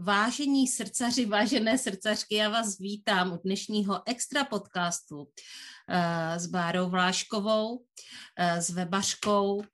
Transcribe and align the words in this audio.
Vážení 0.00 0.68
srdcaři, 0.68 1.26
vážené 1.26 1.78
srdcařky, 1.78 2.34
já 2.34 2.48
vás 2.48 2.78
vítám 2.78 3.32
u 3.32 3.36
dnešního 3.44 4.02
extra 4.08 4.44
podcastu 4.44 5.18
uh, 5.18 5.26
s 6.36 6.46
Bárou 6.46 6.90
Vláškovou, 6.90 7.76
uh, 7.76 7.84
s 8.38 8.70
webařkou, 8.70 9.64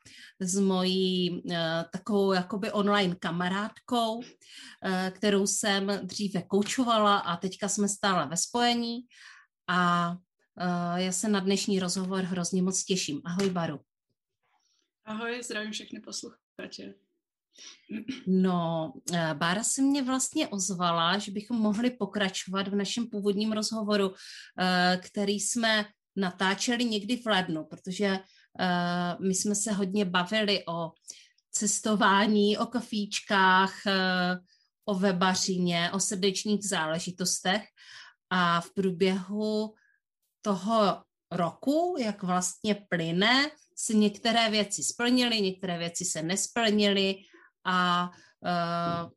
s 0.41 0.59
mojí 0.59 1.31
uh, 1.31 1.57
takovou 1.93 2.33
jakoby 2.33 2.73
online 2.73 3.15
kamarádkou, 3.15 4.23
kterou 5.11 5.47
jsem 5.47 6.01
dříve 6.03 6.43
koučovala 6.43 7.19
a 7.19 7.37
teďka 7.37 7.69
jsme 7.69 7.89
stále 7.89 8.27
ve 8.27 8.37
spojení 8.37 9.01
a 9.69 10.17
já 10.97 11.13
se 11.13 11.29
na 11.29 11.41
dnešní 11.41 11.81
rozhovor 11.81 12.25
hrozně 12.25 12.63
moc 12.63 12.85
těším. 12.85 13.21
Ahoj, 13.25 13.51
Baru. 13.51 13.81
Ahoj, 15.05 15.43
zdravím 15.43 15.73
všechny 15.73 16.01
posluchače. 16.01 17.04
No, 18.27 18.93
eh, 19.13 19.35
Bára 19.35 19.63
se 19.65 19.83
mě 19.83 20.03
vlastně 20.03 20.49
ozvala, 20.49 21.19
že 21.19 21.33
bychom 21.33 21.61
mohli 21.61 21.91
pokračovat 21.91 22.69
v 22.69 22.75
našem 22.75 23.07
původním 23.07 23.53
rozhovoru, 23.53 24.15
eh, 24.61 25.01
který 25.03 25.41
jsme 25.41 25.87
natáčeli 26.17 26.85
někdy 26.85 27.17
v 27.17 27.27
lednu, 27.27 27.65
protože 27.65 28.19
eh, 28.61 29.17
my 29.21 29.35
jsme 29.35 29.55
se 29.55 29.73
hodně 29.73 30.05
bavili 30.05 30.65
o 30.69 30.91
cestování, 31.51 32.59
o 32.59 32.67
kafíčkách, 32.67 33.75
o 34.85 34.95
webařině, 34.95 35.91
o 35.93 36.01
srdečních 36.01 36.69
záležitostech. 36.69 37.63
A 38.31 38.61
v 38.61 38.71
průběhu 38.75 39.75
toho 40.43 41.03
roku, 41.31 41.97
jak 41.99 42.23
vlastně 42.23 42.75
plyne, 42.89 43.51
se 43.77 43.95
některé 43.95 44.51
věci 44.51 44.83
splnily, 44.83 45.41
některé 45.41 45.79
věci 45.79 46.05
se 46.05 46.23
nesplnily 46.23 47.15
a 47.65 48.11
uh, 48.41 49.11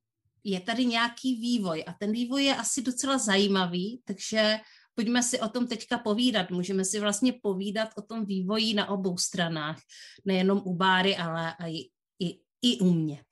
je 0.44 0.60
tady 0.60 0.86
nějaký 0.86 1.36
vývoj 1.36 1.84
a 1.88 1.94
ten 1.94 2.12
vývoj 2.12 2.44
je 2.44 2.56
asi 2.56 2.82
docela 2.82 3.18
zajímavý, 3.18 4.02
takže 4.06 4.60
pojďme 4.96 5.24
si 5.24 5.40
o 5.40 5.50
tom 5.50 5.68
teďka 5.68 5.98
povídat. 5.98 6.52
Můžeme 6.52 6.86
si 6.86 7.00
vlastně 7.00 7.34
povídat 7.34 7.90
o 7.98 8.02
tom 8.02 8.26
vývoji 8.26 8.74
na 8.74 8.90
obou 8.90 9.18
stranách, 9.18 9.80
nejenom 10.26 10.62
u 10.66 10.76
Báry, 10.76 11.18
ale 11.18 11.56
i, 11.68 11.90
i, 12.20 12.40
i 12.62 12.80
u 12.80 12.94
mě. 12.94 13.24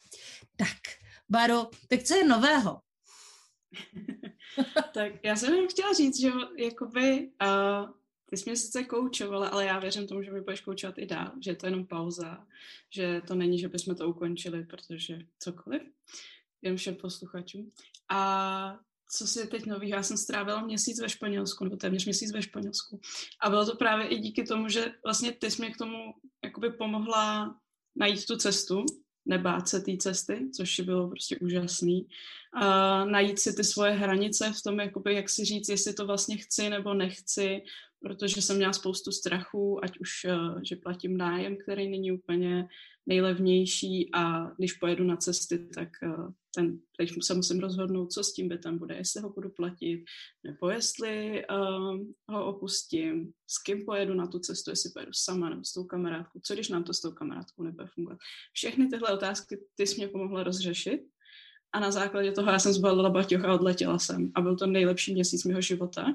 Tak, 0.57 0.77
Baro, 1.29 1.69
tak 1.87 2.03
co 2.03 2.15
je 2.15 2.27
nového? 2.27 2.81
tak 4.93 5.11
já 5.23 5.35
jsem 5.35 5.53
jenom 5.53 5.67
chtěla 5.67 5.93
říct, 5.93 6.19
že 6.19 6.31
jakoby 6.57 7.31
uh, 7.41 7.89
ty 8.29 8.37
jsi 8.37 8.49
mě 8.49 8.55
sice 8.55 8.83
koučovala, 8.83 9.47
ale 9.47 9.65
já 9.65 9.79
věřím 9.79 10.07
tomu, 10.07 10.23
že 10.23 10.31
mi 10.31 10.41
budeš 10.41 10.61
koučovat 10.61 10.97
i 10.97 11.05
dál, 11.05 11.31
že 11.41 11.51
je 11.51 11.55
to 11.55 11.65
jenom 11.65 11.85
pauza, 11.85 12.47
že 12.89 13.21
to 13.27 13.35
není, 13.35 13.59
že 13.59 13.69
bychom 13.69 13.95
to 13.95 14.09
ukončili, 14.09 14.63
protože 14.63 15.19
cokoliv, 15.39 15.81
jen 16.61 16.77
všem 16.77 16.95
posluchačům. 16.95 17.71
A 18.09 18.79
co 19.17 19.27
si 19.27 19.39
je 19.39 19.47
teď 19.47 19.65
nový, 19.65 19.89
já 19.89 20.03
jsem 20.03 20.17
strávila 20.17 20.61
měsíc 20.61 21.01
ve 21.01 21.09
Španělsku, 21.09 21.63
nebo 21.63 21.75
téměř 21.77 22.05
měsíc 22.05 22.31
ve 22.31 22.41
Španělsku. 22.41 22.99
A 23.41 23.49
bylo 23.49 23.65
to 23.65 23.75
právě 23.75 24.07
i 24.07 24.19
díky 24.19 24.43
tomu, 24.43 24.69
že 24.69 24.93
vlastně 25.03 25.31
ty 25.31 25.51
jsi 25.51 25.61
mě 25.61 25.71
k 25.71 25.77
tomu 25.77 26.13
jakoby 26.43 26.69
pomohla 26.69 27.55
najít 27.95 28.25
tu 28.25 28.37
cestu, 28.37 28.85
nebát 29.25 29.69
se 29.69 29.81
té 29.81 29.97
cesty, 29.97 30.49
což 30.55 30.79
bylo 30.79 31.09
prostě 31.09 31.37
úžasný. 31.37 32.07
A 32.53 33.05
najít 33.05 33.39
si 33.39 33.53
ty 33.53 33.63
svoje 33.63 33.91
hranice 33.91 34.51
v 34.51 34.61
tom, 34.61 34.79
jakoby, 34.79 35.13
jak 35.13 35.29
si 35.29 35.45
říct, 35.45 35.69
jestli 35.69 35.93
to 35.93 36.05
vlastně 36.05 36.37
chci 36.37 36.69
nebo 36.69 36.93
nechci, 36.93 37.61
protože 38.05 38.41
jsem 38.41 38.57
měla 38.57 38.73
spoustu 38.73 39.11
strachů, 39.11 39.79
ať 39.83 39.99
už, 39.99 40.25
eh, 40.25 40.37
že 40.63 40.75
platím 40.75 41.17
nájem, 41.17 41.57
který 41.57 41.89
není 41.89 42.11
úplně 42.11 42.67
nejlevnější 43.05 44.09
a 44.13 44.51
když 44.57 44.73
pojedu 44.73 45.03
na 45.03 45.17
cesty, 45.17 45.67
tak 45.73 45.89
eh, 46.03 46.33
ten, 46.55 46.79
teď 46.97 47.09
se 47.21 47.33
musím 47.33 47.59
rozhodnout, 47.59 48.11
co 48.11 48.23
s 48.23 48.33
tím 48.33 48.47
bytem 48.47 48.77
bude, 48.77 48.95
jestli 48.95 49.21
ho 49.21 49.29
budu 49.29 49.49
platit, 49.49 50.03
nebo 50.43 50.69
jestli 50.69 51.43
uh, 51.49 51.99
ho 52.29 52.45
opustím, 52.45 53.31
s 53.47 53.63
kým 53.63 53.85
pojedu 53.85 54.13
na 54.13 54.27
tu 54.27 54.39
cestu, 54.39 54.71
jestli 54.71 54.91
pojedu 54.91 55.11
sama 55.13 55.49
nebo 55.49 55.63
s 55.63 55.73
tou 55.73 55.83
kamarádkou, 55.83 56.39
co 56.43 56.53
když 56.53 56.69
nám 56.69 56.83
to 56.83 56.93
s 56.93 57.01
tou 57.01 57.11
kamarádkou 57.11 57.63
nebude 57.63 57.87
fungovat. 57.93 58.17
Všechny 58.53 58.87
tyhle 58.87 59.13
otázky 59.13 59.57
ty 59.75 59.87
jsi 59.87 59.97
mě 59.97 60.07
pomohla 60.07 60.43
rozřešit 60.43 61.01
a 61.73 61.79
na 61.79 61.91
základě 61.91 62.31
toho 62.31 62.51
já 62.51 62.59
jsem 62.59 62.73
zbalila 62.73 63.09
baťoch 63.09 63.45
a 63.45 63.53
odletěla 63.53 63.99
jsem 63.99 64.31
a 64.35 64.41
byl 64.41 64.55
to 64.55 64.67
nejlepší 64.67 65.13
měsíc 65.13 65.43
mého 65.43 65.61
života. 65.61 66.05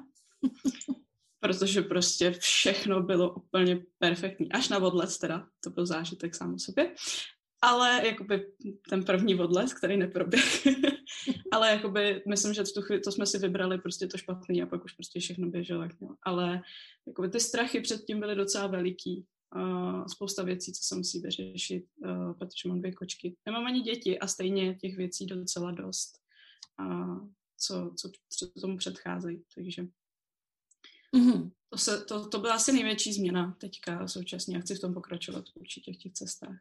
Protože 1.40 1.82
prostě 1.82 2.30
všechno 2.30 3.02
bylo 3.02 3.34
úplně 3.34 3.82
perfektní. 3.98 4.52
Až 4.52 4.68
na 4.68 4.78
odlet 4.78 5.18
teda, 5.18 5.48
to 5.64 5.70
byl 5.70 5.86
zážitek 5.86 6.34
sám 6.34 6.54
o 6.54 6.58
sobě. 6.58 6.94
Ale 7.62 8.06
jakoby 8.06 8.46
ten 8.88 9.04
první 9.04 9.34
odlet, 9.34 9.74
který 9.74 9.96
neproběh. 9.96 10.66
ale 11.52 11.70
jakoby 11.70 12.22
myslím, 12.28 12.54
že 12.54 12.62
tu 12.62 12.82
chvíli, 12.82 13.00
to 13.00 13.12
jsme 13.12 13.26
si 13.26 13.38
vybrali 13.38 13.78
prostě 13.78 14.06
to 14.06 14.18
špatný 14.18 14.62
a 14.62 14.66
pak 14.66 14.84
už 14.84 14.92
prostě 14.92 15.20
všechno 15.20 15.48
běželo 15.50 15.82
jak 15.82 16.00
mělo. 16.00 16.16
Ale 16.22 16.62
jakoby 17.06 17.28
ty 17.28 17.40
strachy 17.40 17.80
předtím 17.80 18.20
byly 18.20 18.34
docela 18.34 18.66
veliký. 18.66 19.26
Uh, 19.56 20.06
spousta 20.06 20.42
věcí, 20.42 20.72
co 20.72 20.80
se 20.82 20.94
musí 20.94 21.20
vyřešit, 21.20 21.84
uh, 22.04 22.32
protože 22.38 22.68
mám 22.68 22.78
dvě 22.78 22.92
kočky. 22.92 23.36
Nemám 23.46 23.66
ani 23.66 23.80
děti 23.80 24.18
a 24.18 24.26
stejně 24.26 24.74
těch 24.74 24.96
věcí 24.96 25.26
docela 25.26 25.70
dost, 25.70 26.12
uh, 26.80 27.28
co, 27.56 27.92
co, 27.96 28.10
co 28.28 28.60
tomu 28.60 28.76
předcházejí. 28.76 29.42
Takže 29.54 29.86
Mm-hmm. 31.16 31.50
To, 31.71 31.78
se, 31.78 32.04
to, 32.04 32.28
to 32.28 32.38
byla 32.38 32.54
asi 32.54 32.72
největší 32.72 33.12
změna 33.12 33.56
teďka 33.60 34.09
současně 34.09 34.56
a 34.56 34.60
chci 34.60 34.75
v 34.75 34.81
tom 34.81 34.94
pokračovat 34.94 35.44
určitě 35.54 35.93
v 35.93 35.97
těch 35.97 36.12
cestách. 36.12 36.59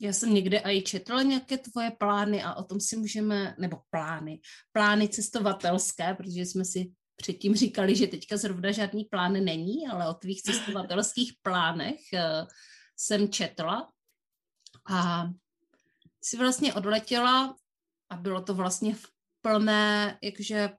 Já 0.00 0.12
jsem 0.12 0.34
někde 0.34 0.58
i 0.58 0.82
četla 0.82 1.22
nějaké 1.22 1.58
tvoje 1.58 1.90
plány 1.90 2.42
a 2.42 2.54
o 2.54 2.62
tom 2.62 2.80
si 2.80 2.96
můžeme, 2.96 3.54
nebo 3.58 3.80
plány, 3.90 4.40
plány 4.72 5.08
cestovatelské, 5.08 6.14
protože 6.14 6.40
jsme 6.40 6.64
si 6.64 6.92
předtím 7.16 7.54
říkali, 7.54 7.96
že 7.96 8.06
teďka 8.06 8.36
zrovna 8.36 8.72
žádný 8.72 9.04
plán 9.04 9.32
není, 9.32 9.88
ale 9.88 10.08
o 10.08 10.14
tvých 10.14 10.42
cestovatelských 10.42 11.32
plánech 11.42 12.00
uh, 12.12 12.48
jsem 12.96 13.28
četla 13.28 13.92
a 14.90 15.28
si 16.22 16.36
vlastně 16.36 16.74
odletěla 16.74 17.56
a 18.10 18.16
bylo 18.16 18.42
to 18.42 18.54
vlastně 18.54 18.94
v 18.94 19.06
plné, 19.40 20.18
jakože 20.22 20.70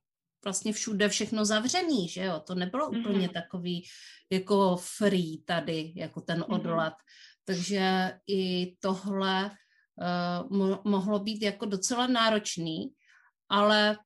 vlastně 0.44 0.74
všude 0.74 1.10
všechno 1.10 1.46
zavřený, 1.46 2.10
že 2.10 2.24
jo, 2.24 2.40
to 2.40 2.56
nebylo 2.56 2.90
mm-hmm. 2.90 3.00
úplně 3.00 3.30
takový 3.30 3.84
jako 4.32 4.78
free 4.78 5.44
tady, 5.46 5.94
jako 5.96 6.22
ten 6.22 6.40
mhm. 6.40 6.54
odlet. 6.54 6.94
Mm-hmm. 6.94 7.46
Takže 7.46 8.12
i 8.28 8.74
tohle 8.80 9.52
uh, 9.52 10.58
mo- 10.58 10.82
mohlo 10.84 11.20
být 11.20 11.42
jako 11.42 11.66
docela 11.66 12.08
náročný, 12.08 12.90
ale 13.50 13.98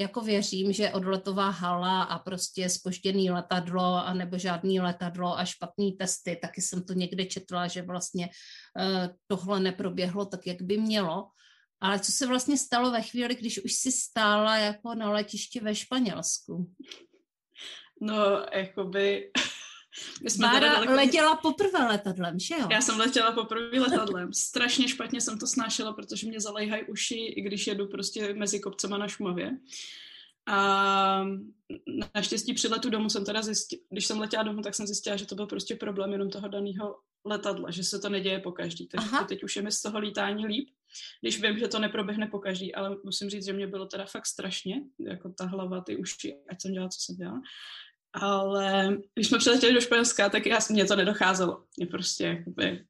jako 0.00 0.20
věřím, 0.20 0.72
že 0.72 0.90
odletová 0.90 1.48
hala 1.50 2.02
a 2.02 2.18
prostě 2.18 2.68
spožděný 2.68 3.30
letadlo 3.30 4.06
a 4.06 4.14
nebo 4.14 4.38
žádný 4.38 4.80
letadlo 4.80 5.38
a 5.38 5.44
špatný 5.44 5.92
testy, 5.92 6.38
taky 6.42 6.62
jsem 6.62 6.84
to 6.84 6.92
někde 6.92 7.24
četla, 7.24 7.66
že 7.66 7.82
vlastně 7.82 8.28
uh, 8.28 9.06
tohle 9.26 9.60
neproběhlo 9.60 10.26
tak, 10.26 10.46
jak 10.46 10.62
by 10.62 10.78
mělo. 10.78 11.28
Ale 11.80 12.00
co 12.00 12.12
se 12.12 12.26
vlastně 12.26 12.58
stalo 12.58 12.90
ve 12.90 13.02
chvíli, 13.02 13.34
když 13.34 13.64
už 13.64 13.72
si 13.72 13.92
stála 13.92 14.56
jako 14.56 14.94
na 14.94 15.10
letišti 15.10 15.60
ve 15.60 15.74
Španělsku? 15.74 16.72
No, 18.00 18.46
jakoby... 18.52 19.30
My 20.22 20.30
jsme 20.30 20.46
Bára 20.46 20.68
daleko... 20.68 20.92
letěla 20.92 21.36
poprvé 21.36 21.78
letadlem, 21.78 22.38
že 22.38 22.54
jo? 22.54 22.68
Já 22.70 22.80
jsem 22.80 22.98
letěla 22.98 23.32
poprvé 23.32 23.80
letadlem. 23.80 24.32
Strašně 24.32 24.88
špatně 24.88 25.20
jsem 25.20 25.38
to 25.38 25.46
snášela, 25.46 25.92
protože 25.92 26.26
mě 26.26 26.40
zalejhají 26.40 26.84
uši, 26.84 27.14
i 27.14 27.42
když 27.42 27.66
jedu 27.66 27.86
prostě 27.86 28.34
mezi 28.34 28.60
kopcema 28.60 28.98
na 28.98 29.08
Šumavě. 29.08 29.58
A 30.48 31.26
naštěstí 32.14 32.54
při 32.54 32.68
letu 32.68 32.90
domů 32.90 33.10
jsem 33.10 33.24
teda 33.24 33.42
zjistila, 33.42 33.82
když 33.90 34.06
jsem 34.06 34.20
letěla 34.20 34.42
domů, 34.42 34.62
tak 34.62 34.74
jsem 34.74 34.86
zjistila, 34.86 35.16
že 35.16 35.26
to 35.26 35.34
byl 35.34 35.46
prostě 35.46 35.76
problém 35.76 36.12
jenom 36.12 36.30
toho 36.30 36.48
daného 36.48 36.96
letadla, 37.24 37.70
že 37.70 37.84
se 37.84 37.98
to 37.98 38.08
neděje 38.08 38.40
po 38.40 38.52
každý. 38.52 38.86
Takže 38.86 39.08
Aha. 39.12 39.24
teď 39.24 39.44
už 39.44 39.56
je 39.56 39.62
mi 39.62 39.72
z 39.72 39.82
toho 39.82 39.98
lítání 39.98 40.46
líp, 40.46 40.68
když 41.22 41.42
vím, 41.42 41.58
že 41.58 41.68
to 41.68 41.78
neproběhne 41.78 42.26
po 42.26 42.38
každý, 42.38 42.74
ale 42.74 42.96
musím 43.04 43.30
říct, 43.30 43.44
že 43.44 43.52
mě 43.52 43.66
bylo 43.66 43.86
teda 43.86 44.06
fakt 44.06 44.26
strašně, 44.26 44.80
jako 44.98 45.32
ta 45.38 45.44
hlava, 45.44 45.80
ty 45.80 45.96
uši, 45.96 46.36
ať 46.50 46.62
jsem 46.62 46.72
dělala, 46.72 46.88
co 46.88 47.00
jsem 47.00 47.16
dělala. 47.16 47.40
Ale 48.12 48.96
když 49.14 49.28
jsme 49.28 49.38
přiletěli 49.38 49.74
do 49.74 49.80
Španělska, 49.80 50.28
tak 50.28 50.46
já, 50.46 50.58
mě 50.70 50.84
to 50.84 50.96
nedocházelo. 50.96 51.64
Mě 51.76 51.86
prostě 51.86 52.24
jakoby, 52.24 52.84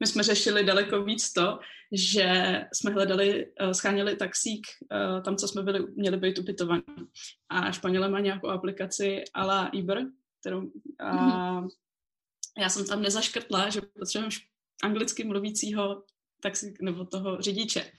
my 0.00 0.06
jsme 0.06 0.22
řešili 0.22 0.64
daleko 0.64 1.04
víc 1.04 1.32
to, 1.32 1.58
že 1.92 2.60
jsme 2.72 2.90
hledali, 2.90 3.46
uh, 3.62 3.70
scháněli 3.70 4.16
taxík 4.16 4.66
uh, 4.92 5.22
tam, 5.22 5.36
co 5.36 5.48
jsme 5.48 5.62
byli, 5.62 5.86
měli 5.92 6.16
být 6.16 6.38
ubytovaní. 6.38 6.82
A 7.48 7.72
Španěle 7.72 8.08
má 8.08 8.20
nějakou 8.20 8.48
aplikaci 8.48 9.24
a 9.34 9.46
la 9.46 9.72
Uber, 9.72 10.06
kterou 10.40 10.70
a 10.98 11.16
mm-hmm. 11.16 11.68
já 12.58 12.68
jsem 12.68 12.86
tam 12.86 13.02
nezaškrtla, 13.02 13.70
že 13.70 13.80
potřebujeme 13.80 14.36
anglicky 14.84 15.24
mluvícího 15.24 16.04
taxík 16.44 16.80
nebo 16.80 17.04
toho 17.04 17.40
řidiče. 17.40 17.92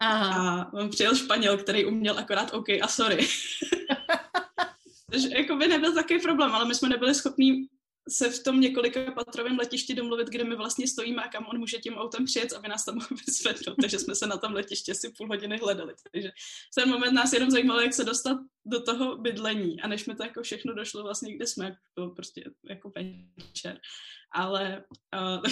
Aha. 0.00 0.62
A 0.62 0.72
on 0.72 0.90
přijel 0.90 1.16
Španěl, 1.16 1.58
který 1.58 1.84
uměl 1.84 2.18
akorát 2.18 2.54
OK 2.54 2.68
a 2.82 2.88
sorry. 2.88 3.28
Takže 5.10 5.28
jako 5.38 5.56
by 5.56 5.68
nebyl 5.68 5.94
takový 5.94 6.20
problém, 6.20 6.50
ale 6.50 6.64
my 6.64 6.74
jsme 6.74 6.88
nebyli 6.88 7.14
schopní 7.14 7.68
se 8.08 8.30
v 8.30 8.42
tom 8.42 8.60
několika 8.60 9.10
patrovém 9.10 9.58
letišti 9.58 9.94
domluvit, 9.94 10.28
kde 10.28 10.44
my 10.44 10.56
vlastně 10.56 10.88
stojíme 10.88 11.22
a 11.22 11.28
kam 11.28 11.46
on 11.46 11.58
může 11.58 11.78
tím 11.78 11.94
autem 11.94 12.24
přijet, 12.24 12.52
aby 12.52 12.68
nás 12.68 12.84
tam 12.84 12.94
mohl 13.00 13.08
vysvětlit. 13.26 13.74
Takže 13.80 13.98
jsme 13.98 14.14
se 14.14 14.26
na 14.26 14.36
tom 14.36 14.52
letišti 14.52 14.92
asi 14.92 15.12
půl 15.18 15.28
hodiny 15.28 15.58
hledali. 15.58 15.94
Takže 16.12 16.30
v 16.72 16.74
ten 16.74 16.88
moment 16.88 17.12
nás 17.12 17.32
jenom 17.32 17.50
zajímalo, 17.50 17.80
jak 17.80 17.94
se 17.94 18.04
dostat 18.04 18.36
do 18.64 18.82
toho 18.82 19.16
bydlení. 19.16 19.80
A 19.80 19.88
než 19.88 20.06
mi 20.06 20.14
to 20.14 20.22
jako 20.22 20.42
všechno 20.42 20.74
došlo 20.74 21.02
vlastně, 21.02 21.36
kde 21.36 21.46
jsme, 21.46 21.76
to 21.94 22.08
prostě 22.08 22.44
jako 22.68 22.92
večer. 23.36 23.80
Ale 24.34 24.84
uh, 25.16 25.42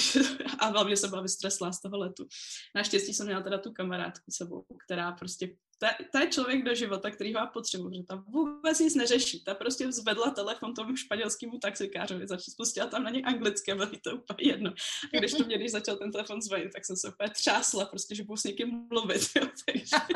a 0.59 0.67
hlavně 0.67 0.97
jsem 0.97 1.11
byla 1.11 1.23
vystreslá 1.23 1.73
z 1.73 1.81
toho 1.81 1.99
letu. 1.99 2.27
Naštěstí 2.75 3.15
jsem 3.15 3.27
měla 3.27 3.43
teda 3.43 3.59
tu 3.59 3.73
kamarádku 3.73 4.31
sebou, 4.31 4.65
která 4.87 5.13
prostě 5.13 5.49
to, 5.83 5.89
to 6.13 6.19
je 6.19 6.29
člověk 6.29 6.65
do 6.65 6.75
života, 6.75 7.11
který 7.11 7.33
má 7.33 7.47
potřebu, 7.47 7.91
že 7.93 8.03
ta 8.09 8.25
vůbec 8.29 8.79
nic 8.79 8.95
neřeší. 8.95 9.45
Ta 9.45 9.55
prostě 9.55 9.93
zvedla 9.93 10.31
telefon 10.31 10.75
tomu 10.75 10.97
španělskému 10.97 11.59
taxikářovi, 11.59 12.27
začala 12.27 12.51
spustila 12.51 12.87
tam 12.87 13.03
na 13.03 13.11
ně 13.11 13.23
anglické, 13.23 13.75
bylo 13.75 13.89
to 14.05 14.17
úplně 14.17 14.53
jedno. 14.53 14.75
A 15.15 15.19
když 15.19 15.33
to 15.33 15.45
mě, 15.45 15.59
když 15.59 15.73
začal 15.73 15.97
ten 15.97 16.13
telefon 16.13 16.43
zvonit, 16.43 16.73
tak 16.73 16.85
jsem 16.85 16.97
se 16.97 17.09
úplně 17.09 17.31
třásla, 17.31 17.85
prostě, 17.85 18.15
že 18.15 18.25
budu 18.25 18.37
s 18.37 18.45
někým 18.45 18.87
mluvit. 18.91 19.23
Jo, 19.37 19.49
takže... 19.67 19.97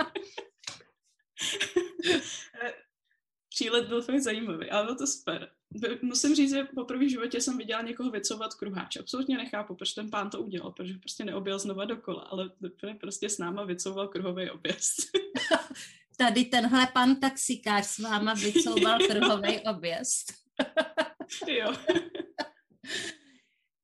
Přílet 3.49 3.89
byl 3.89 4.03
fakt 4.03 4.21
zajímavý, 4.21 4.71
ale 4.71 4.85
bylo 4.85 4.97
to 4.97 5.07
super. 5.07 5.56
Musím 6.03 6.35
říct, 6.35 6.51
že 6.51 6.65
poprvé 6.65 7.05
v 7.05 7.11
životě 7.11 7.41
jsem 7.41 7.59
viděla 7.59 7.83
někoho 7.83 8.11
vycouvat 8.11 8.55
kruháč. 8.55 8.97
Absolutně 8.97 9.37
nechápu, 9.37 9.75
proč 9.75 9.93
ten 9.93 10.11
pán 10.11 10.31
to 10.31 10.43
udělal, 10.43 10.73
protože 10.73 10.95
prostě 10.95 11.25
neobjel 11.25 11.59
znova 11.59 11.85
dokola, 11.85 12.23
ale 12.23 12.51
prostě 13.01 13.29
s 13.29 13.39
náma 13.39 13.65
vycouval 13.65 14.09
kruhový 14.09 14.51
objezd. 14.51 14.97
Tady 16.17 16.45
tenhle 16.45 16.87
pan 16.93 17.17
taxikář 17.17 17.87
s 17.87 17.99
váma 17.99 18.35
vycouval 18.35 18.99
kruhový 19.09 19.61
objezd. 19.61 20.33
jo. 21.49 21.75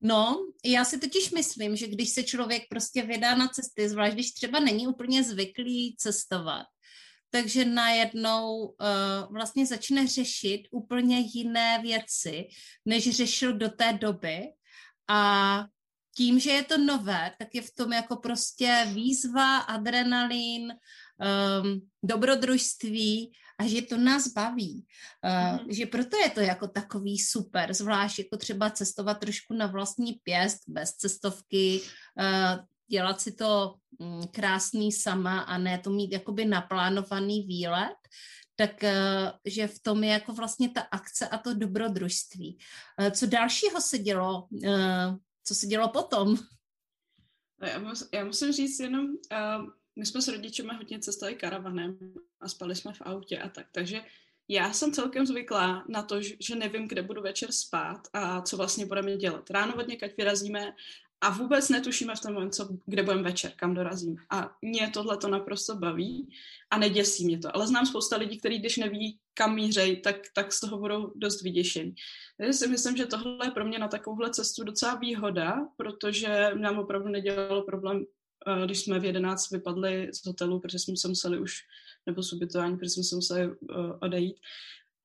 No, 0.01 0.47
já 0.65 0.85
si 0.85 0.99
totiž 0.99 1.31
myslím, 1.31 1.77
že 1.77 1.87
když 1.87 2.11
se 2.11 2.23
člověk 2.23 2.63
prostě 2.69 3.03
vydá 3.03 3.35
na 3.35 3.49
cesty, 3.49 3.89
zvlášť 3.89 4.15
když 4.15 4.33
třeba 4.33 4.61
není 4.61 4.87
úplně 4.87 5.23
zvyklý 5.23 5.97
cestovat, 5.99 6.67
takže 7.35 7.65
najednou 7.65 8.65
uh, 8.65 9.33
vlastně 9.33 9.67
začne 9.67 10.07
řešit 10.07 10.63
úplně 10.71 11.19
jiné 11.19 11.79
věci, 11.83 12.49
než 12.85 13.17
řešil 13.17 13.53
do 13.53 13.69
té 13.69 13.93
doby. 13.93 14.53
A 15.09 15.65
tím, 16.17 16.41
že 16.41 16.51
je 16.51 16.65
to 16.65 16.79
nové, 16.79 17.33
tak 17.39 17.55
je 17.55 17.63
v 17.63 17.75
tom 17.75 17.93
jako 17.93 18.17
prostě 18.17 18.89
výzva, 18.93 19.59
adrenalin, 19.59 20.73
um, 20.73 21.81
dobrodružství 22.03 23.33
a 23.59 23.67
že 23.67 23.83
to 23.83 23.97
nás 23.97 24.29
baví. 24.29 24.87
Uh, 25.25 25.61
mm. 25.61 25.73
Že 25.73 25.87
proto 25.87 26.17
je 26.17 26.31
to 26.31 26.41
jako 26.41 26.69
takový 26.69 27.19
super, 27.19 27.75
zvlášť 27.75 28.19
jako 28.19 28.37
třeba 28.37 28.71
cestovat 28.71 29.19
trošku 29.21 29.55
na 29.55 29.67
vlastní 29.67 30.13
pěst, 30.13 30.61
bez 30.69 30.91
cestovky, 30.91 31.81
uh, 32.21 32.65
dělat 32.93 33.21
si 33.21 33.33
to 33.33 33.75
mm, 33.99 34.23
krásný 34.31 34.93
sama 34.93 35.41
a 35.41 35.59
ne 35.59 35.79
to 35.79 35.91
mít 35.91 36.13
jakoby 36.13 36.45
naplánovaný 36.45 37.47
výlet, 37.47 37.97
tak 38.57 38.85
eh, 38.85 39.33
že 39.45 39.67
v 39.67 39.79
tom 39.83 40.05
je 40.05 40.11
jako 40.11 40.33
vlastně 40.33 40.69
ta 40.69 40.81
akce 40.81 41.29
a 41.29 41.39
to 41.39 41.55
dobrodružství. 41.55 42.59
Eh, 43.01 43.11
co 43.11 43.27
dalšího 43.27 43.81
se 43.81 43.99
dělo? 43.99 44.49
Eh, 44.65 45.17
co 45.45 45.55
se 45.55 45.67
dělo 45.67 45.89
potom? 45.89 46.37
No, 47.61 47.69
já, 47.69 47.79
mus, 47.79 48.09
já 48.15 48.25
musím 48.25 48.53
říct 48.53 48.81
jenom, 48.81 49.07
uh, 49.07 49.67
my 49.99 50.07
jsme 50.07 50.23
s 50.23 50.29
rodičemi 50.29 50.71
hodně 50.77 50.99
cestovali 50.99 51.37
karavanem 51.37 51.99
a 52.41 52.49
spali 52.49 52.75
jsme 52.77 52.93
v 52.93 53.03
autě 53.03 53.39
a 53.39 53.49
tak, 53.49 53.67
takže 53.73 54.03
já 54.49 54.73
jsem 54.73 54.93
celkem 54.93 55.27
zvyklá 55.27 55.85
na 55.89 56.03
to, 56.03 56.23
že 56.23 56.57
nevím, 56.57 56.89
kde 56.89 57.03
budu 57.03 57.23
večer 57.23 57.53
spát 57.53 58.09
a 58.13 58.43
co 58.43 58.57
vlastně 58.57 58.87
budeme 58.87 59.17
dělat. 59.17 59.51
Ráno 59.51 59.75
od 59.75 59.89
někať 59.89 60.17
vyrazíme 60.17 60.75
a 61.23 61.31
vůbec 61.31 61.69
netušíme 61.69 62.15
v 62.15 62.21
tom 62.21 62.35
moment, 62.35 62.55
co, 62.55 62.69
kde 62.87 63.03
budeme 63.03 63.23
večer, 63.23 63.53
kam 63.57 63.75
dorazím. 63.75 64.17
A 64.31 64.57
mě 64.63 64.91
tohle 64.95 65.17
to 65.17 65.29
naprosto 65.29 65.77
baví 65.77 66.29
a 66.71 66.79
neděsí 66.79 67.25
mě 67.25 67.39
to. 67.39 67.57
Ale 67.57 67.67
znám 67.67 67.87
spousta 67.87 68.17
lidí, 68.17 68.39
kteří 68.39 68.59
když 68.59 68.77
neví, 68.77 69.19
kam 69.35 69.55
mířej, 69.55 69.97
tak, 69.97 70.17
tak 70.35 70.53
z 70.53 70.61
toho 70.61 70.79
budou 70.79 71.13
dost 71.17 71.43
vyděšení. 71.43 71.95
Takže 72.39 72.53
si 72.53 72.69
myslím, 72.69 72.97
že 72.97 73.07
tohle 73.07 73.47
je 73.47 73.51
pro 73.51 73.65
mě 73.65 73.79
na 73.79 73.89
takovouhle 73.89 74.31
cestu 74.31 74.65
docela 74.65 74.95
výhoda, 74.95 75.69
protože 75.77 76.51
nám 76.55 76.79
opravdu 76.79 77.09
nedělalo 77.09 77.63
problém, 77.63 78.05
eh, 78.47 78.67
když 78.67 78.81
jsme 78.81 79.01
v 79.01 79.05
11 79.05 79.51
vypadli 79.51 80.11
z 80.13 80.27
hotelu, 80.27 80.61
protože 80.61 80.79
jsme 80.79 80.97
se 80.97 81.09
museli 81.09 81.39
už, 81.39 81.59
nebo 82.07 82.23
z 82.23 82.33
ubytování, 82.33 82.77
protože 82.77 82.91
jsme 82.91 83.05
se 83.05 83.15
museli 83.15 83.47
uh, 83.47 83.55
odejít. 84.01 84.37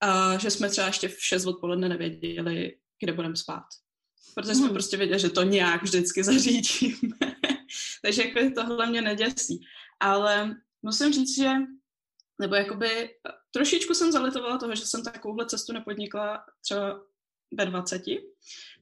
A 0.02 0.38
že 0.38 0.52
jsme 0.52 0.70
třeba 0.70 0.88
ještě 0.88 1.08
v 1.08 1.26
6 1.26 1.46
odpoledne 1.46 1.90
nevěděli, 1.90 2.78
kde 3.00 3.14
budeme 3.14 3.36
spát 3.36 3.64
protože 4.36 4.56
jsme 4.56 4.66
hmm. 4.66 4.74
prostě 4.74 4.98
věděli, 4.98 5.20
že 5.20 5.30
to 5.30 5.44
nějak 5.44 5.84
vždycky 5.84 6.24
zařídíme. 6.24 7.36
Takže 8.02 8.24
jako 8.24 8.62
tohle 8.62 8.90
mě 8.90 9.02
neděsí. 9.02 9.62
Ale 10.00 10.56
musím 10.82 11.14
říct, 11.14 11.36
že 11.36 11.52
nebo 12.42 12.56
jakoby 12.56 13.10
trošičku 13.52 13.94
jsem 13.94 14.12
zalitovala 14.12 14.58
toho, 14.58 14.76
že 14.76 14.86
jsem 14.86 15.04
takovouhle 15.04 15.46
cestu 15.46 15.74
nepodnikla 15.74 16.44
třeba 16.62 17.02
ve 17.52 17.66
20, 17.66 18.02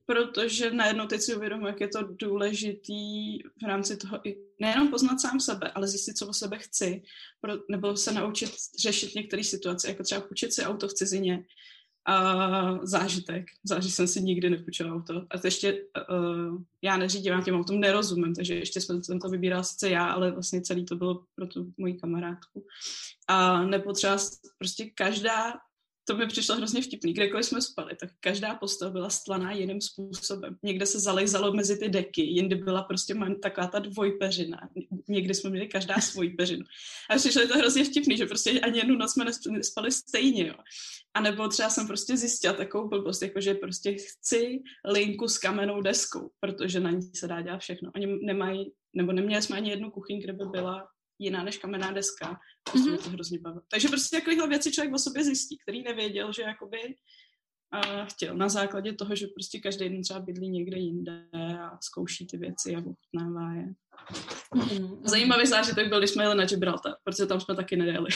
protože 0.05 0.71
najednou 0.71 1.07
teď 1.07 1.21
si 1.21 1.35
uvědomuji, 1.35 1.67
jak 1.67 1.81
je 1.81 1.87
to 1.87 2.03
důležitý 2.03 3.39
v 3.43 3.65
rámci 3.67 3.97
toho 3.97 4.27
i 4.27 4.37
nejenom 4.59 4.87
poznat 4.87 5.21
sám 5.21 5.39
sebe, 5.39 5.71
ale 5.71 5.87
zjistit, 5.87 6.17
co 6.17 6.27
o 6.27 6.33
sebe 6.33 6.57
chci, 6.59 7.03
pro, 7.41 7.53
nebo 7.69 7.97
se 7.97 8.11
naučit 8.11 8.51
řešit 8.79 9.15
některé 9.15 9.43
situace, 9.43 9.87
jako 9.87 10.03
třeba 10.03 10.21
půjčit 10.21 10.53
si 10.53 10.63
auto 10.63 10.87
v 10.87 10.93
cizině, 10.93 11.45
a 12.05 12.79
zážitek. 12.83 13.45
Zážitek 13.63 13.95
jsem 13.95 14.07
si 14.07 14.21
nikdy 14.21 14.49
nepůjčila 14.49 14.95
auto. 14.95 15.25
A 15.29 15.37
to 15.37 15.47
ještě 15.47 15.73
uh, 16.09 16.61
já 16.81 16.97
neřídím, 16.97 17.33
já 17.33 17.41
těm 17.41 17.55
autům 17.55 17.79
nerozumím, 17.79 18.35
takže 18.35 18.55
ještě 18.55 18.81
jsem 18.81 19.19
to 19.21 19.29
vybírala 19.29 19.63
sice 19.63 19.89
já, 19.89 20.05
ale 20.05 20.31
vlastně 20.31 20.61
celý 20.61 20.85
to 20.85 20.95
bylo 20.95 21.23
pro 21.35 21.47
tu 21.47 21.73
moji 21.77 21.93
kamarádku. 21.93 22.65
A 23.27 23.65
nebo 23.65 23.93
třeba 23.93 24.17
prostě 24.57 24.85
každá 24.85 25.53
to 26.07 26.17
mi 26.17 26.27
přišlo 26.27 26.55
hrozně 26.55 26.81
vtipný. 26.81 27.13
Kdekoliv 27.13 27.45
jsme 27.45 27.61
spali, 27.61 27.95
tak 27.95 28.09
každá 28.19 28.55
postel 28.55 28.91
byla 28.91 29.09
stlaná 29.09 29.51
jiným 29.51 29.81
způsobem. 29.81 30.57
Někde 30.63 30.85
se 30.85 30.99
zalejzalo 30.99 31.53
mezi 31.53 31.77
ty 31.77 31.89
deky, 31.89 32.21
jindy 32.21 32.55
byla 32.55 32.83
prostě 32.83 33.15
taková 33.41 33.67
ta 33.67 33.79
dvojpeřina. 33.79 34.69
Někdy 35.07 35.33
jsme 35.33 35.49
měli 35.49 35.67
každá 35.67 35.95
svoji 35.95 36.29
peřinu. 36.29 36.63
A 37.09 37.15
přišlo 37.15 37.47
to 37.47 37.57
hrozně 37.57 37.83
vtipný, 37.83 38.17
že 38.17 38.25
prostě 38.25 38.59
ani 38.59 38.77
jednu 38.77 38.95
noc 38.95 39.11
jsme 39.11 39.25
nespali 39.49 39.91
stejně. 39.91 40.47
Jo. 40.47 40.55
A 41.13 41.21
nebo 41.21 41.47
třeba 41.47 41.69
jsem 41.69 41.87
prostě 41.87 42.17
zjistila 42.17 42.53
takovou 42.53 42.89
blbost, 42.89 43.21
jako 43.21 43.41
že 43.41 43.53
prostě 43.53 43.93
chci 43.93 44.59
linku 44.85 45.27
s 45.27 45.37
kamenou 45.37 45.81
deskou, 45.81 46.31
protože 46.39 46.79
na 46.79 46.91
ní 46.91 47.01
se 47.15 47.27
dá 47.27 47.41
dělat 47.41 47.61
všechno. 47.61 47.91
Oni 47.95 48.07
nemají, 48.25 48.71
nebo 48.93 49.11
neměli 49.11 49.41
jsme 49.41 49.57
ani 49.57 49.69
jednu 49.69 49.91
kuchyň, 49.91 50.21
kde 50.21 50.33
by 50.33 50.45
byla 50.51 50.87
jiná 51.19 51.43
než 51.43 51.57
kamenná 51.57 51.91
deska. 51.91 52.39
Prostě 52.71 52.89
mm-hmm. 52.89 53.03
to 53.03 53.09
hrozně 53.09 53.39
bavilo. 53.39 53.61
Takže 53.71 53.87
prostě 53.87 54.17
takovéhle 54.17 54.47
věci 54.47 54.71
člověk 54.71 54.93
o 54.93 54.99
sobě 54.99 55.23
zjistí, 55.23 55.57
který 55.57 55.83
nevěděl, 55.83 56.33
že 56.33 56.41
jakoby 56.41 56.95
uh, 57.73 58.05
chtěl 58.05 58.35
na 58.35 58.49
základě 58.49 58.93
toho, 58.93 59.15
že 59.15 59.27
prostě 59.27 59.59
každý 59.59 59.89
den 59.89 60.03
třeba 60.03 60.19
bydlí 60.19 60.49
někde 60.49 60.77
jinde 60.77 61.25
a 61.61 61.77
zkouší 61.81 62.27
ty 62.27 62.37
věci 62.37 62.75
a 62.75 62.79
ochutnává 62.79 63.53
je. 63.53 63.73
Mm-hmm. 64.55 64.99
Zajímavý 65.03 65.47
zážitek 65.47 65.89
byl, 65.89 65.99
když 65.99 66.09
jsme 66.09 66.23
jeli 66.23 66.35
na 66.35 66.45
Gibraltar, 66.45 66.95
protože 67.03 67.25
tam 67.25 67.41
jsme 67.41 67.55
taky 67.55 67.75
nejeli. 67.75 68.09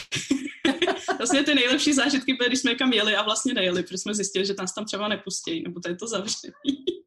vlastně 1.18 1.44
ty 1.44 1.54
nejlepší 1.54 1.92
zážitky 1.92 2.34
byly, 2.34 2.48
když 2.48 2.60
jsme 2.60 2.74
kam 2.74 2.92
jeli 2.92 3.16
a 3.16 3.22
vlastně 3.22 3.54
nejeli, 3.54 3.82
protože 3.82 3.98
jsme 3.98 4.14
zjistili, 4.14 4.46
že 4.46 4.54
nás 4.58 4.74
tam 4.74 4.84
třeba 4.84 5.08
nepustí, 5.08 5.62
nebo 5.62 5.80
to 5.80 5.88
je 5.88 5.96
to 5.96 6.06
zavřený. 6.06 6.99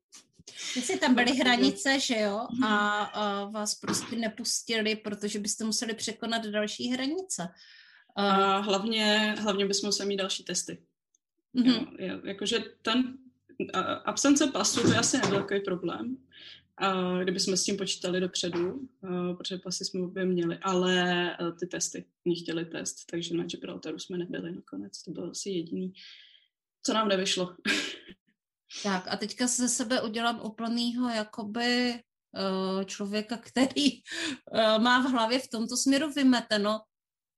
Jestli 0.76 1.00
tam 1.00 1.16
byly 1.16 1.32
hranice, 1.32 2.00
že 2.00 2.20
jo, 2.20 2.48
mhm. 2.52 2.64
a, 2.64 3.04
a 3.04 3.46
vás 3.46 3.76
prostě 3.76 4.16
nepustili, 4.16 4.96
protože 4.96 5.40
byste 5.40 5.64
museli 5.64 5.94
překonat 5.94 6.46
další 6.46 6.90
hranice. 6.90 7.48
A, 8.16 8.32
a 8.32 8.58
hlavně, 8.58 9.36
hlavně 9.40 9.66
bychom 9.66 9.88
museli 9.88 10.08
mít 10.08 10.18
další 10.18 10.44
testy. 10.44 10.78
Mm-hmm. 11.56 11.88
Jo, 12.00 12.20
jakože 12.24 12.60
ten 12.82 13.18
a, 13.74 13.80
absence 13.82 14.48
pasu, 14.48 14.82
to 14.82 14.98
asi 14.98 15.18
nebyl 15.18 15.40
takový 15.40 15.60
problém, 15.60 16.18
a, 16.78 17.20
kdyby 17.24 17.40
jsme 17.40 17.58
s 17.58 17.64
tím 17.64 17.78
počítali 17.78 18.20
dopředu, 18.20 18.90
a, 19.04 19.34
protože 19.34 19.58
pasy 19.58 19.86
jsme 19.86 20.02
obě 20.02 20.26
měli, 20.26 20.58
ale 20.62 21.36
a, 21.36 21.52
ty 21.52 21.68
testy, 21.68 22.06
oni 22.26 22.36
chtěli 22.36 22.66
test, 22.66 23.06
takže 23.12 23.38
na 23.38 23.44
Gibraltaru 23.44 24.00
jsme 24.00 24.18
nebyli 24.18 24.56
nakonec, 24.56 25.04
to 25.04 25.12
bylo 25.12 25.32
asi 25.32 25.50
jediný, 25.50 25.94
co 26.84 26.94
nám 26.94 27.08
nevyšlo. 27.08 27.56
Tak 28.84 29.08
a 29.08 29.18
teďka 29.18 29.48
ze 29.48 29.70
sebe 29.70 30.02
udělám 30.02 30.42
úplnýho 30.46 31.10
jakoby 31.10 31.94
uh, 31.94 32.84
člověka, 32.84 33.38
který 33.38 33.92
uh, 33.94 34.04
má 34.84 35.00
v 35.00 35.12
hlavě 35.12 35.40
v 35.40 35.48
tomto 35.48 35.78
směru 35.78 36.12
vymeteno, 36.12 36.82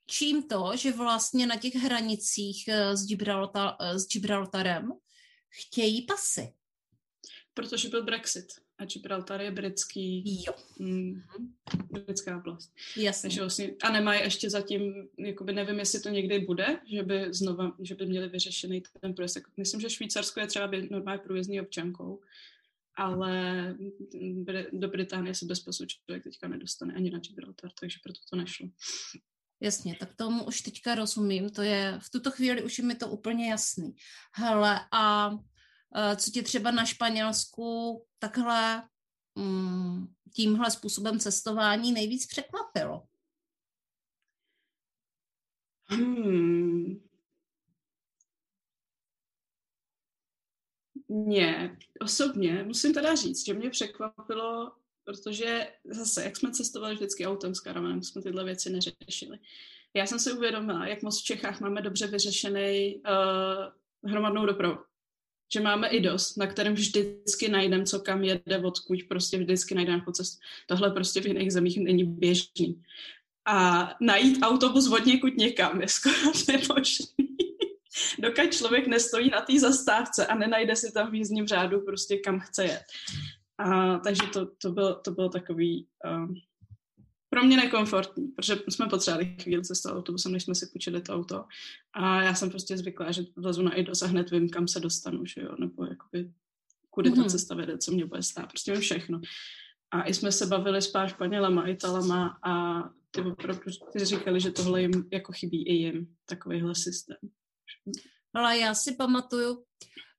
čím 0.09 0.47
to, 0.47 0.71
že 0.75 0.91
vlastně 0.91 1.47
na 1.47 1.55
těch 1.55 1.75
hranicích 1.75 2.69
uh, 2.69 2.95
s, 2.95 3.05
Gibraltar, 3.05 3.75
s 3.79 4.07
Gibraltarem 4.07 4.91
chtějí 5.49 6.05
pasy. 6.05 6.53
Protože 7.53 7.89
byl 7.89 8.03
Brexit 8.03 8.64
a 8.77 8.86
Gibraltar 8.86 9.41
je 9.41 9.51
britský, 9.51 10.44
jo. 10.48 10.53
Mm, 10.79 11.22
britská 11.91 12.38
oblast. 12.38 12.74
Jasně. 12.98 13.22
Takže 13.22 13.41
vlastně, 13.41 13.72
a 13.84 13.91
nemají 13.91 14.22
ještě 14.22 14.50
zatím, 14.50 15.08
jakoby 15.17 15.53
nevím, 15.53 15.79
jestli 15.79 16.00
to 16.00 16.10
někdy 16.10 16.39
bude, 16.39 16.79
že 16.91 17.03
by 17.03 17.34
znova, 17.34 17.75
že 17.79 17.96
by 17.96 18.05
měli 18.05 18.29
vyřešený 18.29 18.84
ten 19.01 19.13
průjezd. 19.13 19.36
Jako, 19.36 19.51
myslím, 19.58 19.82
že 19.82 19.89
Švýcarsko 19.89 20.39
je 20.39 20.48
třeba 20.48 20.70
normálně 20.91 21.22
průjezdní 21.24 21.62
občankou, 21.62 22.22
ale 22.96 23.75
do 24.74 24.88
Británie 24.88 25.36
se 25.36 25.46
bez 25.46 25.60
pasu 25.60 25.86
člověk 25.86 26.24
teďka 26.24 26.48
nedostane 26.48 26.94
ani 26.94 27.12
na 27.12 27.20
Gibraltar, 27.20 27.72
takže 27.79 28.00
proto 28.03 28.20
to 28.29 28.36
nešlo. 28.36 28.70
Jasně, 29.60 29.96
tak 30.00 30.15
tomu 30.15 30.44
už 30.44 30.62
teďka 30.62 30.96
rozumím, 30.96 31.50
to 31.50 31.62
je, 31.62 32.00
v 32.03 32.10
tuto 32.10 32.32
chvíli 32.32 32.63
už 32.63 32.77
je 32.77 32.86
mi 32.86 32.96
to 32.96 33.08
úplně 33.08 33.50
jasný. 33.50 33.96
Hele, 34.34 34.79
a 34.91 35.32
co 36.15 36.32
tě 36.32 36.44
třeba 36.44 36.72
na 36.72 36.86
Španělsku 36.86 38.06
takhle 38.20 38.89
mm, 39.36 40.08
tímhle 40.34 40.72
způsobem 40.72 41.20
cestování 41.20 41.92
nejvíc 41.92 42.25
překvapilo? 42.25 43.04
Hmm. 45.88 47.01
Mě 51.08 51.77
osobně 52.01 52.63
musím 52.63 52.94
teda 52.94 53.15
říct, 53.15 53.46
že 53.46 53.54
mě 53.54 53.70
překvapilo, 53.70 54.75
protože 55.04 55.74
zase, 55.86 56.24
jak 56.24 56.38
jsme 56.38 56.51
cestovali 56.51 56.96
vždycky 56.96 57.27
autem 57.27 57.56
s 57.56 57.60
karavanem, 57.60 58.04
jsme 58.04 58.22
tyhle 58.22 58.44
věci 58.44 58.70
neřešili. 58.70 59.39
Já 59.94 60.08
jsem 60.08 60.20
si 60.20 60.34
uvědomila, 60.34 60.88
jak 60.88 61.01
moc 61.04 61.22
v 61.22 61.24
Čechách 61.24 61.62
máme 61.62 61.82
dobře 61.82 62.08
vyřešený 62.08 62.96
uh, 62.96 64.12
hromadnou 64.12 64.46
dopravu 64.46 64.77
že 65.53 65.59
máme 65.59 65.87
i 65.87 65.99
dost, 65.99 66.37
na 66.37 66.47
kterém 66.47 66.73
vždycky 66.73 67.49
najdeme, 67.49 67.83
co 67.83 67.99
kam 67.99 68.23
jede, 68.23 68.57
odkud 68.63 68.99
prostě 69.09 69.37
vždycky 69.37 69.75
najdeme 69.75 69.97
jako 69.97 70.11
cestu. 70.11 70.37
Tohle 70.67 70.91
prostě 70.91 71.21
v 71.21 71.25
jiných 71.25 71.53
zemích 71.53 71.77
není 71.79 72.03
běžný. 72.03 72.81
A 73.47 73.89
najít 74.01 74.37
autobus 74.41 74.91
od 74.91 75.05
někud 75.05 75.37
někam 75.37 75.81
je 75.81 75.87
skoro 75.87 76.15
nemožný. 76.47 77.15
Dokud 78.19 78.53
člověk 78.53 78.87
nestojí 78.87 79.29
na 79.29 79.41
té 79.41 79.59
zastávce 79.59 80.27
a 80.27 80.35
nenajde 80.35 80.75
si 80.75 80.91
tam 80.91 81.11
v 81.11 81.15
jízdním 81.15 81.47
řádu 81.47 81.81
prostě 81.81 82.17
kam 82.17 82.39
chce 82.39 82.65
jet. 82.65 82.83
A, 83.57 83.97
takže 83.97 84.23
to, 84.33 84.45
to, 84.61 84.71
bylo, 84.71 84.95
to 84.95 85.11
bylo 85.11 85.29
takový 85.29 85.87
um, 86.05 86.35
pro 87.36 87.44
mě 87.44 87.58
nekomfortní, 87.58 88.27
protože 88.27 88.58
jsme 88.70 88.88
potřebovali 88.88 89.36
chvíli 89.42 89.63
cestovat 89.63 89.98
autobusem, 89.98 90.32
než 90.32 90.44
jsme 90.44 90.56
si 90.56 90.68
půjčili 90.68 91.01
to 91.01 91.13
auto. 91.13 91.46
A 91.94 92.22
já 92.22 92.36
jsem 92.36 92.50
prostě 92.50 92.77
zvyklá, 92.77 93.12
že 93.12 93.24
vlezu 93.36 93.62
na 93.62 93.74
IDOS 93.74 94.01
a 94.01 94.08
hned 94.08 94.32
vím, 94.32 94.50
kam 94.50 94.68
se 94.68 94.80
dostanu, 94.80 95.25
že 95.25 95.42
jo, 95.42 95.56
nebo 95.60 95.86
jakoby 95.86 96.32
kudy 96.89 97.12
ta 97.12 97.22
mhm. 97.22 97.30
cesta 97.30 97.56
vede, 97.56 97.77
co 97.77 97.92
mě 97.92 98.06
bude 98.06 98.24
stát, 98.24 98.48
prostě 98.48 98.72
vím 98.72 98.82
všechno. 98.82 99.22
A 99.92 100.04
i 100.04 100.13
jsme 100.13 100.32
se 100.32 100.46
bavili 100.46 100.82
s 100.82 100.88
pár 100.88 101.10
Španělama, 101.10 101.68
Italama 101.68 102.39
a 102.44 102.84
ty 103.12 103.22
opravdu 103.22 103.72
ty 103.94 104.06
říkali, 104.06 104.39
že 104.39 104.51
tohle 104.51 104.82
jim 104.82 105.08
jako 105.12 105.34
chybí 105.34 105.68
i 105.68 105.74
jim, 105.74 106.08
takovýhle 106.25 106.75
systém. 106.75 107.18
Ale 108.34 108.58
já 108.58 108.74
si 108.74 108.96
pamatuju, 108.96 109.63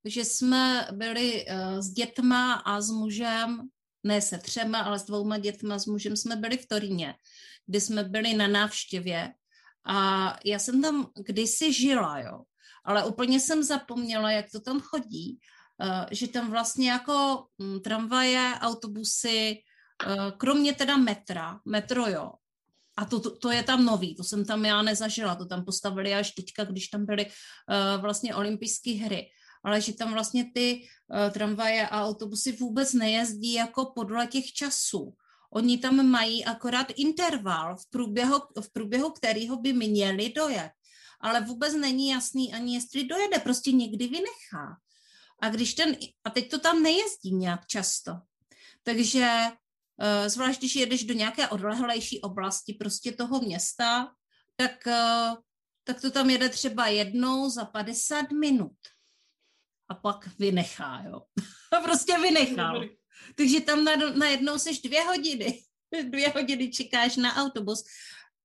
že 0.04 0.24
jsme 0.24 0.88
byli 0.92 1.44
uh, 1.44 1.80
s 1.80 1.88
dětma 1.92 2.54
a 2.54 2.80
s 2.80 2.90
mužem 2.90 3.68
ne 4.06 4.20
se 4.20 4.38
třema, 4.38 4.78
ale 4.78 4.98
s 4.98 5.04
dvouma 5.04 5.38
dětma, 5.38 5.78
s 5.78 5.86
mužem 5.86 6.16
jsme 6.16 6.36
byli 6.36 6.58
v 6.58 6.68
Toríně, 6.68 7.14
kdy 7.66 7.80
jsme 7.80 8.04
byli 8.04 8.34
na 8.34 8.48
návštěvě. 8.48 9.32
A 9.86 9.96
já 10.44 10.58
jsem 10.58 10.82
tam 10.82 11.10
kdysi 11.26 11.72
žila, 11.72 12.18
jo, 12.18 12.42
ale 12.84 13.04
úplně 13.04 13.40
jsem 13.40 13.62
zapomněla, 13.62 14.30
jak 14.30 14.50
to 14.50 14.60
tam 14.60 14.80
chodí, 14.80 15.38
uh, 15.82 16.04
že 16.10 16.28
tam 16.28 16.50
vlastně 16.50 16.90
jako 16.90 17.46
um, 17.58 17.80
tramvaje, 17.80 18.54
autobusy, 18.60 19.62
uh, 20.06 20.30
kromě 20.36 20.72
teda 20.72 20.96
metra, 20.96 21.60
metro 21.64 22.06
jo, 22.06 22.32
a 22.96 23.04
to, 23.04 23.20
to, 23.20 23.36
to 23.36 23.50
je 23.50 23.62
tam 23.62 23.84
nový, 23.84 24.16
to 24.16 24.24
jsem 24.24 24.44
tam 24.44 24.64
já 24.64 24.82
nezažila, 24.82 25.34
to 25.34 25.46
tam 25.46 25.64
postavili 25.64 26.14
až 26.14 26.30
teďka, 26.30 26.64
když 26.64 26.88
tam 26.88 27.06
byly 27.06 27.26
uh, 27.26 28.02
vlastně 28.02 28.34
olympijské 28.34 28.90
hry 28.90 29.30
ale 29.66 29.80
že 29.80 29.92
tam 29.92 30.12
vlastně 30.12 30.50
ty 30.54 30.86
uh, 31.10 31.32
tramvaje 31.32 31.88
a 31.88 32.04
autobusy 32.04 32.52
vůbec 32.52 32.92
nejezdí 32.92 33.52
jako 33.52 33.84
podle 33.84 34.26
těch 34.26 34.52
časů. 34.52 35.14
Oni 35.50 35.78
tam 35.78 36.06
mají 36.06 36.44
akorát 36.44 36.86
interval, 36.96 37.76
v 37.76 37.90
průběhu, 37.90 38.38
v 38.60 38.72
průběhu 38.72 39.10
kterého 39.10 39.56
by 39.56 39.72
měli 39.72 40.32
dojet. 40.32 40.70
Ale 41.20 41.40
vůbec 41.40 41.74
není 41.74 42.08
jasný 42.08 42.54
ani 42.54 42.74
jestli 42.74 43.04
dojede, 43.04 43.38
prostě 43.38 43.72
někdy 43.72 44.06
vynechá. 44.06 44.78
A 45.42 45.48
když 45.48 45.74
ten, 45.74 45.96
a 46.24 46.30
teď 46.30 46.50
to 46.50 46.58
tam 46.58 46.82
nejezdí 46.82 47.34
nějak 47.34 47.66
často. 47.66 48.12
Takže 48.82 49.30
uh, 49.50 50.28
zvlášť, 50.28 50.58
když 50.58 50.76
jedeš 50.76 51.04
do 51.04 51.14
nějaké 51.14 51.48
odlehlejší 51.48 52.20
oblasti 52.20 52.72
prostě 52.72 53.12
toho 53.12 53.40
města, 53.40 54.12
tak, 54.56 54.86
uh, 54.86 55.36
tak 55.84 56.00
to 56.00 56.10
tam 56.10 56.30
jede 56.30 56.48
třeba 56.48 56.86
jednou 56.86 57.50
za 57.50 57.64
50 57.64 58.30
minut 58.30 58.76
a 59.88 59.94
pak 59.94 60.28
vynechá, 60.38 61.02
jo. 61.06 61.22
A 61.72 61.80
prostě 61.84 62.18
vynechal. 62.18 62.84
Takže 63.34 63.60
tam 63.60 63.84
najednou 64.18 64.58
seš 64.58 64.80
dvě 64.80 65.02
hodiny. 65.02 65.62
Dvě 66.10 66.28
hodiny 66.28 66.70
čekáš 66.70 67.16
na 67.16 67.34
autobus 67.36 67.84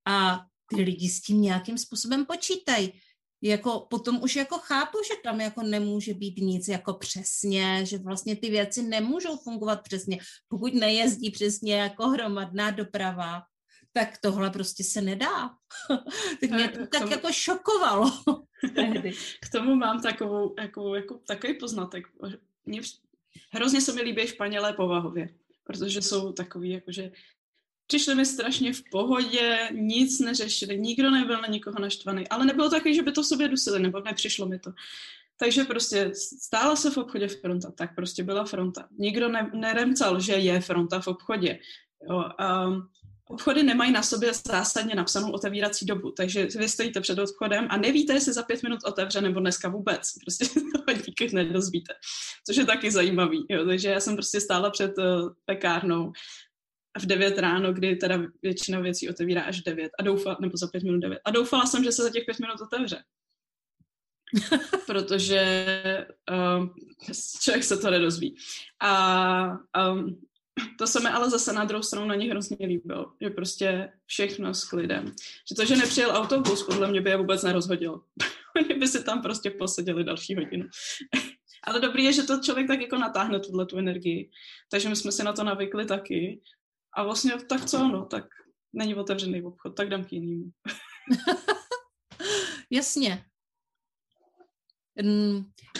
a 0.08 0.46
ty 0.70 0.82
lidi 0.82 1.10
s 1.10 1.22
tím 1.22 1.42
nějakým 1.42 1.78
způsobem 1.78 2.26
počítají. 2.26 3.02
Jako 3.44 3.88
potom 3.90 4.22
už 4.24 4.36
jako 4.36 4.58
chápu, 4.58 4.98
že 5.08 5.14
tam 5.24 5.42
jako 5.42 5.64
nemůže 5.64 6.14
být 6.14 6.38
nic 6.38 6.68
jako 6.68 6.94
přesně, 6.94 7.86
že 7.86 7.98
vlastně 7.98 8.36
ty 8.36 8.50
věci 8.50 8.82
nemůžou 8.84 9.38
fungovat 9.38 9.84
přesně, 9.84 10.20
pokud 10.48 10.74
nejezdí 10.74 11.32
přesně 11.32 11.76
jako 11.76 12.08
hromadná 12.08 12.72
doprava, 12.72 13.42
tak 13.94 14.18
tohle 14.22 14.50
prostě 14.50 14.84
se 14.84 15.02
nedá. 15.02 15.50
tak 16.42 16.50
mě 16.50 16.70
to 16.70 16.80
tak 16.80 17.02
tomu, 17.02 17.12
jako 17.12 17.32
šokovalo. 17.32 18.12
k 19.42 19.50
tomu 19.52 19.76
mám 19.76 20.02
takovou, 20.02 20.56
jako, 20.60 20.96
jako, 20.96 21.20
takový 21.28 21.54
poznatek. 21.54 22.08
Mě, 22.66 22.82
hrozně 23.52 23.82
se 23.82 23.94
mi 23.94 24.02
líbí 24.02 24.28
Španělé 24.28 24.74
povahově, 24.74 25.30
protože 25.64 26.02
jsou 26.02 26.32
takový, 26.32 26.70
jakože 26.70 27.12
přišli 27.88 28.16
mi 28.16 28.26
strašně 28.26 28.74
v 28.74 28.84
pohodě, 28.92 29.70
nic 29.72 30.20
neřešili, 30.20 30.80
nikdo 30.80 31.12
nebyl 31.12 31.42
na 31.42 31.48
nikoho 31.48 31.80
naštvaný, 31.80 32.28
ale 32.28 32.46
nebylo 32.46 32.70
taky, 32.70 32.96
že 32.96 33.04
by 33.04 33.12
to 33.12 33.24
v 33.24 33.28
sobě 33.28 33.48
dusili, 33.48 33.80
nebo 33.80 34.00
nepřišlo 34.00 34.46
mi 34.46 34.60
to. 34.60 34.72
Takže 35.38 35.64
prostě 35.64 36.12
stála 36.16 36.76
se 36.76 36.92
v 36.92 36.98
obchodě 36.98 37.28
fronta, 37.28 37.72
tak 37.72 37.96
prostě 37.96 38.24
byla 38.24 38.46
fronta. 38.46 38.88
Nikdo 38.98 39.30
ne, 39.30 39.52
neremcal, 39.54 40.20
že 40.20 40.34
je 40.34 40.62
fronta 40.62 41.02
v 41.02 41.08
obchodě. 41.08 41.60
Jo, 42.10 42.26
um, 42.68 42.90
obchody 43.32 43.64
nemají 43.64 43.92
na 43.92 44.04
sobě 44.04 44.32
zásadně 44.48 44.96
napsanou 44.96 45.32
otevírací 45.32 45.86
dobu, 45.86 46.12
takže 46.12 46.48
vy 46.56 46.70
stojíte 46.70 47.02
před 47.02 47.20
obchodem 47.20 47.68
a 47.70 47.78
nevíte, 47.78 48.14
jestli 48.14 48.34
za 48.34 48.44
pět 48.44 48.64
minut 48.64 48.80
otevře 48.86 49.22
nebo 49.22 49.40
dneska 49.40 49.70
vůbec. 49.70 50.12
Prostě 50.22 50.46
to 50.86 50.94
díky 50.94 51.36
nedozvíte, 51.36 51.94
což 52.48 52.58
je 52.58 52.66
taky 52.66 52.92
zajímavý. 52.92 53.46
Jo. 53.50 53.66
Takže 53.66 53.90
já 53.90 54.00
jsem 54.00 54.16
prostě 54.16 54.42
stála 54.42 54.70
před 54.70 54.98
uh, 54.98 55.30
pekárnou 55.46 56.12
v 57.00 57.06
9 57.06 57.38
ráno, 57.38 57.74
kdy 57.74 57.96
teda 57.96 58.22
většina 58.42 58.80
věcí 58.80 59.10
otevírá 59.10 59.42
až 59.42 59.62
9 59.62 59.92
a 60.00 60.04
doufala, 60.04 60.38
nebo 60.42 60.58
za 60.58 60.68
pět 60.68 60.84
minut 60.84 61.00
9. 61.00 61.20
A 61.26 61.32
doufala 61.32 61.66
jsem, 61.66 61.84
že 61.84 61.92
se 61.92 62.04
za 62.04 62.10
těch 62.10 62.26
pět 62.26 62.40
minut 62.40 62.62
otevře. 62.62 63.04
protože 64.88 66.06
um, 66.58 66.74
člověk 67.42 67.64
se 67.64 67.78
to 67.78 67.92
nedozví. 67.92 68.36
A 68.82 69.58
um, 69.92 70.22
to 70.78 70.88
se 70.88 71.00
mi 71.00 71.10
ale 71.10 71.30
zase 71.30 71.54
na 71.54 71.66
druhou 71.66 71.84
stranu 71.84 72.08
na 72.08 72.16
ní 72.16 72.30
hrozně 72.30 72.58
líbilo, 72.68 73.14
že 73.22 73.30
prostě 73.30 73.94
všechno 74.06 74.54
s 74.54 74.64
klidem. 74.64 75.16
Že 75.50 75.56
to, 75.56 75.66
že 75.66 75.76
nepřijel 75.76 76.12
autobus, 76.12 76.64
podle 76.64 76.88
mě 76.88 77.02
by 77.02 77.10
je 77.10 77.18
vůbec 77.18 77.44
nerozhodilo. 77.44 78.02
Oni 78.56 78.80
by 78.80 78.88
si 78.88 79.04
tam 79.04 79.22
prostě 79.22 79.50
poseděli 79.52 80.04
další 80.04 80.36
hodinu. 80.36 80.66
ale 81.64 81.80
dobrý 81.80 82.04
je, 82.04 82.14
že 82.14 82.24
to 82.24 82.40
člověk 82.40 82.68
tak 82.68 82.82
jako 82.82 82.98
natáhne 82.98 83.40
tuhle 83.40 83.66
tu 83.66 83.78
energii. 83.78 84.30
Takže 84.72 84.90
my 84.90 84.96
jsme 84.96 85.12
si 85.12 85.24
na 85.24 85.34
to 85.34 85.44
navykli 85.44 85.86
taky. 85.86 86.42
A 86.94 87.04
vlastně 87.04 87.34
tak 87.50 87.66
co, 87.66 87.88
no, 87.88 88.06
tak 88.06 88.26
není 88.74 88.96
otevřený 88.96 89.42
obchod, 89.44 89.76
tak 89.76 89.90
dám 89.90 90.04
k 90.04 90.14
jinému. 90.14 90.52
Jasně. 92.70 93.26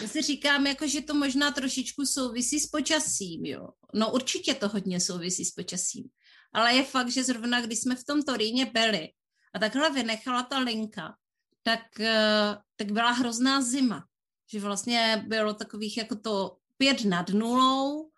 Já 0.02 0.08
si 0.08 0.22
říkám, 0.22 0.66
jako, 0.66 0.86
že 0.86 1.00
to 1.00 1.14
možná 1.14 1.50
trošičku 1.50 2.06
souvisí 2.06 2.60
s 2.60 2.66
počasím, 2.66 3.44
jo. 3.44 3.68
No 3.94 4.12
určitě 4.12 4.54
to 4.54 4.68
hodně 4.68 5.00
souvisí 5.00 5.44
s 5.44 5.50
počasím. 5.50 6.04
Ale 6.52 6.74
je 6.74 6.84
fakt, 6.84 7.10
že 7.10 7.24
zrovna 7.24 7.60
když 7.60 7.78
jsme 7.78 7.96
v 7.96 8.04
tom 8.04 8.22
Toríně 8.22 8.66
byli 8.66 9.08
a 9.54 9.58
takhle 9.58 9.90
vynechala 9.90 10.42
ta 10.42 10.58
linka, 10.58 11.16
tak, 11.62 12.00
eh, 12.00 12.56
tak 12.76 12.92
byla 12.92 13.10
hrozná 13.10 13.62
zima. 13.62 14.04
Že 14.52 14.60
vlastně 14.60 15.24
bylo 15.28 15.54
takových 15.54 15.96
jako 15.96 16.16
to 16.16 16.56
pět 16.76 17.04
nad 17.04 17.28
nulou 17.28 18.10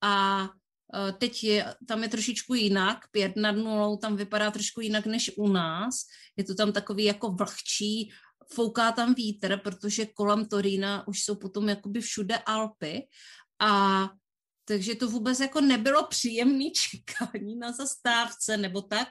a 0.00 0.48
Eh, 0.94 1.12
teď 1.12 1.44
je, 1.44 1.74
tam 1.88 2.02
je 2.02 2.08
trošičku 2.08 2.54
jinak, 2.54 2.98
pět 3.10 3.36
nad 3.36 3.52
nulou 3.52 3.96
tam 3.96 4.16
vypadá 4.16 4.50
trošku 4.50 4.80
jinak 4.80 5.06
než 5.06 5.30
u 5.36 5.48
nás. 5.48 6.04
Je 6.36 6.44
to 6.44 6.54
tam 6.54 6.72
takový 6.72 7.04
jako 7.04 7.28
vlhčí, 7.28 8.12
fouká 8.52 8.92
tam 8.92 9.14
vítr, 9.14 9.56
protože 9.56 10.06
kolem 10.06 10.46
Torína 10.46 11.08
už 11.08 11.24
jsou 11.24 11.34
potom 11.34 11.68
jakoby 11.68 12.00
všude 12.00 12.38
Alpy 12.38 13.02
a 13.60 14.10
takže 14.64 14.94
to 14.94 15.08
vůbec 15.08 15.40
jako 15.40 15.60
nebylo 15.60 16.06
příjemné 16.06 16.64
čekání 16.70 17.56
na 17.56 17.72
zastávce 17.72 18.56
nebo 18.56 18.82
tak, 18.82 19.08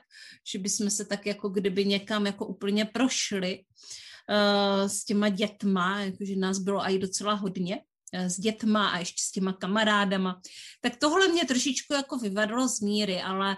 že 0.51 0.59
bychom 0.59 0.89
se 0.89 1.05
tak 1.05 1.25
jako 1.25 1.49
kdyby 1.49 1.85
někam 1.85 2.25
jako 2.25 2.45
úplně 2.45 2.85
prošli 2.85 3.59
uh, 3.59 4.87
s 4.87 5.05
těma 5.05 5.29
dětma, 5.29 5.99
jakože 5.99 6.35
nás 6.35 6.59
bylo 6.59 6.89
i 6.89 6.99
docela 6.99 7.33
hodně 7.33 7.75
uh, 7.75 8.25
s 8.25 8.39
dětma 8.39 8.89
a 8.89 8.97
ještě 8.97 9.23
s 9.23 9.31
těma 9.31 9.53
kamarádama. 9.53 10.41
Tak 10.81 10.95
tohle 10.95 11.27
mě 11.27 11.45
trošičku 11.45 11.93
jako 11.93 12.17
vyvedlo 12.17 12.67
z 12.67 12.79
míry, 12.79 13.21
ale 13.21 13.57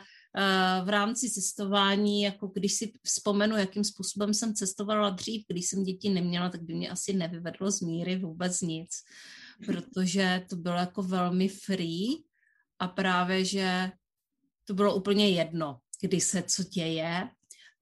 v 0.84 0.90
rámci 0.90 1.30
cestování, 1.30 2.22
jako 2.22 2.48
když 2.48 2.74
si 2.74 2.94
vzpomenu, 3.04 3.58
jakým 3.58 3.84
způsobem 3.84 4.34
jsem 4.34 4.54
cestovala 4.54 5.10
dřív, 5.10 5.46
když 5.48 5.66
jsem 5.68 5.84
děti 5.84 6.10
neměla, 6.10 6.50
tak 6.50 6.62
by 6.62 6.74
mě 6.74 6.90
asi 6.90 7.14
nevyvedlo 7.14 7.72
z 7.72 7.82
míry 7.82 8.16
vůbec 8.16 8.62
nic. 8.62 8.90
Protože 9.66 10.46
to 10.50 10.56
bylo 10.56 10.76
jako 10.76 11.04
velmi 11.04 11.48
free 11.48 12.24
a 12.80 12.88
právě, 12.88 13.46
že 13.46 13.92
to 14.66 14.74
bylo 14.74 14.96
úplně 14.96 15.30
jedno, 15.30 15.80
kdy 16.02 16.22
se 16.22 16.44
co 16.44 16.64
děje. 16.64 17.30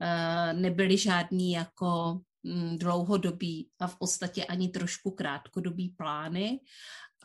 Eh, 0.02 0.54
nebyly 0.54 0.98
žádný 0.98 1.52
jako 1.52 2.20
mm, 2.44 2.78
dlouhodobý 2.78 3.70
a 3.80 3.88
v 3.88 3.98
podstatě 3.98 4.46
ani 4.46 4.70
trošku 4.70 5.12
krátkodobý 5.12 5.90
plány 5.90 6.60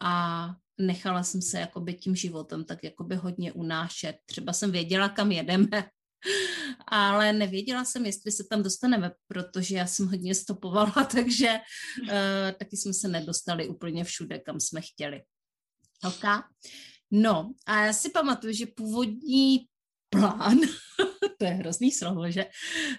a 0.01 0.49
nechala 0.79 1.23
jsem 1.23 1.43
se 1.43 1.61
jakoby 1.61 1.95
tím 1.95 2.17
životem 2.17 2.65
tak 2.65 2.85
jakoby 2.85 3.17
hodně 3.17 3.53
unášet. 3.53 4.17
Třeba 4.27 4.53
jsem 4.53 4.73
věděla, 4.73 5.09
kam 5.09 5.33
jedeme, 5.33 5.69
ale 6.87 7.33
nevěděla 7.33 7.85
jsem, 7.85 8.07
jestli 8.07 8.33
se 8.33 8.45
tam 8.51 8.63
dostaneme, 8.63 9.11
protože 9.29 9.77
já 9.77 9.87
jsem 9.87 10.07
hodně 10.07 10.35
stopovala, 10.35 11.09
takže 11.13 11.61
uh, 12.03 12.09
taky 12.59 12.77
jsme 12.77 12.93
se 12.93 13.09
nedostali 13.09 13.69
úplně 13.69 14.05
všude, 14.05 14.39
kam 14.39 14.61
jsme 14.61 14.81
chtěli. 14.81 15.23
Ok. 16.05 16.25
No 17.11 17.53
a 17.67 17.85
já 17.85 17.93
si 17.93 18.11
pamatuju, 18.11 18.53
že 18.53 18.67
původní 18.67 19.67
plán, 20.11 20.59
to 21.39 21.45
je 21.45 21.51
hrozný 21.51 21.93
slovo, 21.93 22.31
že 22.31 22.47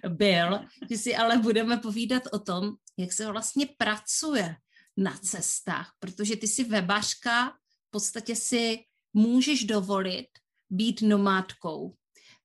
byl, 0.08 0.60
že 0.89 0.98
si 0.98 1.16
ale 1.16 1.38
budeme 1.38 1.77
povídat 1.77 2.24
o 2.32 2.39
tom, 2.39 2.74
jak 2.98 3.13
se 3.13 3.32
vlastně 3.32 3.68
pracuje 3.77 4.56
na 4.98 5.18
cestách, 5.18 5.94
protože 6.00 6.36
ty 6.36 6.48
si 6.48 6.63
webařka, 6.63 7.50
v 7.88 7.92
podstatě 7.92 8.36
si 8.36 8.80
můžeš 9.13 9.63
dovolit 9.63 10.27
být 10.70 11.01
nomádkou. 11.01 11.96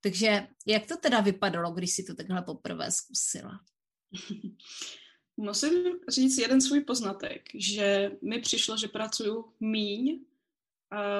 Takže 0.00 0.46
jak 0.66 0.86
to 0.86 0.96
teda 0.96 1.20
vypadalo, 1.20 1.72
když 1.72 1.92
si 1.92 2.04
to 2.04 2.14
takhle 2.14 2.42
poprvé 2.42 2.90
zkusila? 2.90 3.60
Musím 5.36 5.72
říct 6.08 6.38
jeden 6.38 6.60
svůj 6.60 6.80
poznatek, 6.80 7.42
že 7.54 8.10
mi 8.22 8.40
přišlo, 8.40 8.76
že 8.76 8.88
pracuju 8.88 9.54
míň, 9.60 10.24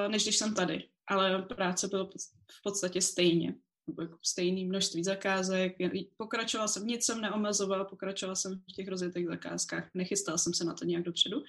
než 0.07 0.23
když 0.23 0.37
jsem 0.37 0.55
tady. 0.55 0.89
Ale 1.07 1.41
práce 1.41 1.87
bylo 1.87 2.09
v 2.51 2.61
podstatě 2.63 3.01
stejně. 3.01 3.55
Jako 4.01 4.17
stejný 4.25 4.65
množství 4.65 5.03
zakázek. 5.03 5.75
Pokračovala 6.17 6.67
jsem, 6.67 6.87
nic 6.87 7.05
jsem 7.05 7.21
neomezovala, 7.21 7.85
pokračovala 7.85 8.35
jsem 8.35 8.59
v 8.59 8.73
těch 8.75 8.87
rozjetých 8.87 9.27
zakázkách. 9.27 9.89
Nechystala 9.93 10.37
jsem 10.37 10.53
se 10.53 10.63
na 10.63 10.73
to 10.73 10.85
nějak 10.85 11.03
dopředu. 11.03 11.43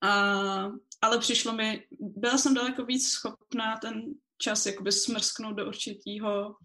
A, 0.00 0.72
ale 1.02 1.18
přišlo 1.18 1.52
mi, 1.52 1.86
byla 2.00 2.38
jsem 2.38 2.54
daleko 2.54 2.84
víc 2.84 3.08
schopná 3.08 3.76
ten 3.76 4.02
čas 4.38 4.66
jakoby 4.66 4.92
smrsknout 4.92 5.56
do 5.56 5.66
určitého 5.66 6.56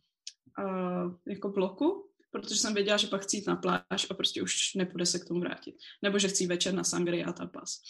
uh, 0.60 1.16
jako 1.28 1.50
bloku, 1.50 2.10
protože 2.32 2.56
jsem 2.56 2.74
věděla, 2.74 2.98
že 2.98 3.08
pak 3.08 3.22
chci 3.22 3.38
jít 3.38 3.48
na 3.48 3.56
pláž 3.56 4.08
a 4.10 4.14
prostě 4.14 4.42
už 4.42 4.74
nepůjde 4.76 5.06
se 5.06 5.20
k 5.20 5.26
tomu 5.26 5.40
vrátit. 5.40 5.76
Nebo 6.04 6.20
že 6.20 6.28
chci 6.28 6.48
večer 6.48 6.74
na 6.74 6.84
sangry 6.84 7.24
a 7.24 7.34
tapas. 7.34 7.82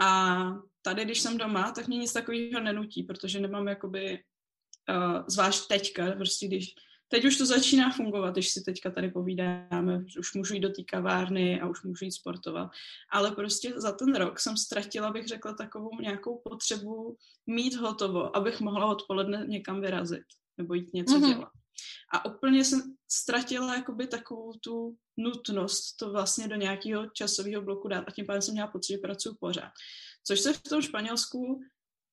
A 0.00 0.38
tady, 0.82 1.04
když 1.04 1.20
jsem 1.20 1.38
doma, 1.38 1.72
tak 1.72 1.88
mě 1.88 1.98
nic 1.98 2.12
takového 2.12 2.60
nenutí, 2.60 3.02
protože 3.02 3.40
nemám 3.40 3.68
jakoby, 3.68 4.24
uh, 4.88 5.24
zvlášť 5.28 5.68
teďka, 5.68 6.12
prostě 6.12 6.46
když 6.46 6.74
Teď 7.10 7.24
už 7.24 7.36
to 7.36 7.46
začíná 7.46 7.90
fungovat, 7.90 8.30
když 8.30 8.50
si 8.50 8.62
teďka 8.62 8.90
tady 8.90 9.10
povídáme, 9.10 10.04
už 10.18 10.34
můžu 10.34 10.54
jít 10.54 10.60
do 10.60 10.68
té 10.68 10.82
kavárny 10.82 11.60
a 11.60 11.68
už 11.68 11.82
můžu 11.82 12.04
jít 12.04 12.12
sportovat. 12.12 12.70
Ale 13.10 13.30
prostě 13.30 13.72
za 13.76 13.92
ten 13.92 14.14
rok 14.14 14.40
jsem 14.40 14.56
ztratila, 14.56 15.12
bych 15.12 15.26
řekla, 15.26 15.52
takovou 15.52 16.00
nějakou 16.00 16.42
potřebu 16.44 17.16
mít 17.46 17.74
hotovo, 17.74 18.36
abych 18.36 18.60
mohla 18.60 18.86
odpoledne 18.86 19.44
někam 19.48 19.80
vyrazit 19.80 20.24
nebo 20.58 20.74
jít 20.74 20.94
něco 20.94 21.14
mm-hmm. 21.14 21.34
dělat. 21.34 21.52
A 22.12 22.24
úplně 22.24 22.64
jsem 22.64 22.82
ztratila 23.10 23.74
jakoby 23.76 24.06
takovou 24.06 24.52
tu 24.52 24.96
nutnost 25.16 25.96
to 25.96 26.12
vlastně 26.12 26.48
do 26.48 26.56
nějakého 26.56 27.06
časového 27.06 27.62
bloku 27.62 27.88
dát 27.88 28.04
a 28.08 28.10
tím 28.10 28.26
pádem 28.26 28.42
jsem 28.42 28.54
měla 28.54 28.68
pocit, 28.68 28.92
že 28.92 28.98
pracuji 28.98 29.36
pořád. 29.40 29.72
Což 30.24 30.40
se 30.40 30.52
v 30.52 30.62
tom 30.62 30.82
Španělsku 30.82 31.60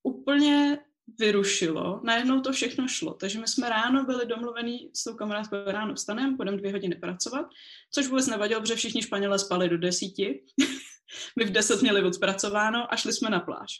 úplně 0.02 0.78
vyrušilo, 1.18 2.00
najednou 2.04 2.40
to 2.40 2.52
všechno 2.52 2.88
šlo. 2.88 3.14
Takže 3.14 3.40
my 3.40 3.48
jsme 3.48 3.68
ráno 3.68 4.04
byli 4.04 4.26
domluvení 4.26 4.90
s 4.94 5.04
tou 5.04 5.14
kamarádkou, 5.14 5.56
ráno 5.66 5.94
vstanem, 5.94 6.36
budeme 6.36 6.56
dvě 6.56 6.72
hodiny 6.72 6.96
pracovat, 6.96 7.46
což 7.90 8.06
vůbec 8.06 8.26
nevadilo, 8.26 8.60
protože 8.60 8.74
všichni 8.74 9.02
Španělé 9.02 9.38
spali 9.38 9.68
do 9.68 9.78
desíti. 9.78 10.44
my 11.36 11.44
v 11.44 11.50
deset 11.50 11.82
měli 11.82 12.02
odpracováno 12.02 12.92
a 12.92 12.96
šli 12.96 13.12
jsme 13.12 13.30
na 13.30 13.40
pláž. 13.40 13.72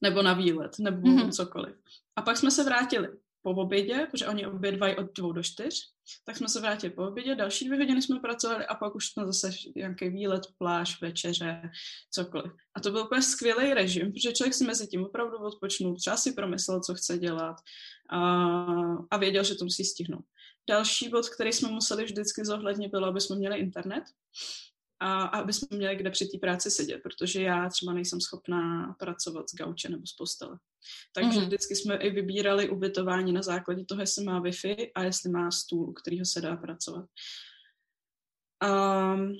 Nebo 0.00 0.22
na 0.22 0.32
výlet, 0.32 0.78
nebo 0.78 1.08
mm-hmm. 1.08 1.32
cokoliv. 1.32 1.74
A 2.16 2.22
pak 2.22 2.36
jsme 2.36 2.50
se 2.50 2.64
vrátili 2.64 3.08
po 3.42 3.50
obědě, 3.50 4.06
protože 4.10 4.26
oni 4.26 4.46
obědvají 4.46 4.96
od 4.96 5.12
dvou 5.16 5.32
do 5.32 5.42
čtyř, 5.42 5.93
tak 6.24 6.36
jsme 6.36 6.48
se 6.48 6.60
vrátili 6.60 6.92
po 6.92 7.08
obědě, 7.08 7.34
další 7.34 7.64
dvě 7.64 7.78
hodiny 7.78 8.02
jsme 8.02 8.20
pracovali 8.20 8.66
a 8.66 8.74
pak 8.74 8.94
už 8.94 9.06
jsme 9.06 9.26
zase 9.26 9.50
nějaký 9.76 10.08
výlet, 10.08 10.42
pláž, 10.58 11.00
večeře, 11.00 11.70
cokoliv. 12.10 12.52
A 12.74 12.80
to 12.80 12.90
byl 12.90 13.02
úplně 13.02 13.22
skvělý 13.22 13.74
režim, 13.74 14.12
protože 14.12 14.32
člověk 14.32 14.54
si 14.54 14.64
mezi 14.64 14.86
tím 14.86 15.04
opravdu 15.04 15.36
odpočnul, 15.36 15.96
třeba 15.96 16.16
si 16.16 16.32
promyslel, 16.32 16.80
co 16.80 16.94
chce 16.94 17.18
dělat 17.18 17.56
a, 18.10 18.20
a 19.10 19.16
věděl, 19.16 19.44
že 19.44 19.54
to 19.54 19.64
musí 19.64 19.84
stihnout. 19.84 20.24
Další 20.68 21.08
bod, 21.08 21.28
který 21.28 21.52
jsme 21.52 21.70
museli 21.70 22.04
vždycky 22.04 22.44
zohlednit, 22.44 22.90
bylo, 22.90 23.06
aby 23.06 23.20
jsme 23.20 23.36
měli 23.36 23.58
internet 23.58 24.04
a, 25.00 25.22
aby 25.22 25.52
jsme 25.52 25.76
měli 25.76 25.96
kde 25.96 26.10
při 26.10 26.26
té 26.26 26.38
práci 26.38 26.70
sedět, 26.70 27.00
protože 27.02 27.42
já 27.42 27.68
třeba 27.68 27.92
nejsem 27.92 28.20
schopná 28.20 28.94
pracovat 28.98 29.50
z 29.50 29.54
gauče 29.54 29.88
nebo 29.88 30.06
z 30.06 30.12
postele. 30.12 30.58
Takže 31.12 31.38
mm. 31.38 31.44
vždycky 31.44 31.76
jsme 31.76 31.96
i 31.96 32.10
vybírali 32.10 32.68
ubytování 32.68 33.32
na 33.32 33.42
základě 33.42 33.84
toho, 33.84 34.00
jestli 34.00 34.24
má 34.24 34.40
Wi-Fi 34.42 34.90
a 34.94 35.02
jestli 35.02 35.30
má 35.30 35.50
stůl, 35.50 35.88
u 35.88 35.92
kterého 35.92 36.24
se 36.24 36.40
dá 36.40 36.56
pracovat. 36.56 37.04
Um, 38.64 39.34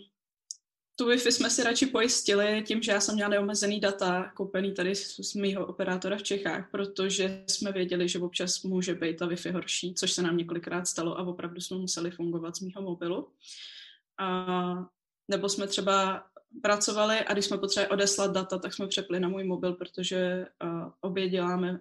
tu 0.97 1.09
Wi-Fi 1.09 1.31
jsme 1.31 1.51
si 1.51 1.63
radši 1.63 1.87
pojistili 1.87 2.63
tím, 2.67 2.83
že 2.83 2.93
já 2.93 3.01
jsem 3.01 3.15
měla 3.15 3.31
neomezený 3.31 3.81
data 3.81 4.33
koupený 4.37 4.75
tady 4.75 4.95
z, 4.95 5.17
z 5.17 5.35
mýho 5.35 5.67
operátora 5.67 6.17
v 6.17 6.23
Čechách, 6.23 6.71
protože 6.71 7.45
jsme 7.49 7.73
věděli, 7.73 8.09
že 8.09 8.19
občas 8.19 8.63
může 8.63 8.95
být 8.95 9.17
ta 9.17 9.27
Wi-Fi 9.27 9.53
horší, 9.53 9.95
což 9.95 10.13
se 10.13 10.23
nám 10.23 10.37
několikrát 10.37 10.87
stalo 10.87 11.19
a 11.19 11.23
opravdu 11.23 11.61
jsme 11.61 11.77
museli 11.77 12.11
fungovat 12.11 12.57
z 12.57 12.61
mýho 12.61 12.83
mobilu. 12.83 13.29
A, 14.19 14.94
nebo 15.29 15.49
jsme 15.49 15.67
třeba 15.67 16.25
pracovali 16.63 17.21
a 17.21 17.33
když 17.33 17.45
jsme 17.45 17.59
potřebovali 17.59 17.91
odeslat 17.91 18.33
data, 18.33 18.59
tak 18.59 18.75
jsme 18.75 18.87
přepli 18.87 19.21
na 19.21 19.29
můj 19.29 19.45
mobil, 19.45 19.73
protože 19.73 20.47
uh, 20.65 20.93
obě 21.01 21.29
děláme 21.29 21.81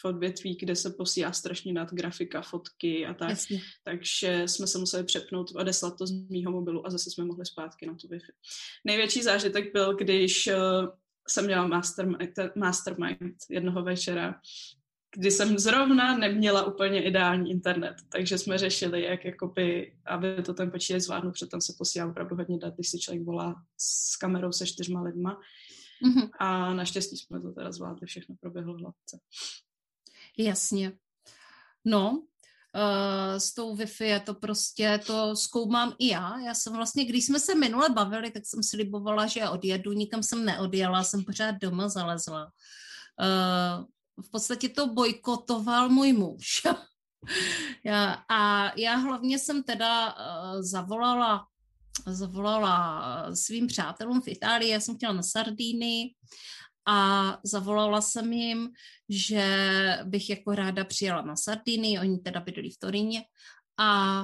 v 0.00 0.04
odvětví, 0.04 0.56
kde 0.56 0.76
se 0.76 0.90
posílá 0.90 1.32
strašně 1.32 1.74
dát 1.74 1.92
grafika, 1.92 2.42
fotky 2.42 3.06
a 3.06 3.14
tak. 3.14 3.30
Jasně. 3.30 3.60
Takže 3.84 4.42
jsme 4.46 4.66
se 4.66 4.78
museli 4.78 5.04
přepnout, 5.04 5.50
odeslat 5.54 5.98
to 5.98 6.06
z 6.06 6.12
mýho 6.12 6.52
mobilu 6.52 6.86
a 6.86 6.90
zase 6.90 7.10
jsme 7.10 7.24
mohli 7.24 7.46
zpátky 7.46 7.86
na 7.86 7.94
tu 7.94 8.08
Wi-Fi. 8.08 8.32
Největší 8.84 9.22
zážitek 9.22 9.72
byl, 9.72 9.96
když 9.96 10.46
uh, 10.46 10.88
jsem 11.28 11.44
měla 11.44 11.66
mastermind, 11.66 12.38
mastermind 12.56 13.36
jednoho 13.50 13.82
večera, 13.82 14.40
kdy 15.16 15.30
jsem 15.30 15.58
zrovna 15.58 16.18
neměla 16.18 16.64
úplně 16.64 17.02
ideální 17.02 17.50
internet, 17.50 17.94
takže 18.08 18.38
jsme 18.38 18.58
řešili, 18.58 19.02
jak 19.02 19.24
jakoby, 19.24 19.96
aby 20.06 20.42
to 20.42 20.54
ten 20.54 20.70
počítač 20.70 21.02
zvládnul, 21.02 21.32
protože 21.32 21.46
tam 21.46 21.60
se 21.60 21.74
posílá 21.78 22.06
opravdu 22.06 22.36
hodně 22.36 22.58
dat, 22.58 22.74
když 22.74 22.88
si 22.88 22.98
člověk 22.98 23.24
volá 23.24 23.54
s 23.78 24.16
kamerou 24.16 24.52
se 24.52 24.66
čtyřma 24.66 25.02
lidma. 25.02 25.40
Mm-hmm. 26.06 26.30
A 26.38 26.74
naštěstí 26.74 27.16
jsme 27.16 27.40
to 27.40 27.52
teda 27.52 27.72
zvládli, 27.72 28.06
všechno 28.06 28.34
proběhlo 28.40 28.78
hladce. 28.78 29.18
Jasně. 30.38 30.92
No, 31.84 32.10
uh, 32.10 33.38
s 33.38 33.54
tou 33.54 33.76
Wi-Fi 33.76 34.04
je 34.04 34.20
to 34.20 34.34
prostě, 34.34 35.00
to 35.06 35.36
zkoumám 35.36 35.94
i 35.98 36.08
já. 36.08 36.40
Já 36.40 36.54
jsem 36.54 36.72
vlastně, 36.72 37.04
když 37.04 37.26
jsme 37.26 37.40
se 37.40 37.54
minule 37.54 37.90
bavili, 37.90 38.30
tak 38.30 38.46
jsem 38.46 38.62
slibovala, 38.62 39.26
že 39.26 39.48
odjedu, 39.48 39.92
nikam 39.92 40.22
jsem 40.22 40.44
neodjela, 40.44 41.04
jsem 41.04 41.24
pořád 41.24 41.54
doma 41.62 41.88
zalezla. 41.88 42.44
Uh, 42.44 43.84
v 44.22 44.30
podstatě 44.30 44.68
to 44.68 44.86
bojkotoval 44.86 45.88
můj 45.88 46.12
muž. 46.12 46.62
já, 47.84 48.24
a 48.30 48.72
já 48.78 48.96
hlavně 48.96 49.38
jsem 49.38 49.62
teda 49.62 50.14
uh, 50.14 50.62
zavolala 50.62 51.46
zavolala 52.06 53.36
svým 53.36 53.66
přátelům 53.66 54.20
v 54.20 54.28
Itálii, 54.28 54.70
já 54.70 54.80
jsem 54.80 54.96
chtěla 54.96 55.12
na 55.12 55.22
Sardíny 55.22 56.14
a 56.86 57.38
zavolala 57.44 58.00
jsem 58.00 58.32
jim, 58.32 58.70
že 59.08 59.46
bych 60.04 60.30
jako 60.30 60.54
ráda 60.54 60.84
přijela 60.84 61.22
na 61.22 61.36
Sardiny, 61.36 62.00
oni 62.00 62.18
teda 62.18 62.40
bydlí 62.40 62.70
v 62.70 62.78
Toríně 62.78 63.24
a 63.78 64.20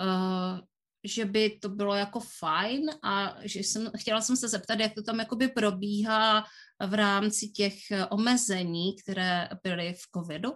uh, 0.00 0.60
že 1.04 1.24
by 1.24 1.58
to 1.62 1.68
bylo 1.68 1.94
jako 1.94 2.20
fajn 2.20 2.90
a 3.02 3.36
že 3.42 3.60
jsem, 3.60 3.90
chtěla 3.96 4.20
jsem 4.20 4.36
se 4.36 4.48
zeptat, 4.48 4.80
jak 4.80 4.94
to 4.94 5.02
tam 5.02 5.18
jakoby 5.18 5.48
probíhá 5.48 6.44
v 6.86 6.94
rámci 6.94 7.48
těch 7.48 7.76
omezení, 8.10 8.96
které 9.02 9.48
byly 9.62 9.94
v 9.94 10.02
covidu. 10.14 10.52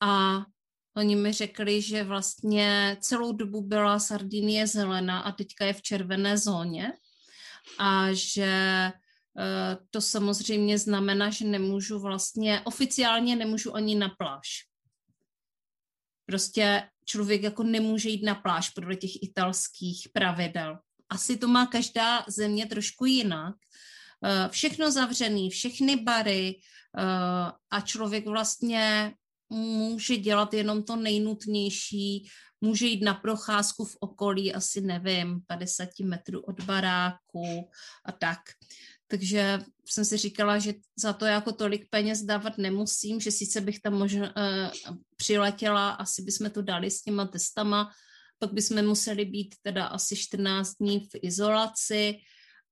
A 0.00 0.44
oni 0.96 1.16
mi 1.16 1.32
řekli, 1.32 1.82
že 1.82 2.04
vlastně 2.04 2.96
celou 3.00 3.32
dobu 3.32 3.60
byla 3.60 3.98
Sardinie 3.98 4.66
zelená 4.66 5.20
a 5.20 5.32
teďka 5.32 5.64
je 5.64 5.72
v 5.72 5.82
červené 5.82 6.38
zóně 6.38 6.92
a 7.78 8.06
že 8.12 8.52
eh, 9.38 9.76
to 9.90 10.00
samozřejmě 10.00 10.78
znamená, 10.78 11.30
že 11.30 11.44
nemůžu 11.44 11.98
vlastně, 11.98 12.60
oficiálně 12.64 13.36
nemůžu 13.36 13.76
ani 13.76 13.94
na 13.94 14.08
pláž. 14.08 14.48
Prostě 16.26 16.88
člověk 17.04 17.42
jako 17.42 17.62
nemůže 17.62 18.08
jít 18.08 18.22
na 18.22 18.34
pláž 18.34 18.70
podle 18.70 18.96
těch 18.96 19.22
italských 19.22 20.08
pravidel. 20.12 20.78
Asi 21.08 21.36
to 21.36 21.48
má 21.48 21.66
každá 21.66 22.24
země 22.28 22.66
trošku 22.66 23.04
jinak. 23.04 23.54
Eh, 24.24 24.48
všechno 24.48 24.90
zavřený, 24.90 25.50
všechny 25.50 25.96
bary 25.96 26.60
eh, 26.98 27.52
a 27.70 27.80
člověk 27.84 28.26
vlastně 28.26 29.14
může 29.50 30.16
dělat 30.16 30.54
jenom 30.54 30.82
to 30.82 30.96
nejnutnější, 30.96 32.28
může 32.60 32.86
jít 32.86 33.02
na 33.02 33.14
procházku 33.14 33.84
v 33.84 33.96
okolí, 34.00 34.54
asi 34.54 34.80
nevím, 34.80 35.40
50 35.46 35.88
metrů 36.00 36.40
od 36.40 36.60
baráku 36.60 37.70
a 38.04 38.12
tak. 38.12 38.38
Takže 39.08 39.58
jsem 39.86 40.04
si 40.04 40.16
říkala, 40.16 40.58
že 40.58 40.74
za 40.96 41.12
to 41.12 41.24
jako 41.24 41.52
tolik 41.52 41.86
peněz 41.90 42.22
dávat 42.22 42.58
nemusím, 42.58 43.20
že 43.20 43.30
sice 43.30 43.60
bych 43.60 43.80
tam 43.80 43.94
možná 43.94 44.36
uh, 44.36 44.96
přiletěla, 45.16 45.90
asi 45.90 46.22
bychom 46.22 46.50
to 46.50 46.62
dali 46.62 46.90
s 46.90 47.02
těma 47.02 47.26
testama, 47.26 47.90
pak 48.38 48.52
bychom 48.52 48.86
museli 48.86 49.24
být 49.24 49.54
teda 49.62 49.86
asi 49.86 50.16
14 50.16 50.74
dní 50.74 51.00
v 51.00 51.10
izolaci 51.22 52.14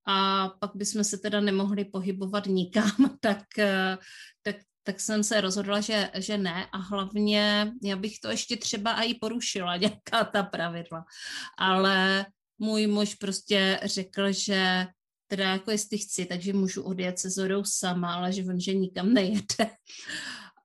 a 0.06 0.48
pak 0.60 0.70
bychom 0.74 1.04
se 1.04 1.18
teda 1.18 1.40
nemohli 1.40 1.84
pohybovat 1.84 2.46
nikam, 2.46 2.90
tak, 3.20 3.44
uh, 3.58 3.96
tak 4.42 4.56
tak 4.82 5.00
jsem 5.00 5.24
se 5.24 5.40
rozhodla, 5.40 5.80
že, 5.80 6.10
že 6.14 6.38
ne 6.38 6.66
a 6.72 6.78
hlavně 6.78 7.72
já 7.82 7.96
bych 7.96 8.18
to 8.18 8.30
ještě 8.30 8.56
třeba 8.56 9.02
i 9.02 9.14
porušila, 9.14 9.76
nějaká 9.76 10.24
ta 10.24 10.42
pravidla. 10.42 11.04
Ale 11.58 12.26
můj 12.58 12.86
muž 12.86 13.14
prostě 13.14 13.80
řekl, 13.84 14.32
že 14.32 14.86
teda 15.26 15.50
jako 15.50 15.70
jestli 15.70 15.98
chci, 15.98 16.26
takže 16.26 16.52
můžu 16.52 16.82
odjet 16.82 17.18
se 17.18 17.30
Zorou 17.30 17.64
sama, 17.64 18.14
ale 18.14 18.32
že 18.32 18.44
on, 18.44 18.60
že 18.60 18.74
nikam 18.74 19.12
nejede. 19.12 19.70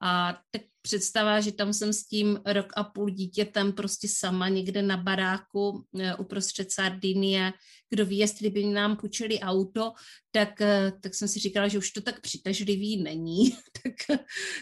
A 0.02 0.38
tak 0.52 0.62
představa, 0.82 1.42
že 1.42 1.52
tam 1.52 1.74
jsem 1.74 1.94
s 1.94 2.08
tím 2.08 2.40
rok 2.46 2.74
a 2.76 2.84
půl 2.84 3.10
dítětem 3.10 3.74
prostě 3.74 4.08
sama 4.08 4.50
někde 4.50 4.82
na 4.82 4.98
baráku 4.98 5.86
e, 6.00 6.16
uprostřed 6.16 6.72
Sardinie, 6.72 7.54
kdo 7.90 8.06
ví, 8.06 8.18
jestli 8.18 8.50
by 8.50 8.66
nám 8.66 8.98
půjčili 8.98 9.40
auto, 9.40 9.94
tak, 10.32 10.62
e, 10.62 10.92
tak 11.02 11.16
jsem 11.16 11.28
si 11.28 11.40
říkala, 11.40 11.68
že 11.68 11.78
už 11.78 11.92
to 11.92 12.02
tak 12.02 12.22
přitažlivý 12.22 13.04
není. 13.04 13.52
tak, 13.84 14.20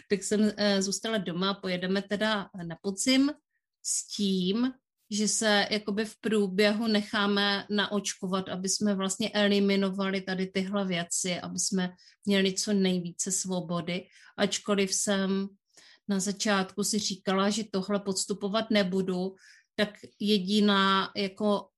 tak 0.09 0.23
jsem 0.23 0.51
e, 0.57 0.81
zůstala 0.81 1.17
doma, 1.17 1.53
pojedeme 1.53 2.01
teda 2.01 2.49
na 2.67 2.75
podzim 2.81 3.31
s 3.85 4.07
tím, 4.07 4.73
že 5.13 5.27
se 5.27 5.67
jakoby 5.71 6.05
v 6.05 6.15
průběhu 6.15 6.87
necháme 6.87 7.65
naočkovat, 7.69 8.49
aby 8.49 8.69
jsme 8.69 8.95
vlastně 8.95 9.29
eliminovali 9.29 10.21
tady 10.21 10.47
tyhle 10.47 10.85
věci, 10.85 11.39
aby 11.39 11.59
jsme 11.59 11.93
měli 12.25 12.53
co 12.53 12.73
nejvíce 12.73 13.31
svobody, 13.31 14.07
ačkoliv 14.37 14.93
jsem 14.93 15.47
na 16.07 16.19
začátku 16.19 16.83
si 16.83 16.99
říkala, 16.99 17.49
že 17.49 17.63
tohle 17.71 17.99
podstupovat 17.99 18.65
nebudu, 18.69 19.35
tak 19.75 19.89
jediná 20.19 21.11
jako 21.15 21.69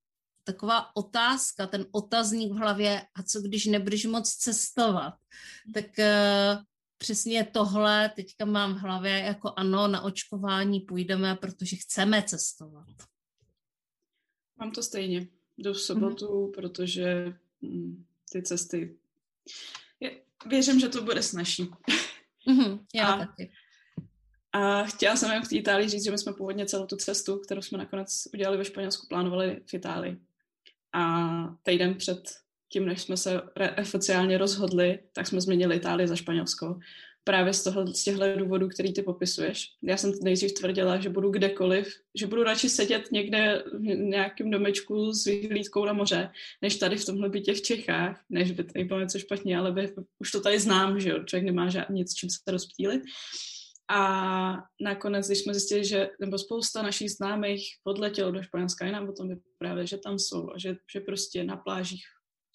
taková 0.44 0.96
otázka, 0.96 1.68
ten 1.68 1.86
otazník 1.92 2.52
v 2.52 2.56
hlavě, 2.56 3.02
a 3.16 3.24
co 3.24 3.42
když 3.42 3.66
nebudeš 3.66 4.06
moc 4.06 4.30
cestovat, 4.30 5.14
tak 5.74 5.86
uh, 6.00 6.64
přesně 6.98 7.44
tohle 7.44 8.10
teďka 8.16 8.46
mám 8.46 8.74
v 8.74 8.78
hlavě 8.78 9.20
jako 9.20 9.54
ano, 9.56 9.88
na 9.88 10.02
očkování 10.02 10.80
půjdeme, 10.80 11.36
protože 11.36 11.76
chceme 11.76 12.24
cestovat. 12.24 12.88
Mám 14.60 14.72
to 14.72 14.84
stejně. 14.84 15.28
Jdu 15.58 15.74
v 15.74 15.82
sobotu, 15.82 16.26
mm-hmm. 16.26 16.52
protože 16.52 17.34
mm, 17.62 18.06
ty 18.32 18.42
cesty... 18.42 18.98
Je, 20.00 20.22
věřím, 20.46 20.80
že 20.80 20.90
to 20.90 21.02
bude 21.02 21.24
snažší. 21.24 21.64
Mm-hmm, 22.48 22.80
já 22.96 23.14
a, 23.14 23.18
taky. 23.18 23.52
A 24.54 24.84
chtěla 24.84 25.16
jsem 25.16 25.32
jen 25.32 25.44
v 25.44 25.50
té 25.50 25.56
Itálii 25.56 25.90
říct, 25.90 26.04
že 26.04 26.12
my 26.12 26.18
jsme 26.18 26.34
původně 26.34 26.66
celou 26.66 26.86
tu 26.86 26.96
cestu, 26.96 27.38
kterou 27.38 27.62
jsme 27.62 27.78
nakonec 27.78 28.28
udělali 28.34 28.58
ve 28.58 28.66
Španělsku, 28.66 29.08
plánovali 29.08 29.62
v 29.66 29.74
Itálii. 29.74 30.18
A 30.94 31.58
týden 31.64 31.96
před 31.96 32.22
tím, 32.70 32.86
než 32.86 33.02
jsme 33.02 33.18
se 33.18 33.42
oficiálně 33.82 34.38
rozhodli, 34.38 35.00
tak 35.14 35.28
jsme 35.28 35.42
změnili 35.42 35.76
Itálii 35.76 36.08
za 36.08 36.16
Španělsko 36.16 36.80
právě 37.28 37.54
z, 37.54 37.64
toho, 37.64 37.88
z 37.88 38.04
těchto 38.04 38.36
důvodů, 38.38 38.70
který 38.70 38.94
ty 38.94 39.02
popisuješ. 39.02 39.72
Já 39.84 39.98
jsem 39.98 40.14
nejdřív 40.24 40.54
tvrdila, 40.54 41.00
že 41.00 41.10
budu 41.10 41.30
kdekoliv, 41.30 41.94
že 42.16 42.28
budu 42.28 42.44
radši 42.44 42.70
sedět 42.70 43.12
někde 43.12 43.64
v 43.74 43.82
nějakém 43.82 44.52
domečku 44.52 45.14
s 45.14 45.26
vyhlídkou 45.26 45.86
na 45.86 45.94
moře, 45.94 46.30
než 46.62 46.76
tady 46.76 46.98
v 46.98 47.06
tomhle 47.06 47.30
bytě 47.30 47.54
v 47.54 47.62
Čechách, 47.62 48.24
než 48.30 48.52
by 48.52 48.64
tady 48.64 48.86
bylo 48.86 49.00
něco 49.00 49.20
špatně, 49.20 49.58
ale 49.58 49.72
by, 49.72 49.94
už 50.20 50.32
to 50.32 50.42
tady 50.42 50.60
znám, 50.60 51.00
že 51.00 51.10
jo, 51.10 51.24
člověk 51.24 51.46
nemá 51.46 51.70
žádný 51.70 52.00
nic, 52.00 52.14
čím 52.14 52.30
se 52.30 52.52
rozptýlit. 52.52 53.02
A 53.90 54.58
nakonec, 54.82 55.28
když 55.28 55.40
jsme 55.40 55.54
zjistili, 55.54 55.86
že 55.86 56.10
nebo 56.20 56.38
spousta 56.38 56.82
našich 56.82 57.12
známých 57.12 57.64
podletělo 57.84 58.32
do 58.32 58.44
Španělska, 58.44 58.88
i 58.88 59.08
o 59.08 59.14
tom 59.14 59.30
vyprávěli, 59.30 59.88
že 59.88 59.98
tam 59.98 60.20
jsou 60.20 60.52
a 60.52 60.58
že, 60.58 60.76
že 60.94 61.00
prostě 61.00 61.44
na 61.44 61.58
plážích 61.58 62.04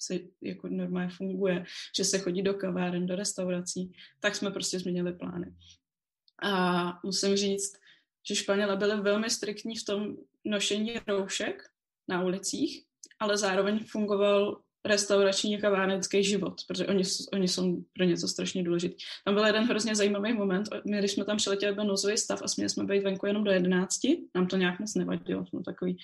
se 0.02 0.18
jako 0.42 0.68
normálně 0.68 1.10
funguje, 1.10 1.64
že 1.96 2.04
se 2.04 2.18
chodí 2.18 2.42
do 2.42 2.54
kaváren, 2.54 3.06
do 3.06 3.16
restaurací, 3.16 3.92
tak 4.20 4.36
jsme 4.36 4.50
prostě 4.50 4.78
změnili 4.78 5.12
plány. 5.12 5.54
A 6.42 6.92
musím 7.04 7.36
říct, 7.36 7.72
že 8.28 8.36
Španělé 8.36 8.76
byli 8.76 9.00
velmi 9.00 9.30
striktní 9.30 9.76
v 9.76 9.84
tom 9.84 10.16
nošení 10.44 10.94
roušek 11.08 11.62
na 12.08 12.22
ulicích, 12.22 12.84
ale 13.20 13.36
zároveň 13.36 13.78
fungoval 13.78 14.60
restaurační 14.84 15.58
kavárnický 15.58 16.24
život, 16.24 16.60
protože 16.68 16.86
oni, 16.86 17.02
oni 17.32 17.48
jsou 17.48 17.84
pro 17.96 18.04
něco 18.04 18.28
strašně 18.28 18.62
důležitý. 18.62 18.96
Tam 19.24 19.34
byl 19.34 19.46
jeden 19.46 19.64
hrozně 19.64 19.94
zajímavý 19.94 20.32
moment, 20.32 20.68
my, 20.90 20.98
když 20.98 21.12
jsme 21.12 21.24
tam 21.24 21.36
přiletěli, 21.36 21.74
byl 21.74 21.84
nouzový 21.84 22.18
stav 22.18 22.42
a 22.42 22.48
směli 22.48 22.70
jsme 22.70 22.84
být 22.84 23.04
venku 23.04 23.26
jenom 23.26 23.44
do 23.44 23.50
jedenácti, 23.50 24.24
nám 24.34 24.46
to 24.46 24.56
nějak 24.56 24.80
moc 24.80 24.94
nevadilo, 24.94 25.46
jsme 25.46 25.62
takový, 25.62 25.98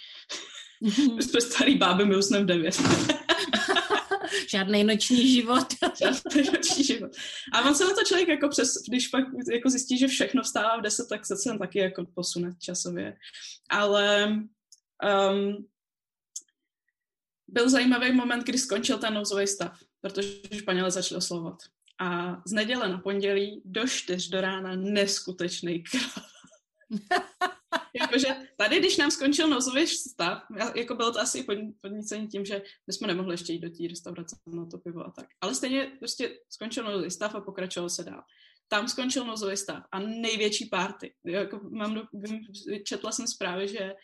jsme 1.21 1.41
starý 1.41 1.77
báby, 1.77 2.05
my 2.05 2.17
usneme 2.17 2.45
v 2.45 2.47
devět. 2.47 2.77
Žádný 4.51 4.85
noční 4.85 5.33
život. 5.33 5.67
Žádný 5.99 6.51
noční 6.53 6.85
život. 6.85 7.11
A 7.53 7.63
on 7.63 7.75
se 7.75 7.85
na 7.85 7.95
to 7.95 8.05
člověk 8.07 8.29
jako 8.29 8.49
přes, 8.49 8.75
když 8.89 9.09
pak 9.09 9.25
jako 9.53 9.71
zjistí, 9.71 9.99
že 9.99 10.09
všechno 10.09 10.43
vstává 10.43 10.77
v 10.77 10.83
10, 10.83 11.09
tak 11.09 11.27
se 11.27 11.37
sem 11.37 11.59
taky 11.59 11.79
jako 11.79 12.05
posune 12.15 12.53
časově. 12.61 13.17
Ale 13.71 14.37
um, 15.31 15.67
byl 17.49 17.71
zajímavý 17.71 18.13
moment, 18.13 18.45
kdy 18.45 18.59
skončil 18.59 18.99
ten 18.99 19.15
nouzový 19.15 19.47
stav, 19.47 19.79
protože 20.01 20.29
Španělé 20.59 20.91
začali 20.91 21.19
oslovovat. 21.19 21.59
A 21.99 22.37
z 22.47 22.53
neděle 22.53 22.89
na 22.89 22.99
pondělí 22.99 23.63
do 23.65 23.89
čtyř 23.89 24.29
do 24.29 24.41
rána 24.41 24.77
neskutečný 24.77 25.83
král. 25.83 26.27
Jakože 28.01 28.29
tady, 28.57 28.79
když 28.79 28.97
nám 28.97 29.11
skončil 29.11 29.49
nouzový 29.49 29.87
stav, 29.87 30.43
jako 30.75 30.95
bylo 30.95 31.13
to 31.13 31.21
asi 31.21 31.47
podnícení 31.81 32.29
tím, 32.29 32.45
že 32.45 32.63
my 32.87 32.93
jsme 32.93 33.07
nemohli 33.07 33.35
ještě 33.35 33.53
jít 33.53 33.59
do 33.61 33.71
té 33.71 33.89
restaurace 33.89 34.37
na 34.47 34.67
to 34.67 34.79
pivo 34.79 35.07
a 35.07 35.11
tak. 35.11 35.27
Ale 35.41 35.55
stejně 35.55 35.93
prostě 35.99 36.39
skončil 36.51 36.85
nouzový 36.85 37.11
stav 37.11 37.35
a 37.35 37.41
pokračovalo 37.41 37.91
se 37.91 38.05
dál. 38.05 38.23
Tam 38.69 38.89
skončil 38.89 39.25
nouzový 39.25 39.57
stav 39.57 39.85
a 39.93 40.01
největší 40.01 40.67
party. 40.67 41.15
Jako 41.25 41.61
mám, 41.71 42.09
četla 42.85 43.13
jsem 43.13 43.27
zprávy, 43.27 43.69
že 43.69 43.95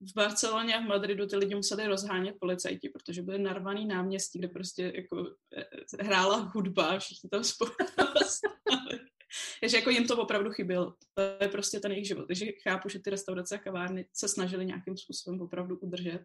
v 0.00 0.14
Barceloně 0.14 0.76
a 0.76 0.80
v 0.80 0.86
Madridu 0.86 1.26
ty 1.26 1.36
lidi 1.36 1.54
museli 1.54 1.86
rozhánět 1.86 2.36
policajti, 2.40 2.88
protože 2.88 3.22
byly 3.22 3.38
narvaný 3.38 3.86
náměstí, 3.86 4.38
kde 4.38 4.48
prostě 4.48 4.92
jako 4.94 5.34
eh, 5.56 6.04
hrála 6.04 6.36
hudba 6.36 6.86
a 6.86 6.98
všichni 6.98 7.30
tam 7.30 7.44
spolu 7.44 7.70
Takže 9.60 9.76
jako 9.76 9.90
jim 9.90 10.06
to 10.06 10.16
opravdu 10.16 10.50
chybělo. 10.50 10.94
To 11.14 11.22
je 11.40 11.48
prostě 11.48 11.80
ten 11.80 11.92
jejich 11.92 12.06
život. 12.06 12.26
Takže 12.26 12.46
chápu, 12.62 12.88
že 12.88 12.98
ty 12.98 13.10
restaurace 13.10 13.54
a 13.54 13.58
kavárny 13.58 14.08
se 14.12 14.28
snažili 14.28 14.66
nějakým 14.66 14.96
způsobem 14.96 15.40
opravdu 15.40 15.76
udržet. 15.76 16.24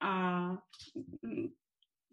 A 0.00 0.48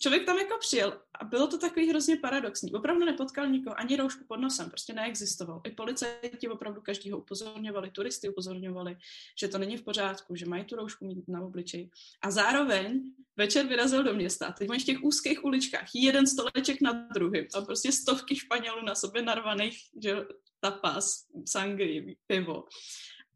člověk 0.01 0.25
tam 0.25 0.37
jako 0.37 0.57
přijel 0.59 1.01
a 1.19 1.25
bylo 1.25 1.47
to 1.47 1.57
takový 1.57 1.89
hrozně 1.89 2.17
paradoxní. 2.17 2.73
Opravdu 2.73 3.05
nepotkal 3.05 3.47
nikoho, 3.47 3.79
ani 3.79 3.95
roušku 3.95 4.23
pod 4.27 4.35
nosem, 4.35 4.69
prostě 4.69 4.93
neexistoval. 4.93 5.61
I 5.63 5.71
policajti 5.71 6.49
opravdu 6.49 6.81
každýho 6.81 7.17
upozorňovali, 7.17 7.91
turisty 7.91 8.29
upozorňovali, 8.29 8.97
že 9.39 9.47
to 9.47 9.57
není 9.57 9.77
v 9.77 9.81
pořádku, 9.81 10.35
že 10.35 10.45
mají 10.45 10.63
tu 10.65 10.75
roušku 10.75 11.05
mít 11.05 11.27
na 11.27 11.41
obličeji. 11.41 11.89
A 12.21 12.31
zároveň 12.31 13.01
večer 13.37 13.67
vyrazil 13.67 14.03
do 14.03 14.13
města. 14.13 14.51
Teď 14.51 14.69
máš 14.69 14.81
v 14.81 14.85
těch 14.85 15.03
úzkých 15.03 15.45
uličkách 15.45 15.87
jeden 15.95 16.27
stoleček 16.27 16.81
na 16.81 17.07
druhým 17.13 17.47
a 17.53 17.61
prostě 17.61 17.91
stovky 17.91 18.35
Španělů 18.35 18.85
na 18.85 18.95
sobě 18.95 19.21
narvaných, 19.21 19.77
že 20.03 20.15
tapas, 20.59 21.25
sangry, 21.45 22.17
pivo. 22.27 22.63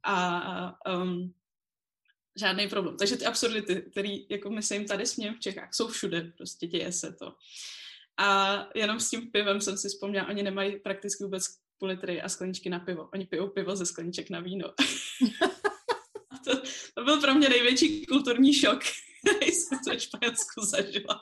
A 0.03 0.75
um, 0.91 1.33
žádný 2.35 2.67
problém. 2.67 2.97
Takže 2.97 3.17
ty 3.17 3.25
absurdity, 3.25 3.85
které 3.91 4.17
jako 4.29 4.49
my 4.49 4.63
se 4.63 4.75
jim 4.75 4.85
tady 4.85 5.05
smějeme 5.05 5.37
v 5.37 5.39
Čechách, 5.39 5.73
jsou 5.73 5.87
všude, 5.87 6.33
prostě 6.37 6.67
děje 6.67 6.91
se 6.91 7.13
to. 7.13 7.35
A 8.17 8.59
jenom 8.75 8.99
s 8.99 9.09
tím 9.09 9.31
pivem 9.31 9.61
jsem 9.61 9.77
si 9.77 9.87
vzpomněla, 9.89 10.27
oni 10.27 10.43
nemají 10.43 10.79
prakticky 10.79 11.23
vůbec 11.23 11.45
půl 11.79 11.91
a 12.23 12.29
skleničky 12.29 12.69
na 12.69 12.79
pivo. 12.79 13.09
Oni 13.13 13.25
pijou 13.25 13.47
pivo 13.47 13.75
ze 13.75 13.85
skleniček 13.85 14.29
na 14.29 14.39
víno. 14.39 14.73
to, 16.45 16.61
to 16.93 17.03
byl 17.03 17.21
pro 17.21 17.33
mě 17.33 17.49
největší 17.49 18.05
kulturní 18.05 18.53
šok, 18.53 18.79
který 19.37 19.51
jsem 19.51 19.79
ve 19.87 19.99
Španělsku 19.99 20.65
zažila. 20.65 21.21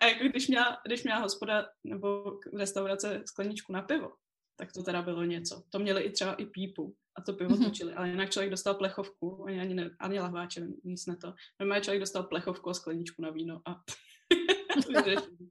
A 0.00 0.06
jako 0.06 0.24
když 0.24 0.48
měla, 0.48 0.78
když 0.86 1.02
měla 1.02 1.18
hospoda 1.18 1.66
nebo 1.84 2.24
restaurace 2.58 3.22
skleničku 3.26 3.72
na 3.72 3.82
pivo, 3.82 4.12
tak 4.56 4.72
to 4.72 4.82
teda 4.82 5.02
bylo 5.02 5.24
něco. 5.24 5.62
To 5.70 5.78
měli 5.78 6.02
i 6.02 6.10
třeba 6.10 6.34
i 6.34 6.46
pípu 6.46 6.94
a 7.16 7.22
to 7.22 7.32
pivo 7.32 7.50
mm-hmm. 7.50 7.64
točili, 7.64 7.94
ale 7.94 8.08
jinak 8.08 8.30
člověk 8.30 8.50
dostal 8.50 8.74
plechovku, 8.74 9.44
ani, 9.46 9.60
ani, 9.60 9.74
ne, 9.74 9.90
ani 10.00 10.20
lahváče, 10.20 10.66
nic 10.84 11.06
ne 11.06 11.16
to. 11.16 11.34
Normálně 11.60 11.84
člověk 11.84 12.00
dostal 12.00 12.22
plechovku 12.22 12.70
a 12.70 12.74
skleničku 12.74 13.22
na 13.22 13.30
víno 13.30 13.60
a 13.64 13.82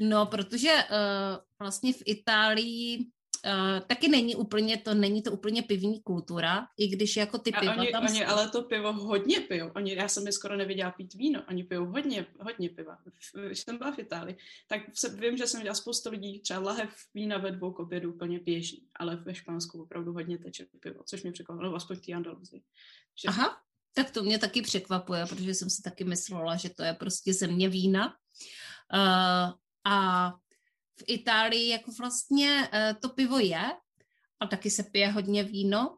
No, 0.00 0.26
protože 0.26 0.72
uh, 0.72 1.38
vlastně 1.58 1.92
v 1.92 2.02
Itálii 2.06 3.06
Uh, 3.46 3.80
taky 3.86 4.08
není 4.08 4.36
úplně 4.36 4.76
to, 4.76 4.94
není 4.94 5.22
to 5.22 5.32
úplně 5.32 5.62
pivní 5.62 6.02
kultura, 6.02 6.66
i 6.78 6.88
když 6.88 7.16
jako 7.16 7.38
ty 7.38 7.52
piva 7.52 7.76
oni, 7.76 7.92
tam 7.92 8.04
oni, 8.04 8.24
ale 8.24 8.50
to 8.50 8.62
pivo 8.62 8.92
hodně 8.92 9.40
pijou. 9.40 9.70
Oni, 9.76 9.94
já 9.94 10.08
jsem 10.08 10.26
je 10.26 10.32
skoro 10.32 10.56
neviděla 10.56 10.90
pít 10.90 11.14
víno. 11.14 11.42
Oni 11.48 11.64
pijou 11.64 11.86
hodně, 11.86 12.26
hodně 12.40 12.68
piva. 12.68 12.98
Když 13.46 13.60
jsem 13.60 13.78
byla 13.78 13.92
v 13.92 13.98
Itálii, 13.98 14.36
tak 14.66 14.80
se, 14.94 15.08
vím, 15.08 15.36
že 15.36 15.46
jsem 15.46 15.60
viděla 15.60 15.74
spoustu 15.74 16.10
lidí, 16.10 16.40
třeba 16.40 16.60
lahev 16.60 16.90
vína 17.14 17.38
ve 17.38 17.50
dvou 17.50 17.72
obědů 17.72 18.12
úplně 18.12 18.40
běžný, 18.40 18.82
ale 18.96 19.16
ve 19.16 19.34
Španělsku 19.34 19.82
opravdu 19.82 20.12
hodně 20.12 20.38
teče 20.38 20.66
pivo, 20.80 21.02
což 21.06 21.22
mě 21.22 21.32
překvapilo, 21.32 21.70
no 21.70 21.76
aspoň 21.76 21.96
v 21.96 22.00
té 22.00 22.12
Andaluzii. 22.12 22.62
Že... 23.22 23.28
Aha, 23.28 23.56
tak 23.94 24.10
to 24.10 24.22
mě 24.22 24.38
taky 24.38 24.62
překvapuje, 24.62 25.26
protože 25.26 25.54
jsem 25.54 25.70
si 25.70 25.82
taky 25.82 26.04
myslela, 26.04 26.56
že 26.56 26.68
to 26.70 26.82
je 26.82 26.94
prostě 26.94 27.32
země 27.32 27.68
vína. 27.68 28.06
Uh, 28.94 29.52
a 29.84 30.34
v 30.98 31.04
Itálii 31.06 31.68
jako 31.68 31.90
vlastně 31.92 32.68
uh, 32.72 33.00
to 33.00 33.08
pivo 33.08 33.38
je 33.38 33.62
a 34.40 34.46
taky 34.46 34.70
se 34.70 34.82
pije 34.82 35.10
hodně 35.10 35.44
víno, 35.44 35.96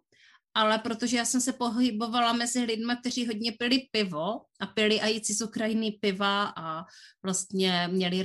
ale 0.54 0.78
protože 0.78 1.16
já 1.16 1.24
jsem 1.24 1.40
se 1.40 1.52
pohybovala 1.52 2.32
mezi 2.32 2.60
lidmi, 2.60 2.92
kteří 3.00 3.26
hodně 3.26 3.52
pili 3.52 3.78
pivo 3.90 4.40
a 4.60 4.66
pili 4.66 5.00
i 5.00 5.34
z 5.34 5.42
Ukrajiny 5.42 5.92
piva 6.00 6.52
a 6.56 6.84
vlastně 7.22 7.88
měli 7.92 8.22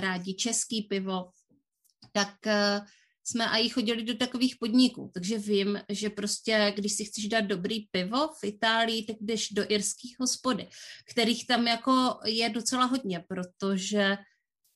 rádi 0.00 0.34
český 0.34 0.82
pivo, 0.82 1.30
tak 2.12 2.34
uh, 2.46 2.86
jsme 3.24 3.44
i 3.44 3.68
chodili 3.68 4.02
do 4.02 4.14
takových 4.14 4.56
podniků, 4.60 5.10
takže 5.14 5.38
vím, 5.38 5.80
že 5.88 6.10
prostě, 6.10 6.72
když 6.76 6.92
si 6.92 7.04
chceš 7.04 7.28
dát 7.28 7.40
dobrý 7.40 7.80
pivo 7.90 8.28
v 8.28 8.44
Itálii, 8.44 9.04
tak 9.04 9.16
jdeš 9.20 9.48
do 9.48 9.64
irských 9.68 10.16
hospody, 10.20 10.68
kterých 11.10 11.46
tam 11.46 11.66
jako 11.66 12.20
je 12.24 12.48
docela 12.50 12.84
hodně, 12.84 13.24
protože 13.28 14.16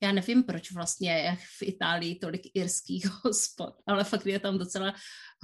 já 0.03 0.13
nevím, 0.13 0.43
proč 0.43 0.73
vlastně 0.73 1.13
je 1.13 1.37
v 1.37 1.63
Itálii 1.63 2.15
tolik 2.15 2.43
irských 2.55 3.07
hospod, 3.25 3.75
ale 3.87 4.05
fakt 4.05 4.27
je 4.27 4.41
tam 4.41 4.59
docela 4.59 4.95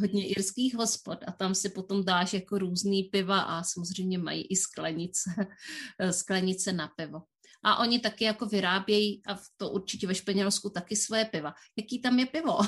hodně 0.01 0.29
irských 0.29 0.75
hospod 0.75 1.19
a 1.27 1.33
tam 1.33 1.55
si 1.55 1.69
potom 1.69 2.05
dáš 2.05 2.33
jako 2.33 2.59
různý 2.59 3.03
piva 3.03 3.41
a 3.41 3.63
samozřejmě 3.63 4.19
mají 4.19 4.47
i 4.47 4.57
sklenice, 4.57 5.31
sklenice 6.11 6.73
na 6.73 6.89
pivo. 6.89 7.23
A 7.63 7.77
oni 7.77 8.01
taky 8.01 8.25
jako 8.25 8.47
vyrábějí, 8.47 9.23
a 9.27 9.39
to 9.57 9.71
určitě 9.71 10.07
ve 10.07 10.15
Španělsku 10.15 10.71
taky 10.71 10.97
svoje 10.97 11.25
piva. 11.25 11.55
Jaký 11.77 12.03
tam 12.03 12.19
je 12.19 12.27
pivo? 12.27 12.59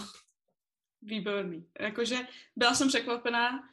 Výborný. 1.02 1.68
Jakože 1.80 2.16
byla 2.56 2.74
jsem 2.74 2.88
překvapená, 2.88 3.68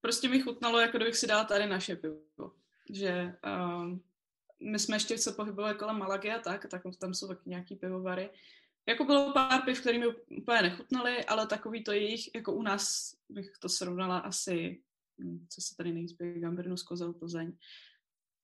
prostě 0.00 0.28
mi 0.28 0.40
chutnalo, 0.40 0.80
jako 0.80 0.96
kdybych 0.96 1.16
si 1.16 1.26
dala 1.26 1.44
tady 1.44 1.66
naše 1.66 1.96
pivo. 1.96 2.52
Že 2.90 3.34
um, 3.44 4.02
my 4.62 4.78
jsme 4.78 4.96
ještě 4.96 5.18
se 5.18 5.32
pohybovali 5.32 5.74
kolem 5.74 5.98
Malagy 5.98 6.30
a 6.30 6.38
tak, 6.38 6.66
tak 6.70 6.82
tam 6.98 7.14
jsou 7.14 7.28
taky 7.28 7.50
nějaký 7.50 7.76
pivovary. 7.76 8.30
Jako 8.88 9.04
bylo 9.04 9.32
pár 9.32 9.62
piv, 9.62 9.80
které 9.80 9.98
mi 9.98 10.06
úplně 10.38 10.62
nechutnaly, 10.62 11.24
ale 11.24 11.46
takový 11.46 11.84
to 11.84 11.92
jejich, 11.92 12.34
jako 12.34 12.52
u 12.52 12.62
nás 12.62 13.14
bych 13.28 13.52
to 13.58 13.68
srovnala 13.68 14.18
asi, 14.18 14.82
hm, 15.20 15.46
co 15.48 15.60
se 15.60 15.76
tady 15.76 15.92
nejvíc 15.92 16.12
pije, 16.12 16.40
Gambrinus, 16.40 16.82
Kozel, 16.82 17.12
Plzeň. 17.12 17.52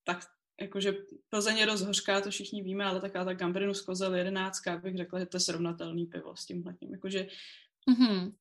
Tak 0.04 0.26
jakože 0.60 0.94
Plzeň 1.28 1.56
je 1.56 1.66
dost 1.66 1.82
hořká, 1.82 2.20
to 2.20 2.30
všichni 2.30 2.62
víme, 2.62 2.84
ale 2.84 3.00
taková 3.00 3.24
ta 3.24 3.34
Gambrinus, 3.34 3.80
Kozel, 3.80 4.14
jedenáctka, 4.14 4.76
bych 4.76 4.96
řekla, 4.96 5.18
že 5.18 5.26
to 5.26 5.36
je 5.36 5.40
srovnatelný 5.40 6.06
pivo 6.06 6.36
s 6.36 6.46
tímhletím. 6.46 6.92
Jakože 6.92 7.28
Mm-hmm. 7.90 8.32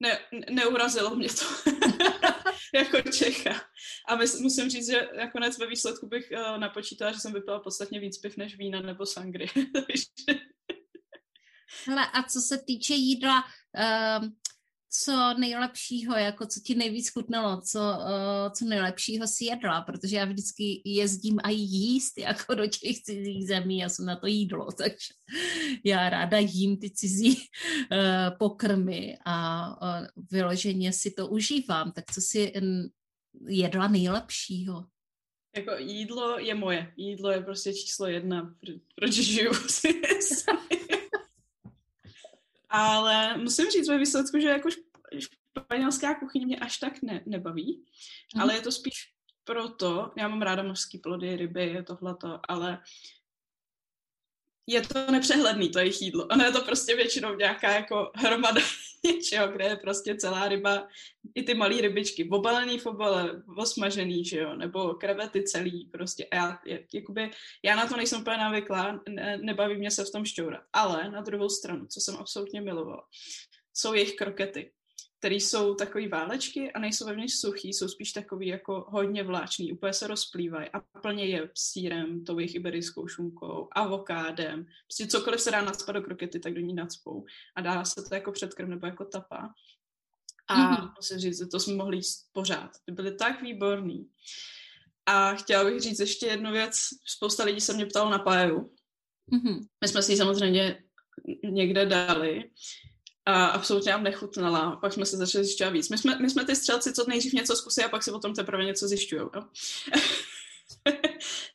Ne, 0.00 0.18
neurazilo 0.50 1.16
mě 1.16 1.28
to 1.28 1.70
jako 2.74 3.10
Čecha. 3.10 3.60
A 4.08 4.16
musím 4.16 4.70
říct, 4.70 4.86
že 4.86 5.08
nakonec 5.16 5.58
ve 5.58 5.66
výsledku 5.66 6.06
bych 6.06 6.32
uh, 6.32 6.58
napočítala, 6.58 7.12
že 7.12 7.18
jsem 7.18 7.32
vypila 7.32 7.60
podstatně 7.60 8.00
víc 8.00 8.18
piv 8.18 8.36
než 8.36 8.56
vína 8.56 8.80
nebo 8.80 9.06
sangry. 9.06 9.46
Hele, 11.86 12.06
a 12.12 12.22
co 12.22 12.40
se 12.40 12.58
týče 12.66 12.94
jídla, 12.94 13.44
uh, 13.44 14.28
co 15.02 15.34
nejlepšího, 15.38 16.16
jako 16.16 16.46
co 16.46 16.60
ti 16.60 16.74
nejvíc 16.74 17.10
chutnalo, 17.10 17.60
co, 17.60 17.78
uh, 17.78 18.52
co 18.52 18.64
nejlepšího 18.64 19.26
si 19.26 19.44
jedla, 19.44 19.80
protože 19.80 20.16
já 20.16 20.24
vždycky 20.24 20.82
jezdím 20.84 21.40
a 21.44 21.50
jíst 21.50 22.18
jako 22.18 22.54
do 22.54 22.66
těch 22.66 23.02
cizích 23.02 23.46
zemí, 23.46 23.78
já 23.78 23.88
jsem 23.88 24.06
na 24.06 24.16
to 24.16 24.26
jídlo, 24.26 24.72
takže 24.78 25.14
já 25.84 26.10
ráda 26.10 26.38
jím 26.38 26.76
ty 26.76 26.90
cizí 26.90 27.36
uh, 27.36 28.38
pokrmy 28.38 29.18
a 29.24 29.66
uh, 29.82 30.06
vyloženě 30.32 30.92
si 30.92 31.10
to 31.10 31.28
užívám. 31.28 31.92
Tak 31.92 32.12
co 32.12 32.20
si 32.20 32.52
jedla 33.46 33.88
nejlepšího? 33.88 34.84
Jako 35.56 35.72
jídlo 35.78 36.38
je 36.38 36.54
moje. 36.54 36.92
Jídlo 36.96 37.30
je 37.30 37.42
prostě 37.42 37.74
číslo 37.74 38.06
jedna, 38.06 38.54
proč 38.94 39.12
žiju 39.12 39.54
si 39.54 39.88
ale 42.74 43.38
musím 43.38 43.70
říct 43.70 43.88
ve 43.88 43.98
výsledku, 43.98 44.38
že 44.38 44.48
jako 44.48 44.68
španělská 45.58 46.14
kuchyně 46.14 46.46
mě 46.46 46.58
až 46.58 46.78
tak 46.78 47.02
ne, 47.02 47.22
nebaví, 47.26 47.84
mm. 48.34 48.40
ale 48.42 48.54
je 48.54 48.60
to 48.60 48.72
spíš 48.72 48.94
proto, 49.44 50.12
já 50.16 50.28
mám 50.28 50.42
ráda 50.42 50.62
mořský 50.62 50.98
plody, 50.98 51.36
ryby, 51.36 51.84
tohleto, 51.86 52.40
ale 52.48 52.78
je 54.66 54.80
to 54.80 55.10
nepřehledný, 55.10 55.70
to 55.70 55.78
jejich 55.78 56.02
jídlo. 56.02 56.26
Ono 56.26 56.44
je 56.44 56.52
to 56.52 56.64
prostě 56.64 56.96
většinou 56.96 57.34
nějaká 57.34 57.74
jako 57.74 58.10
hromada 58.14 58.60
něčeho, 59.04 59.48
kde 59.48 59.64
je 59.64 59.76
prostě 59.76 60.14
celá 60.14 60.48
ryba, 60.48 60.88
i 61.34 61.42
ty 61.42 61.54
malé 61.54 61.80
rybičky, 61.80 62.28
obalený 62.28 62.78
v 62.78 62.86
obale, 62.86 63.42
osmažený, 63.56 64.24
že 64.24 64.38
jo, 64.38 64.56
nebo 64.56 64.94
krevety 64.94 65.42
celý, 65.42 65.88
prostě. 65.92 66.24
A 66.24 66.36
já, 66.36 66.58
jakoby, 66.94 67.30
já 67.62 67.76
na 67.76 67.86
to 67.86 67.96
nejsem 67.96 68.20
úplně 68.20 68.36
navyklá, 68.36 69.00
ne, 69.08 69.38
nebaví 69.42 69.76
mě 69.76 69.90
se 69.90 70.04
v 70.04 70.10
tom 70.10 70.24
šťourat. 70.24 70.62
Ale 70.72 71.10
na 71.10 71.20
druhou 71.20 71.48
stranu, 71.48 71.86
co 71.86 72.00
jsem 72.00 72.16
absolutně 72.16 72.60
milovala, 72.60 73.04
jsou 73.74 73.94
jejich 73.94 74.16
krokety 74.16 74.70
který 75.24 75.40
jsou 75.40 75.74
takový 75.74 76.08
válečky 76.08 76.72
a 76.72 76.78
nejsou 76.78 77.06
vevnitř 77.06 77.34
suchý, 77.34 77.72
jsou 77.72 77.88
spíš 77.88 78.12
takový 78.12 78.46
jako 78.46 78.86
hodně 78.88 79.22
vláčný, 79.22 79.72
úplně 79.72 79.92
se 79.92 80.06
rozplývají 80.06 80.68
a 80.72 80.80
plně 80.80 81.24
je 81.24 81.50
sírem, 81.54 82.24
tou 82.24 82.38
jejich 82.38 82.54
iberijskou 82.54 83.08
šunkou, 83.08 83.68
avokádem, 83.72 84.66
prostě 84.86 85.06
cokoliv 85.06 85.40
se 85.40 85.50
dá 85.50 85.62
nadspat 85.62 85.94
do 85.94 86.02
krokety, 86.02 86.40
tak 86.40 86.54
do 86.54 86.60
ní 86.60 86.74
nadspou 86.74 87.24
a 87.56 87.60
dá 87.60 87.84
se 87.84 88.02
to 88.02 88.14
jako 88.14 88.32
předkrm 88.32 88.70
nebo 88.70 88.86
jako 88.86 89.04
tapa. 89.04 89.54
A 90.48 90.56
mm-hmm. 90.56 90.92
musím 90.96 91.18
říct, 91.18 91.38
že 91.38 91.46
to 91.46 91.60
jsme 91.60 91.74
mohli 91.74 91.96
jíst 91.96 92.28
pořád. 92.32 92.70
Ty 92.84 92.92
byly 92.92 93.14
tak 93.14 93.42
výborný. 93.42 94.08
A 95.06 95.34
chtěla 95.34 95.64
bych 95.64 95.80
říct 95.80 96.00
ještě 96.00 96.26
jednu 96.26 96.52
věc. 96.52 96.74
Spousta 97.06 97.44
lidí 97.44 97.60
se 97.60 97.72
mě 97.72 97.86
ptalo 97.86 98.10
na 98.10 98.18
páju. 98.18 98.74
Mm-hmm. 99.32 99.60
My 99.80 99.88
jsme 99.88 100.02
si 100.02 100.12
ji 100.12 100.18
samozřejmě 100.18 100.84
někde 101.44 101.86
dali 101.86 102.50
a 103.26 103.46
absolutně 103.46 103.92
nám 103.92 104.02
nechutnala. 104.02 104.76
Pak 104.76 104.92
jsme 104.92 105.06
se 105.06 105.16
začali 105.16 105.44
zjišťovat 105.44 105.70
víc. 105.70 105.88
My 105.88 105.98
jsme, 105.98 106.18
my 106.18 106.30
jsme 106.30 106.44
ty 106.44 106.56
střelci, 106.56 106.92
co 106.92 107.04
nejdřív 107.08 107.32
něco 107.32 107.56
zkusí 107.56 107.84
a 107.84 107.88
pak 107.88 108.02
si 108.02 108.10
potom 108.10 108.34
teprve 108.34 108.64
něco 108.64 108.88
zjišťují. 108.88 109.22
No? 109.34 109.48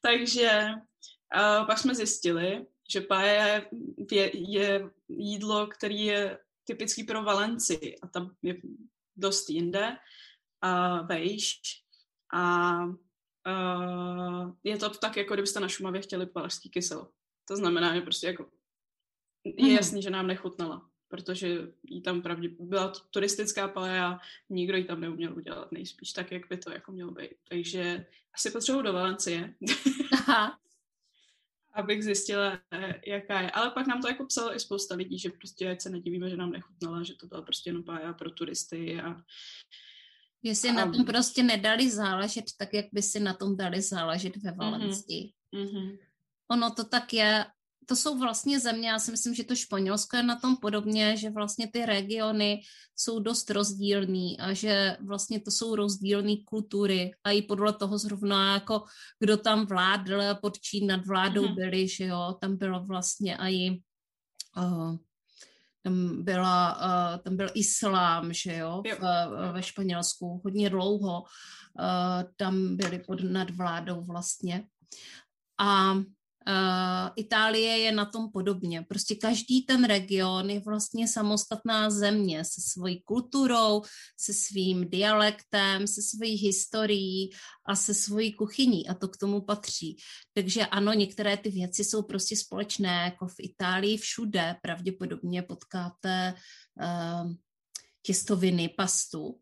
Takže 0.02 0.70
a 1.32 1.66
pak 1.66 1.78
jsme 1.78 1.96
zjistili, 1.96 2.66
že 2.92 3.02
páje 3.02 3.70
je, 4.12 4.52
je 4.52 4.90
jídlo, 5.08 5.68
které 5.68 5.94
je 5.94 6.40
typický 6.64 7.04
pro 7.04 7.24
Valenci 7.24 7.96
a 8.02 8.08
tam 8.08 8.36
je 8.42 8.56
dost 9.16 9.50
jinde 9.50 9.98
a 10.62 11.02
vejš. 11.02 11.62
A 12.34 12.84
uh, 12.86 14.52
je 14.64 14.78
to 14.78 14.90
tak, 14.90 15.18
jako 15.18 15.34
kdybyste 15.34 15.60
na 15.60 15.68
Šumavě 15.68 16.02
chtěli 16.02 16.26
palašský 16.26 16.70
kyselo. 16.70 17.10
To 17.46 17.56
znamená, 17.56 17.96
že 17.96 18.02
prostě 18.02 18.28
jako 18.28 18.50
je 19.44 19.66
mhm. 19.66 19.76
jasný, 19.76 20.02
že 20.02 20.10
nám 20.10 20.28
nechutnala, 20.28 20.90
protože 21.10 21.58
jí 21.84 22.02
tam 22.02 22.22
pravdě 22.22 22.50
byla 22.60 22.94
turistická 23.10 23.68
paléa, 23.68 24.20
nikdo 24.50 24.78
ji 24.78 24.84
tam 24.84 25.02
neuměl 25.02 25.38
udělat 25.38 25.72
nejspíš 25.72 26.14
tak, 26.14 26.32
jak 26.32 26.50
by 26.50 26.58
to 26.58 26.72
jako 26.72 26.92
mělo 26.92 27.12
být. 27.12 27.32
Takže 27.50 28.06
asi 28.34 28.52
potřebuji 28.52 28.82
do 28.82 28.94
Valencie. 28.94 29.54
Aha. 30.14 30.60
abych 31.74 32.04
zjistila, 32.04 32.60
eh, 32.72 33.02
jaká 33.08 33.42
je. 33.42 33.52
Ale 33.52 33.72
pak 33.72 33.88
nám 33.88 34.02
to 34.02 34.08
jako 34.08 34.26
psalo 34.26 34.56
i 34.56 34.60
spousta 34.60 34.96
lidí, 34.96 35.20
že 35.20 35.30
prostě 35.30 35.72
ať 35.72 35.82
se 35.82 35.90
nedivíme, 35.90 36.30
že 36.30 36.38
nám 36.38 36.52
nechutnala, 36.52 37.04
že 37.04 37.14
to 37.14 37.28
byla 37.28 37.42
prostě 37.42 37.70
jenom 37.70 37.84
pája 37.84 38.14
pro 38.14 38.32
turisty 38.32 39.02
a 39.02 39.24
Jestli 40.44 40.70
a... 40.70 40.74
na 40.74 40.92
tom 40.92 41.06
prostě 41.06 41.44
nedali 41.44 41.90
záležet 41.90 42.46
tak, 42.58 42.74
jak 42.74 42.86
by 42.94 43.02
si 43.02 43.20
na 43.20 43.34
tom 43.34 43.58
dali 43.58 43.82
záležet 43.82 44.38
ve 44.38 44.52
mhm. 44.52 44.60
Valencii. 44.60 45.34
Mm-hmm. 45.54 45.98
Ono 46.52 46.72
to 46.72 46.84
tak 46.84 47.14
je, 47.14 47.46
to 47.90 47.96
jsou 47.96 48.20
vlastně 48.20 48.60
země, 48.60 48.90
já 48.90 49.00
si 49.00 49.12
myslím, 49.12 49.34
že 49.34 49.44
to 49.44 49.56
Španělsko 49.56 50.18
je 50.18 50.24
na 50.24 50.36
tom 50.36 50.58
podobně, 50.58 51.18
že 51.18 51.30
vlastně 51.30 51.68
ty 51.68 51.86
regiony 51.86 52.62
jsou 52.96 53.20
dost 53.20 53.50
rozdílný 53.50 54.40
a 54.40 54.54
že 54.54 54.98
vlastně 55.02 55.40
to 55.40 55.52
jsou 55.52 55.76
rozdílné 55.76 56.36
kultury 56.46 57.12
a 57.24 57.32
i 57.32 57.42
podle 57.42 57.74
toho 57.74 57.98
zrovna 57.98 58.54
jako 58.54 58.84
kdo 59.20 59.38
tam 59.38 59.66
vládl, 59.66 60.36
pod 60.42 60.60
čí 60.60 60.86
nad 60.86 61.06
vládou 61.06 61.44
mm-hmm. 61.44 61.56
byli, 61.56 61.88
že 61.88 62.06
jo, 62.06 62.38
tam 62.42 62.58
bylo 62.58 62.86
vlastně 62.86 63.38
i 63.38 63.82
uh, 64.58 64.96
tam, 65.82 66.24
byla, 66.24 66.78
uh, 66.78 67.22
tam 67.22 67.38
byl 67.38 67.50
islám, 67.54 68.34
že 68.34 68.56
jo. 68.56 68.84
V, 68.86 69.52
ve 69.52 69.64
Španělsku 69.64 70.42
hodně 70.44 70.70
dlouho, 70.70 71.22
uh, 71.22 72.24
tam 72.38 72.78
byli 72.78 73.00
pod 73.00 73.24
nadvládou 73.24 74.06
vlastně. 74.06 74.64
A 75.58 75.94
Uh, 75.94 76.04
Itálie 77.16 77.78
je 77.78 77.92
na 77.92 78.06
tom 78.06 78.32
podobně. 78.32 78.82
Prostě 78.82 79.16
každý 79.16 79.62
ten 79.62 79.84
region 79.84 80.50
je 80.50 80.60
vlastně 80.60 81.08
samostatná 81.08 81.90
země 81.90 82.46
se 82.46 82.62
svojí 82.62 83.02
kulturou, 83.02 83.82
se 84.20 84.34
svým 84.34 84.90
dialektem, 84.90 85.88
se 85.88 86.02
svojí 86.02 86.36
historií 86.36 87.30
a 87.66 87.76
se 87.76 87.94
svojí 87.94 88.34
kuchyní 88.34 88.88
a 88.88 88.94
to 88.94 89.08
k 89.08 89.18
tomu 89.18 89.42
patří. 89.42 89.98
Takže 90.34 90.66
ano, 90.66 90.94
některé 90.94 91.38
ty 91.38 91.50
věci 91.50 91.84
jsou 91.84 92.04
prostě 92.04 92.36
společné, 92.36 93.04
jako 93.04 93.28
v 93.28 93.36
Itálii 93.40 93.98
všude 93.98 94.56
pravděpodobně 94.62 95.42
potkáte 95.42 96.34
uh, 96.82 97.32
těstoviny, 98.02 98.70
pastu, 98.70 99.40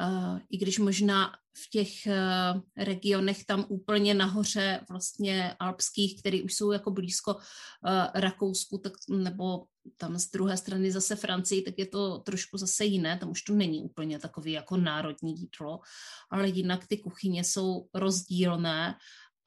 Uh, 0.00 0.38
I 0.50 0.56
když 0.56 0.78
možná 0.78 1.32
v 1.56 1.70
těch 1.70 1.90
uh, 2.06 2.60
regionech 2.76 3.44
tam 3.44 3.66
úplně 3.68 4.14
nahoře 4.14 4.80
vlastně 4.88 5.54
alpských, 5.60 6.20
které 6.20 6.42
už 6.42 6.54
jsou 6.54 6.72
jako 6.72 6.90
blízko 6.90 7.34
uh, 7.34 7.40
Rakousku, 8.14 8.78
tak, 8.78 8.92
nebo 9.08 9.64
tam 9.96 10.18
z 10.18 10.30
druhé 10.30 10.56
strany 10.56 10.92
zase 10.92 11.16
Francii, 11.16 11.62
tak 11.62 11.74
je 11.78 11.86
to 11.86 12.18
trošku 12.18 12.58
zase 12.58 12.84
jiné, 12.84 13.18
tam 13.18 13.30
už 13.30 13.42
to 13.42 13.54
není 13.54 13.82
úplně 13.82 14.18
takový 14.18 14.52
jako 14.52 14.76
národní 14.76 15.40
jídlo, 15.40 15.80
ale 16.30 16.48
jinak 16.48 16.86
ty 16.86 16.98
kuchyně 16.98 17.44
jsou 17.44 17.88
rozdílné 17.94 18.94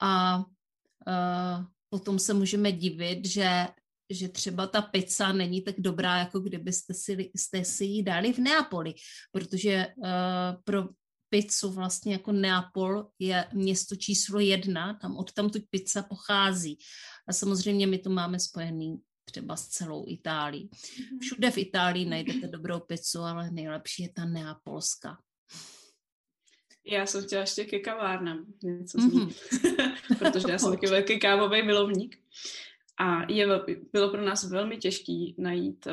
a 0.00 0.38
uh, 0.38 1.64
potom 1.88 2.18
se 2.18 2.34
můžeme 2.34 2.72
divit, 2.72 3.26
že 3.26 3.68
že 4.10 4.28
třeba 4.28 4.66
ta 4.66 4.82
pizza 4.82 5.32
není 5.32 5.62
tak 5.62 5.74
dobrá, 5.78 6.18
jako 6.18 6.40
kdybyste 6.40 6.94
si, 6.94 7.30
jste 7.36 7.64
si 7.64 7.84
ji 7.84 8.02
dali 8.02 8.32
v 8.32 8.38
Neapoli, 8.38 8.94
protože 9.32 9.86
uh, 9.96 10.06
pro 10.64 10.88
pizzu 11.28 11.70
vlastně 11.70 12.12
jako 12.12 12.32
Neapol 12.32 13.06
je 13.18 13.44
město 13.52 13.96
číslo 13.96 14.40
jedna, 14.40 14.94
tam 14.94 15.16
od 15.16 15.32
tam 15.32 15.50
tu 15.50 15.58
pizza 15.70 16.02
pochází. 16.02 16.78
A 17.28 17.32
samozřejmě 17.32 17.86
my 17.86 17.98
to 17.98 18.10
máme 18.10 18.40
spojený 18.40 18.98
třeba 19.24 19.56
s 19.56 19.68
celou 19.68 20.04
Itálií. 20.08 20.70
Mhm. 20.98 21.18
Všude 21.18 21.50
v 21.50 21.58
Itálii 21.58 22.06
najdete 22.06 22.48
dobrou 22.48 22.80
pizzu, 22.80 23.20
ale 23.20 23.50
nejlepší 23.50 24.02
je 24.02 24.08
ta 24.08 24.24
neapolská. 24.24 25.18
Já 26.90 27.06
jsem 27.06 27.24
chtěla 27.24 27.40
ještě 27.40 27.64
ke 27.64 27.78
kavárnám 27.78 28.46
něco 28.62 28.98
mm-hmm. 28.98 29.34
protože 30.18 30.50
já 30.50 30.58
jsem 30.58 30.70
taky 30.74 30.86
velký 30.86 31.18
kávový 31.18 31.62
milovník. 31.62 32.16
A 33.00 33.32
je, 33.32 33.46
bylo 33.92 34.10
pro 34.10 34.24
nás 34.24 34.44
velmi 34.44 34.76
těžké 34.76 35.26
najít 35.38 35.86
uh, 35.86 35.92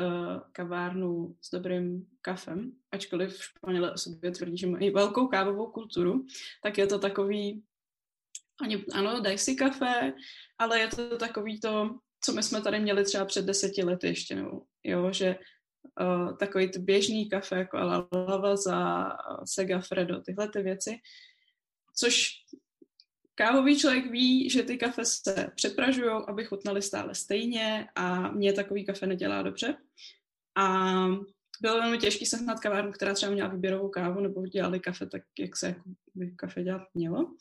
kavárnu 0.52 1.36
s 1.40 1.50
dobrým 1.50 2.06
kafem, 2.20 2.72
ačkoliv 2.92 3.42
Španělé 3.42 3.92
o 3.92 3.98
sobě 3.98 4.30
tvrdí, 4.30 4.58
že 4.58 4.66
mají 4.66 4.90
velkou 4.90 5.26
kávovou 5.26 5.66
kulturu, 5.66 6.26
tak 6.62 6.78
je 6.78 6.86
to 6.86 6.98
takový, 6.98 7.62
ani, 8.60 8.84
ano, 8.92 9.20
dají 9.20 9.38
si 9.38 9.54
kafe, 9.54 10.12
ale 10.58 10.80
je 10.80 10.88
to 10.88 11.16
takový 11.16 11.60
to, 11.60 11.98
co 12.20 12.32
my 12.32 12.42
jsme 12.42 12.62
tady 12.62 12.80
měli 12.80 13.04
třeba 13.04 13.24
před 13.24 13.44
deseti 13.44 13.84
lety 13.84 14.06
ještě, 14.06 14.34
nebo, 14.34 14.62
jo, 14.84 15.12
že 15.12 15.36
uh, 16.00 16.36
takový 16.36 16.70
ty 16.70 16.78
běžný 16.78 17.28
kafe, 17.28 17.56
jako 17.56 17.76
La 17.76 18.08
Lavaza, 18.12 19.08
Segafredo, 19.44 20.20
tyhle 20.20 20.48
ty 20.48 20.62
věci, 20.62 20.98
což 21.96 22.30
Kávový 23.38 23.78
člověk 23.78 24.10
ví, 24.10 24.50
že 24.50 24.62
ty 24.62 24.76
kafe 24.76 25.04
se 25.04 25.50
přepražují, 25.54 26.10
aby 26.28 26.44
chutnaly 26.44 26.82
stále 26.82 27.14
stejně 27.14 27.88
a 27.94 28.30
mě 28.30 28.52
takový 28.52 28.84
kafe 28.84 29.06
nedělá 29.06 29.42
dobře. 29.42 29.76
A 30.56 30.92
bylo 31.60 31.78
velmi 31.78 31.98
těžké 31.98 32.26
sehnat 32.26 32.60
kavárnu, 32.60 32.92
která 32.92 33.14
třeba 33.14 33.32
měla 33.32 33.48
výběrovou 33.48 33.88
kávu 33.88 34.20
nebo 34.20 34.46
dělali 34.46 34.80
kafe 34.80 35.06
tak, 35.06 35.22
jak 35.38 35.56
se 35.56 35.66
jako 35.66 35.90
by 36.14 36.30
kafe 36.30 36.62
dělat 36.62 36.82
mělo. 36.94 37.34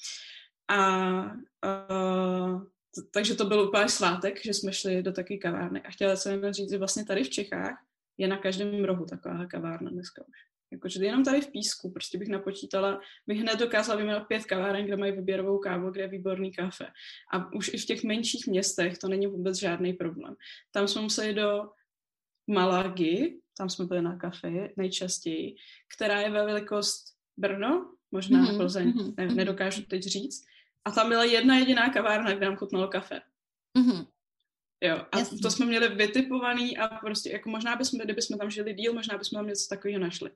A 0.68 1.22
uh, 1.66 2.64
takže 3.12 3.36
to 3.36 3.46
byl 3.46 3.62
úplně 3.62 3.90
svátek, 3.90 4.44
že 4.46 4.54
jsme 4.54 4.74
šli 4.74 5.04
do 5.04 5.12
takové 5.12 5.38
kavárny. 5.38 5.82
A 5.82 5.92
chtěla 5.92 6.16
jsem 6.16 6.54
říct, 6.54 6.72
že 6.72 6.78
vlastně 6.78 7.06
tady 7.06 7.24
v 7.24 7.30
Čechách 7.30 7.86
je 8.18 8.28
na 8.28 8.38
každém 8.38 8.84
rohu 8.84 9.06
taková 9.06 9.46
kavárna 9.46 9.92
dneska 9.92 10.24
už. 10.28 10.55
Jakože 10.76 11.06
jenom 11.06 11.24
tady 11.24 11.42
v 11.42 11.52
písku, 11.52 11.92
prostě 11.92 12.18
bych 12.18 12.28
napočítala, 12.28 13.00
bych 13.28 13.40
hned 13.40 13.60
dokázala 13.60 13.98
vyjmenovat 13.98 14.28
pět 14.28 14.46
kaváren, 14.46 14.86
kde 14.86 14.98
mají 14.98 15.12
vyběrovou 15.12 15.60
kávu, 15.60 15.90
kde 15.90 16.02
je 16.02 16.08
výborný 16.08 16.52
kafe. 16.52 16.88
A 17.34 17.54
už 17.54 17.74
i 17.74 17.78
v 17.78 17.86
těch 17.86 18.04
menších 18.04 18.48
městech 18.48 18.98
to 18.98 19.08
není 19.08 19.28
vůbec 19.28 19.60
žádný 19.60 19.94
problém. 19.94 20.36
Tam 20.72 20.88
jsme 20.88 21.02
museli 21.02 21.34
do 21.34 21.70
Malagy, 22.48 23.40
tam 23.58 23.70
jsme 23.70 23.86
byli 23.86 24.02
na 24.02 24.18
kafe 24.18 24.70
nejčastěji, 24.78 25.56
která 25.96 26.22
je 26.22 26.32
ve 26.32 26.46
velikost 26.46 27.16
Brno, 27.38 27.96
možná 28.12 28.46
mm-hmm. 28.46 28.58
Plzeň, 28.58 28.92
mm-hmm. 28.92 29.14
ne, 29.18 29.26
mhm. 29.26 29.36
nedokážu 29.36 29.82
teď 29.82 30.04
říct. 30.04 30.46
A 30.86 30.92
tam 30.92 31.10
byla 31.10 31.24
jedna 31.24 31.58
jediná 31.58 31.90
kavárna, 31.90 32.34
kde 32.34 32.46
nám 32.46 32.56
chutnalo 32.56 32.88
kafe. 32.88 33.22
Mm-hmm. 33.78 34.08
Jo, 34.86 35.06
a 35.12 35.20
Jasně. 35.20 35.40
to 35.40 35.52
jsme 35.52 35.66
měli 35.66 35.88
vytipovaný 35.88 36.78
a 36.78 36.88
prostě 36.88 37.30
jako 37.30 37.50
možná 37.50 37.76
bychom, 37.76 38.00
kdybychom 38.00 38.38
tam 38.38 38.50
žili 38.50 38.74
díl, 38.74 38.94
možná 38.94 39.18
bychom 39.18 39.38
tam 39.38 39.48
něco 39.48 39.68
takového 39.70 40.00
našli. 40.00 40.32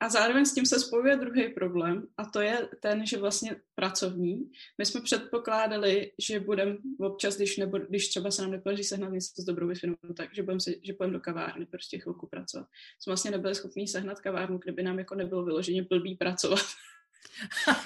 A 0.00 0.08
zároveň 0.08 0.44
s 0.44 0.54
tím 0.54 0.66
se 0.66 0.80
spojuje 0.80 1.16
druhý 1.16 1.48
problém 1.48 2.06
a 2.16 2.24
to 2.24 2.40
je 2.40 2.68
ten, 2.80 3.06
že 3.06 3.18
vlastně 3.18 3.56
pracovní. 3.74 4.50
My 4.78 4.86
jsme 4.86 5.00
předpokládali, 5.00 6.12
že 6.18 6.40
budeme 6.40 6.76
občas, 7.00 7.36
když, 7.36 7.56
nebo, 7.56 7.78
když 7.78 8.08
třeba 8.08 8.30
se 8.30 8.42
nám 8.42 8.50
nepodaří 8.50 8.84
sehnat 8.84 9.12
něco 9.12 9.42
s 9.42 9.44
dobrou 9.44 9.68
wi 9.68 9.74
tak 10.16 10.34
že 10.34 10.42
budeme, 10.42 10.60
že 10.82 10.92
budeme 10.92 11.12
do 11.12 11.20
kavárny 11.20 11.66
prostě 11.66 11.98
chvilku 11.98 12.26
pracovat. 12.26 12.68
Jsme 13.00 13.10
vlastně 13.10 13.30
nebyli 13.30 13.54
schopni 13.54 13.88
sehnat 13.88 14.20
kavárnu, 14.20 14.58
kde 14.58 14.72
by 14.72 14.82
nám 14.82 14.98
jako 14.98 15.14
nebylo 15.14 15.44
vyloženě 15.44 15.82
blbý 15.82 16.14
pracovat. 16.14 16.64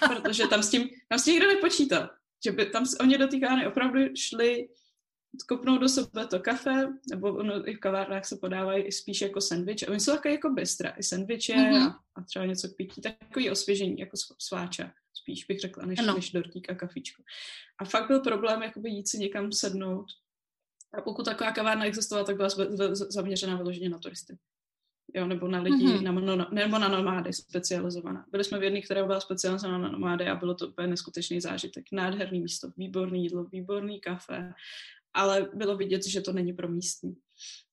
Protože 0.08 0.46
tam 0.46 0.62
s 0.62 0.70
tím, 0.70 0.88
tam 1.08 1.18
s 1.18 1.24
tím 1.24 1.34
nikdo 1.34 1.48
nepočítal. 1.48 2.10
Že 2.44 2.52
by 2.52 2.66
tam 2.66 2.84
oni 3.00 3.18
do 3.18 3.28
té 3.28 3.40
kavárny 3.40 3.66
opravdu 3.66 4.00
šli 4.14 4.68
kopnout 5.42 5.80
do 5.80 5.88
sebe 5.88 6.26
to 6.26 6.40
kafe, 6.40 6.88
nebo 7.10 7.34
ono, 7.34 7.68
i 7.68 7.74
v 7.74 7.80
kavárnách 7.80 8.24
se 8.24 8.36
podávají 8.36 8.92
spíš 8.92 9.20
jako 9.20 9.40
sendvič. 9.40 9.82
A 9.82 9.90
oni 9.90 10.00
jsou 10.00 10.12
takové 10.12 10.32
jako 10.32 10.50
bystra, 10.50 10.90
i 10.90 11.02
sendviče 11.02 11.54
mm-hmm. 11.54 11.86
a, 11.86 12.00
a 12.14 12.22
třeba 12.22 12.44
něco 12.44 12.68
k 12.68 12.76
pití, 12.76 13.00
takový 13.00 13.50
osvěžení, 13.50 13.98
jako 13.98 14.16
sváča 14.38 14.92
spíš 15.26 15.44
bych 15.44 15.60
řekla, 15.60 15.86
než, 15.86 16.00
než 16.14 16.30
dortík 16.30 16.70
a 16.70 16.74
kafičko. 16.74 17.22
A 17.78 17.84
fakt 17.84 18.06
byl 18.06 18.20
problém 18.20 18.62
jakoby 18.62 18.90
jít 18.90 19.08
si 19.08 19.18
někam 19.18 19.52
sednout. 19.52 20.06
A 20.98 21.00
pokud 21.00 21.24
taková 21.24 21.52
kavárna 21.52 21.84
existovala, 21.84 22.26
tak 22.26 22.36
byla 22.36 22.48
zaměřená 22.92 23.56
vyloženě 23.56 23.88
na 23.88 23.98
turisty. 23.98 24.38
Jo, 25.14 25.26
nebo 25.26 25.48
na 25.48 25.60
lidi, 25.60 25.86
mm-hmm. 25.86 26.02
na, 26.02 26.12
no, 26.12 26.46
nebo 26.50 26.78
na 26.78 26.88
nomády 26.88 27.32
specializovaná. 27.32 28.26
Byli 28.30 28.44
jsme 28.44 28.58
v 28.58 28.62
jedné, 28.62 28.80
která 28.80 29.06
byla 29.06 29.20
specializovaná 29.20 29.78
na 29.78 29.88
nomády 29.88 30.28
a 30.28 30.34
bylo 30.34 30.54
to 30.54 30.68
úplně 30.68 30.88
neskutečný 30.88 31.40
zážitek. 31.40 31.84
Nádherný 31.92 32.40
místo, 32.40 32.68
výborný 32.76 33.22
jídlo, 33.22 33.44
výborný 33.44 34.00
kafe, 34.00 34.52
ale 35.16 35.50
bylo 35.54 35.76
vidět, 35.76 36.06
že 36.06 36.20
to 36.20 36.32
není 36.32 36.52
pro 36.52 36.68
místní. 36.68 37.16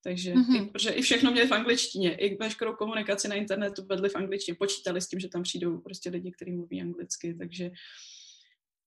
Takže 0.04 0.34
mm-hmm. 0.34 0.64
i, 0.64 0.70
protože 0.70 0.90
i 0.90 1.02
všechno 1.02 1.32
měli 1.32 1.48
v 1.48 1.52
angličtině, 1.52 2.16
i 2.16 2.38
veškerou 2.38 2.74
komunikaci 2.74 3.28
na 3.28 3.36
internetu 3.36 3.86
vedli 3.86 4.10
v 4.10 4.16
angličtině, 4.16 4.56
počítali 4.56 5.02
s 5.02 5.08
tím, 5.08 5.20
že 5.20 5.30
tam 5.30 5.44
přijdou 5.44 5.78
prostě 5.78 6.10
lidi, 6.10 6.32
kteří 6.32 6.52
mluví 6.52 6.82
anglicky, 6.82 7.36
takže 7.36 7.72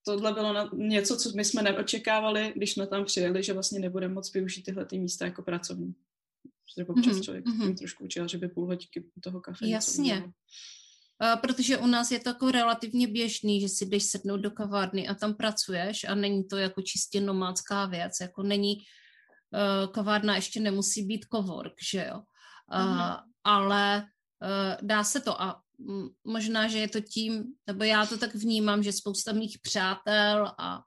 tohle 0.06 0.32
bylo 0.32 0.52
na 0.52 0.70
něco, 0.74 1.16
co 1.16 1.32
my 1.36 1.44
jsme 1.44 1.62
neočekávali, 1.62 2.52
když 2.56 2.72
jsme 2.72 2.86
tam 2.86 3.04
přijeli, 3.04 3.42
že 3.42 3.52
vlastně 3.52 3.80
nebudeme 3.80 4.14
moc 4.14 4.32
využít 4.32 4.62
tyhle 4.62 4.86
ty 4.86 4.98
místa 4.98 5.24
jako 5.24 5.42
pracovní. 5.42 5.94
Protože 6.42 6.86
občas 6.86 7.16
mm-hmm. 7.16 7.22
člověk 7.22 7.44
mm-hmm. 7.44 7.78
trošku 7.78 8.04
učil, 8.04 8.28
že 8.28 8.38
by 8.38 8.48
půl 8.48 8.66
hoďky 8.66 9.04
toho 9.20 9.40
kafe. 9.40 9.68
Jasně. 9.68 10.32
Protože 11.40 11.78
u 11.78 11.86
nás 11.86 12.10
je 12.10 12.20
to 12.20 12.28
jako 12.28 12.50
relativně 12.50 13.08
běžný, 13.08 13.60
že 13.60 13.68
si 13.68 13.86
jdeš 13.86 14.04
sednout 14.04 14.36
do 14.36 14.50
kavárny 14.50 15.08
a 15.08 15.14
tam 15.14 15.34
pracuješ 15.34 16.04
a 16.04 16.14
není 16.14 16.44
to 16.44 16.56
jako 16.56 16.82
čistě 16.82 17.20
nomádská 17.20 17.86
věc, 17.86 18.12
jako 18.20 18.42
není, 18.42 18.76
uh, 18.76 19.92
kavárna 19.92 20.36
ještě 20.36 20.60
nemusí 20.60 21.02
být 21.02 21.26
cowork, 21.34 21.74
že 21.92 22.06
jo, 22.08 22.20
uh, 22.74 23.16
ale 23.44 24.04
uh, 24.42 24.86
dá 24.86 25.04
se 25.04 25.20
to 25.20 25.42
a 25.42 25.60
možná, 26.24 26.68
že 26.68 26.78
je 26.78 26.88
to 26.88 27.00
tím, 27.00 27.44
nebo 27.66 27.84
já 27.84 28.06
to 28.06 28.18
tak 28.18 28.34
vnímám, 28.34 28.82
že 28.82 28.92
spousta 28.92 29.32
mých 29.32 29.58
přátel 29.62 30.52
a 30.58 30.82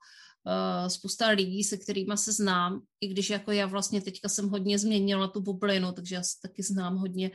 spousta 0.88 1.28
lidí, 1.30 1.64
se 1.64 1.78
kterými 1.78 2.14
se 2.16 2.32
znám, 2.32 2.82
i 3.02 3.08
když 3.08 3.30
jako 3.30 3.52
já 3.52 3.66
vlastně 3.66 4.02
teďka 4.02 4.30
jsem 4.30 4.50
hodně 4.50 4.80
změnila 4.80 5.28
tu 5.28 5.42
bublinu, 5.42 5.92
takže 5.92 6.16
já 6.16 6.24
se 6.24 6.36
taky 6.42 6.64
znám 6.64 6.98
hodně 6.98 7.32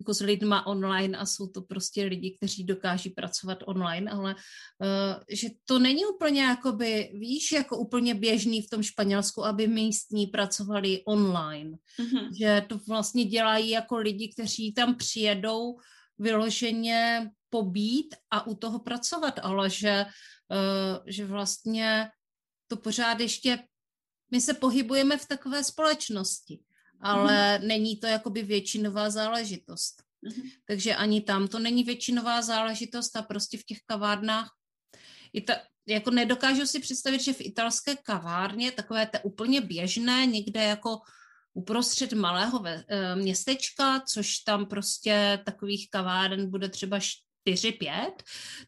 jako 0.00 0.14
s 0.14 0.20
lidma 0.20 0.66
online 0.66 1.18
a 1.18 1.26
jsou 1.26 1.46
to 1.46 1.62
prostě 1.62 2.04
lidi, 2.04 2.36
kteří 2.36 2.64
dokáží 2.64 3.10
pracovat 3.10 3.58
online, 3.66 4.10
ale 4.10 4.34
uh, 4.34 5.22
že 5.30 5.48
to 5.64 5.78
není 5.78 6.06
úplně 6.06 6.42
jakoby, 6.42 7.10
víš, 7.14 7.52
jako 7.52 7.78
úplně 7.78 8.14
běžný 8.14 8.62
v 8.62 8.70
tom 8.70 8.82
Španělsku, 8.82 9.44
aby 9.44 9.66
místní 9.66 10.26
pracovali 10.26 11.02
online. 11.04 11.70
Mm-hmm. 11.70 12.28
Že 12.38 12.64
to 12.68 12.78
vlastně 12.88 13.24
dělají 13.24 13.70
jako 13.70 13.96
lidi, 13.96 14.28
kteří 14.28 14.72
tam 14.72 14.94
přijedou 14.94 15.78
vyloženě 16.18 17.30
pobít 17.50 18.14
a 18.30 18.46
u 18.46 18.54
toho 18.54 18.78
pracovat, 18.78 19.38
ale 19.42 19.70
že, 19.70 20.06
uh, 20.50 21.02
že 21.06 21.26
vlastně 21.26 22.10
to 22.68 22.76
pořád 22.76 23.20
ještě, 23.20 23.58
my 24.30 24.40
se 24.40 24.54
pohybujeme 24.54 25.18
v 25.18 25.26
takové 25.26 25.64
společnosti, 25.64 26.60
ale 27.00 27.58
mm. 27.58 27.68
není 27.68 27.96
to 27.96 28.06
jakoby 28.06 28.42
většinová 28.42 29.10
záležitost. 29.10 30.02
Mm. 30.22 30.42
Takže 30.64 30.94
ani 30.94 31.20
tam 31.20 31.48
to 31.48 31.58
není 31.58 31.84
většinová 31.84 32.42
záležitost 32.42 33.16
a 33.16 33.22
prostě 33.22 33.58
v 33.58 33.64
těch 33.64 33.78
kavárnách 33.86 34.50
i 35.32 35.40
ta, 35.40 35.54
jako 35.88 36.10
nedokážu 36.10 36.66
si 36.66 36.80
představit, 36.80 37.20
že 37.20 37.32
v 37.32 37.40
italské 37.40 37.96
kavárně, 37.96 38.72
takové 38.72 39.06
to 39.06 39.18
úplně 39.22 39.60
běžné, 39.60 40.26
někde 40.26 40.62
jako 40.62 40.98
uprostřed 41.54 42.12
malého 42.12 42.58
ve, 42.58 42.84
e, 42.88 43.16
městečka, 43.16 44.00
což 44.00 44.38
tam 44.38 44.66
prostě 44.66 45.42
takových 45.44 45.90
kaváren 45.90 46.50
bude 46.50 46.68
třeba 46.68 46.98
4-5, 47.54 48.12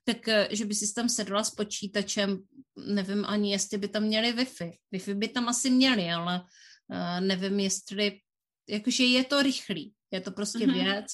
tak 0.05 0.29
eh, 0.29 0.49
že 0.51 0.65
by 0.65 0.75
si 0.75 0.95
tam 0.95 1.09
sedla 1.09 1.45
s 1.45 1.51
počítačem, 1.51 2.39
nevím 2.77 3.25
ani, 3.25 3.53
jestli 3.53 3.79
by 3.79 3.89
tam 3.89 4.03
měli 4.03 4.33
Wi-Fi. 4.33 4.73
Wi-Fi 4.93 5.15
by 5.15 5.29
tam 5.29 5.49
asi 5.49 5.71
měli, 5.71 6.11
ale 6.11 6.41
uh, 6.41 7.21
nevím, 7.21 7.61
jestli, 7.61 8.21
jakože 8.69 9.05
je 9.05 9.25
to 9.25 9.43
rychlý, 9.43 9.95
je 10.11 10.21
to 10.21 10.31
prostě 10.31 10.59
mm-hmm. 10.59 10.85
věc, 10.85 11.07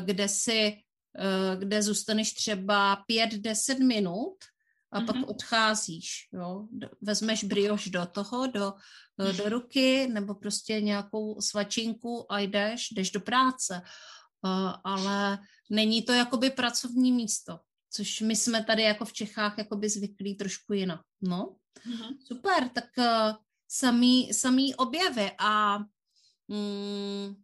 kde 0.00 0.28
si, 0.28 0.72
uh, 1.18 1.60
kde 1.60 1.82
zůstaneš 1.82 2.32
třeba 2.32 3.04
5-10 3.10 3.86
minut 3.86 4.34
a 4.92 5.00
mm-hmm. 5.00 5.06
pak 5.06 5.28
odcházíš, 5.28 6.28
jo. 6.32 6.66
Vezmeš 7.02 7.44
brioš 7.44 7.88
do 7.88 8.06
toho, 8.06 8.46
do, 8.46 8.72
do 9.18 9.48
ruky, 9.48 10.06
nebo 10.06 10.34
prostě 10.34 10.80
nějakou 10.80 11.40
svačinku 11.40 12.32
a 12.32 12.38
jdeš, 12.38 12.88
jdeš 12.90 13.10
do 13.10 13.20
práce. 13.20 13.82
Uh, 14.44 14.72
ale 14.84 15.38
není 15.70 16.02
to 16.02 16.12
jakoby 16.12 16.50
pracovní 16.50 17.12
místo, 17.12 17.60
což 17.90 18.20
my 18.20 18.36
jsme 18.36 18.64
tady 18.64 18.82
jako 18.82 19.04
v 19.04 19.12
Čechách 19.12 19.58
jakoby 19.58 19.88
zvyklí 19.88 20.34
trošku 20.34 20.72
jinak. 20.72 21.00
No, 21.22 21.56
mm-hmm. 21.86 22.16
super, 22.26 22.68
tak 22.68 22.84
uh, 22.98 23.36
samý, 23.68 24.34
samý 24.34 24.74
objevy 24.74 25.30
a 25.38 25.78
mm, 26.48 27.34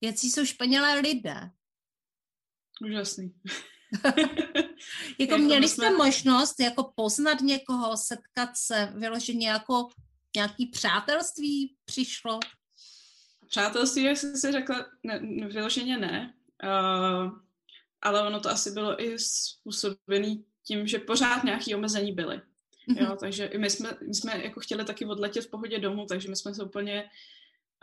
jaký 0.00 0.30
jsou 0.30 0.44
Španělé 0.44 1.00
lidé? 1.00 1.50
Úžasný. 2.86 3.34
jako 5.18 5.38
měli 5.38 5.68
jste 5.68 5.86
jsme... 5.86 5.96
možnost 5.96 6.60
jako 6.60 6.92
poznat 6.96 7.40
někoho, 7.40 7.96
setkat 7.96 8.56
se, 8.56 8.92
vyloženě 8.96 9.48
jako 9.48 9.88
nějaký 10.36 10.66
přátelství 10.66 11.76
přišlo? 11.84 12.40
Přátelství, 13.54 14.02
jak 14.02 14.16
jsi 14.16 14.36
si 14.36 14.52
řekla, 14.52 14.86
ne, 15.02 15.18
vyloženě 15.48 15.98
ne, 15.98 16.34
uh, 16.64 17.38
ale 18.02 18.26
ono 18.26 18.40
to 18.40 18.48
asi 18.50 18.70
bylo 18.70 19.02
i 19.02 19.18
způsobené 19.18 20.36
tím, 20.66 20.86
že 20.86 20.98
pořád 20.98 21.44
nějaké 21.44 21.76
omezení 21.76 22.12
byly. 22.12 22.40
Jo, 22.88 23.06
mhm. 23.06 23.16
takže 23.20 23.50
my 23.58 23.70
jsme, 23.70 23.90
my 24.06 24.14
jsme 24.14 24.44
jako 24.44 24.60
chtěli 24.60 24.84
taky 24.84 25.06
odletět 25.06 25.44
v 25.44 25.50
pohodě 25.50 25.78
domů, 25.78 26.06
takže 26.06 26.28
my 26.28 26.36
jsme 26.36 26.54
se 26.54 26.62
úplně 26.62 27.04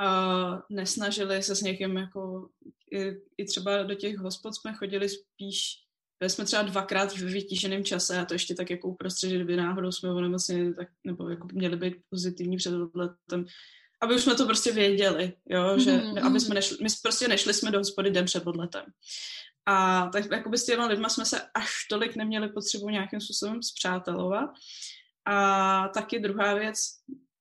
uh, 0.02 0.60
nesnažili 0.70 1.44
se 1.44 1.56
s 1.56 1.62
někým 1.62 1.98
jako 1.98 2.50
i, 2.92 3.12
i 3.38 3.46
třeba 3.46 3.84
do 3.84 3.96
těch 3.96 4.18
hospod 4.18 4.56
jsme 4.56 4.74
chodili 4.74 5.10
spíš 5.10 5.82
byli 6.20 6.30
jsme 6.30 6.46
třeba 6.46 6.62
dvakrát 6.62 7.14
v 7.14 7.24
vytíženém 7.24 7.84
čase 7.84 8.20
a 8.20 8.26
to 8.26 8.34
ještě 8.34 8.56
tak 8.56 8.70
jako 8.70 8.88
uprostřed, 8.88 9.30
že 9.30 9.36
kdyby 9.36 9.56
náhodou 9.56 9.92
jsme 9.92 10.12
onemocněli, 10.12 10.74
tak, 10.74 10.88
nebo 11.04 11.30
jako 11.30 11.48
měli 11.54 11.78
být 11.78 11.96
pozitivní 12.10 12.58
před 12.58 12.74
odletem, 12.74 13.46
aby 14.02 14.16
už 14.16 14.24
jsme 14.24 14.36
to 14.36 14.46
prostě 14.46 14.72
věděli, 14.72 15.34
jo, 15.50 15.80
že 15.80 15.92
mm-hmm. 15.92 16.26
aby 16.26 16.40
jsme 16.40 16.56
nešli, 16.56 16.78
my 16.82 16.90
prostě 17.02 17.28
nešli 17.28 17.54
jsme 17.54 17.72
do 17.72 17.78
hospody 17.78 18.12
den 18.12 18.26
před 18.26 18.48
odletem. 18.48 18.86
A 19.66 20.10
tak 20.14 20.32
jako 20.32 20.50
by 20.50 20.58
s 20.58 20.66
těma 20.66 20.88
lidma 20.88 21.10
jsme 21.10 21.26
se 21.26 21.42
až 21.54 21.72
tolik 21.90 22.16
neměli 22.16 22.50
potřebu 22.50 22.90
nějakým 22.90 23.22
způsobem 23.22 23.64
zpřátelovat. 23.64 24.50
A 25.26 25.88
taky 25.88 26.20
druhá 26.20 26.54
věc, 26.54 26.78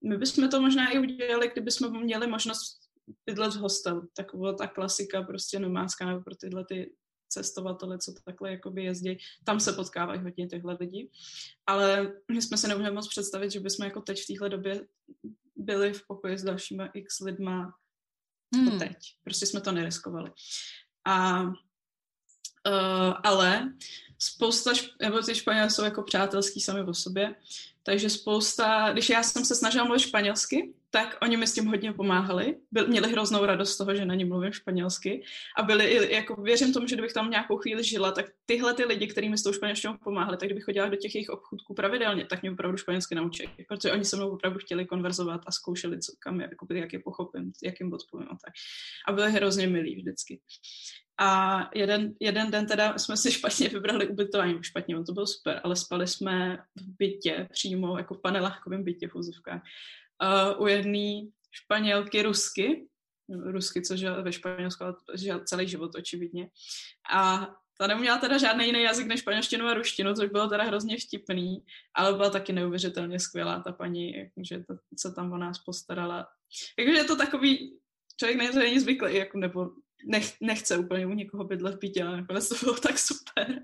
my 0.05 0.19
bychom 0.19 0.49
to 0.49 0.61
možná 0.61 0.91
i 0.91 0.99
udělali, 0.99 1.51
kdyby 1.53 1.71
jsme 1.71 1.89
měli 1.89 2.27
možnost 2.27 2.81
bydlet 3.27 3.55
v 3.55 3.59
hostelu. 3.59 4.09
Taková 4.17 4.53
ta 4.53 4.67
klasika 4.67 5.23
prostě 5.23 5.59
nomádská 5.59 6.07
nebo 6.07 6.21
pro 6.21 6.35
tyhle 6.37 6.65
ty 6.65 6.93
cestovatele, 7.29 7.99
co 7.99 8.15
takhle 8.25 8.51
jakoby 8.51 8.85
jezdí, 8.85 9.19
tam 9.45 9.61
se 9.61 9.73
potkávají 9.73 10.21
hodně 10.21 10.47
těchto 10.47 10.77
lidí. 10.81 11.11
Ale 11.67 12.13
my 12.33 12.43
jsme 12.43 12.57
se 12.57 12.69
nemůžeme 12.69 12.95
moc 12.95 13.09
představit, 13.09 13.51
že 13.51 13.61
bychom 13.61 13.85
jako 13.85 14.01
teď 14.01 14.23
v 14.23 14.27
téhle 14.27 14.49
době 14.49 14.87
byli 15.61 15.93
v 15.93 16.07
pokoji 16.07 16.39
s 16.39 16.43
dalšíma 16.43 16.87
x 16.87 17.21
lidma 17.21 17.75
hmm. 18.55 18.79
teď. 18.79 18.97
Prostě 19.25 19.47
jsme 19.47 19.61
to 19.61 19.73
neriskovali. 19.73 20.33
A 21.05 21.43
uh, 21.43 23.15
ale 23.25 23.73
spousta, 24.23 24.73
nebo 25.01 25.23
ty 25.23 25.35
Španělé 25.35 25.71
jsou 25.71 25.85
jako 25.85 26.03
přátelský 26.03 26.61
sami 26.61 26.83
o 26.83 26.95
sobě, 26.95 27.35
takže 27.83 28.11
spousta, 28.11 28.93
když 28.93 29.09
já 29.09 29.23
jsem 29.23 29.45
se 29.45 29.55
snažila 29.55 29.85
mluvit 29.85 30.01
španělsky, 30.01 30.75
tak 30.91 31.19
oni 31.23 31.37
mi 31.37 31.47
s 31.47 31.55
tím 31.55 31.67
hodně 31.67 31.93
pomáhali. 31.93 32.57
Byl, 32.73 32.89
měli 32.89 33.13
hroznou 33.13 33.45
radost 33.45 33.73
z 33.73 33.77
toho, 33.77 33.95
že 33.95 34.05
na 34.05 34.15
ní 34.15 34.25
mluvím 34.25 34.53
španělsky. 34.53 35.23
A 35.57 35.63
byli 35.63 36.15
jako 36.15 36.43
věřím 36.43 36.73
tomu, 36.73 36.87
že 36.87 36.97
kdybych 36.97 37.13
tam 37.13 37.31
nějakou 37.31 37.57
chvíli 37.57 37.85
žila, 37.85 38.13
tak 38.13 38.27
tyhle 38.47 38.75
ty 38.75 38.85
lidi, 38.85 39.07
kterými 39.07 39.39
s 39.39 39.43
tou 39.43 39.53
španělštinou 39.53 39.97
pomáhali, 40.05 40.37
tak 40.37 40.49
kdybych 40.49 40.65
chodila 40.65 40.89
do 40.89 40.97
těch 40.97 41.15
jejich 41.15 41.29
obchůdků 41.29 41.75
pravidelně, 41.75 42.27
tak 42.27 42.43
mě 42.43 42.51
opravdu 42.51 42.77
španělsky 42.77 43.15
naučili. 43.15 43.49
Protože 43.69 43.93
oni 43.93 44.05
se 44.05 44.17
mnou 44.17 44.31
opravdu 44.31 44.59
chtěli 44.59 44.87
konverzovat 44.87 45.41
a 45.47 45.53
zkoušeli, 45.53 45.99
co, 45.99 46.13
kam, 46.19 46.41
jakoby, 46.41 46.79
jak 46.79 46.93
je 46.93 46.99
pochopím, 46.99 47.53
jak 47.63 47.81
jim 47.81 47.93
odpovím 47.93 48.29
a 48.31 48.39
tak. 48.45 48.55
A 49.09 49.13
byli 49.13 49.33
hrozně 49.33 49.67
milí 49.67 49.97
vždycky. 49.97 50.41
A 51.23 51.61
jeden, 51.75 52.15
jeden 52.21 52.51
den 52.51 52.67
teda 52.67 52.99
jsme 52.99 53.17
si 53.17 53.33
špatně 53.33 53.69
vybrali 53.69 54.07
ubytování, 54.11 54.59
špatně, 54.63 54.99
on 54.99 55.05
to 55.05 55.13
byl 55.13 55.27
super, 55.27 55.61
ale 55.65 55.77
spali 55.77 56.07
jsme 56.07 56.59
v 56.77 56.97
bytě 56.99 57.49
přímo, 57.53 57.99
jako 57.99 58.15
v 58.15 58.21
panelákovém 58.21 58.85
bytě 58.85 59.09
v 59.09 59.15
úzovkách 59.15 59.63
uh, 60.23 60.63
u 60.63 60.67
jedné 60.67 61.31
španělky 61.51 62.23
rusky, 62.23 62.87
rusky, 63.29 63.83
co 63.83 63.97
žila 63.97 64.21
ve 64.21 64.33
Španělsku, 64.33 64.85
žila 65.15 65.45
celý 65.45 65.69
život 65.69 65.95
očividně. 65.95 66.49
A 67.13 67.49
ta 67.79 67.87
neměla 67.87 68.19
teda 68.19 68.39
žádný 68.39 68.67
jiný 68.67 68.83
jazyk 68.83 69.07
než 69.07 69.21
španělštinu 69.21 69.67
a 69.67 69.75
ruštinu, 69.75 70.15
což 70.15 70.29
bylo 70.29 70.49
teda 70.49 70.65
hrozně 70.65 70.97
vtipný, 70.97 71.65
ale 71.95 72.13
byla 72.13 72.31
taky 72.31 72.53
neuvěřitelně 72.53 73.21
skvělá 73.21 73.61
ta 73.61 73.73
paní, 73.73 74.13
že 74.43 74.59
to, 74.59 74.75
co 74.99 75.13
tam 75.13 75.33
o 75.33 75.39
nás 75.39 75.59
postarala. 75.59 76.29
Jakože 76.79 76.99
je 76.99 77.05
to 77.05 77.17
takový, 77.17 77.79
člověk 78.17 78.55
není 78.55 78.81
zvyklý, 78.81 79.17
jako, 79.17 79.39
nebo 79.39 79.71
nech, 80.05 80.35
nechce 80.41 80.79
úplně 80.79 81.07
u 81.07 81.11
někoho 81.11 81.45
bydlet 81.45 81.75
v 81.75 81.79
bytě, 81.79 82.05
ale 82.05 82.17
nakonec 82.17 82.49
to 82.49 82.55
bylo 82.63 82.75
tak 82.75 82.99
super. 82.99 83.61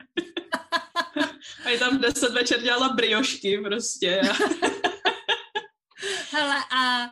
a 1.64 1.68
je 1.68 1.78
tam 1.78 2.01
deset 2.01 2.32
večer 2.32 2.61
dělala 2.61 2.89
briošky 2.89 3.59
prostě. 3.59 4.20
Hele, 6.30 6.57
a 6.76 7.11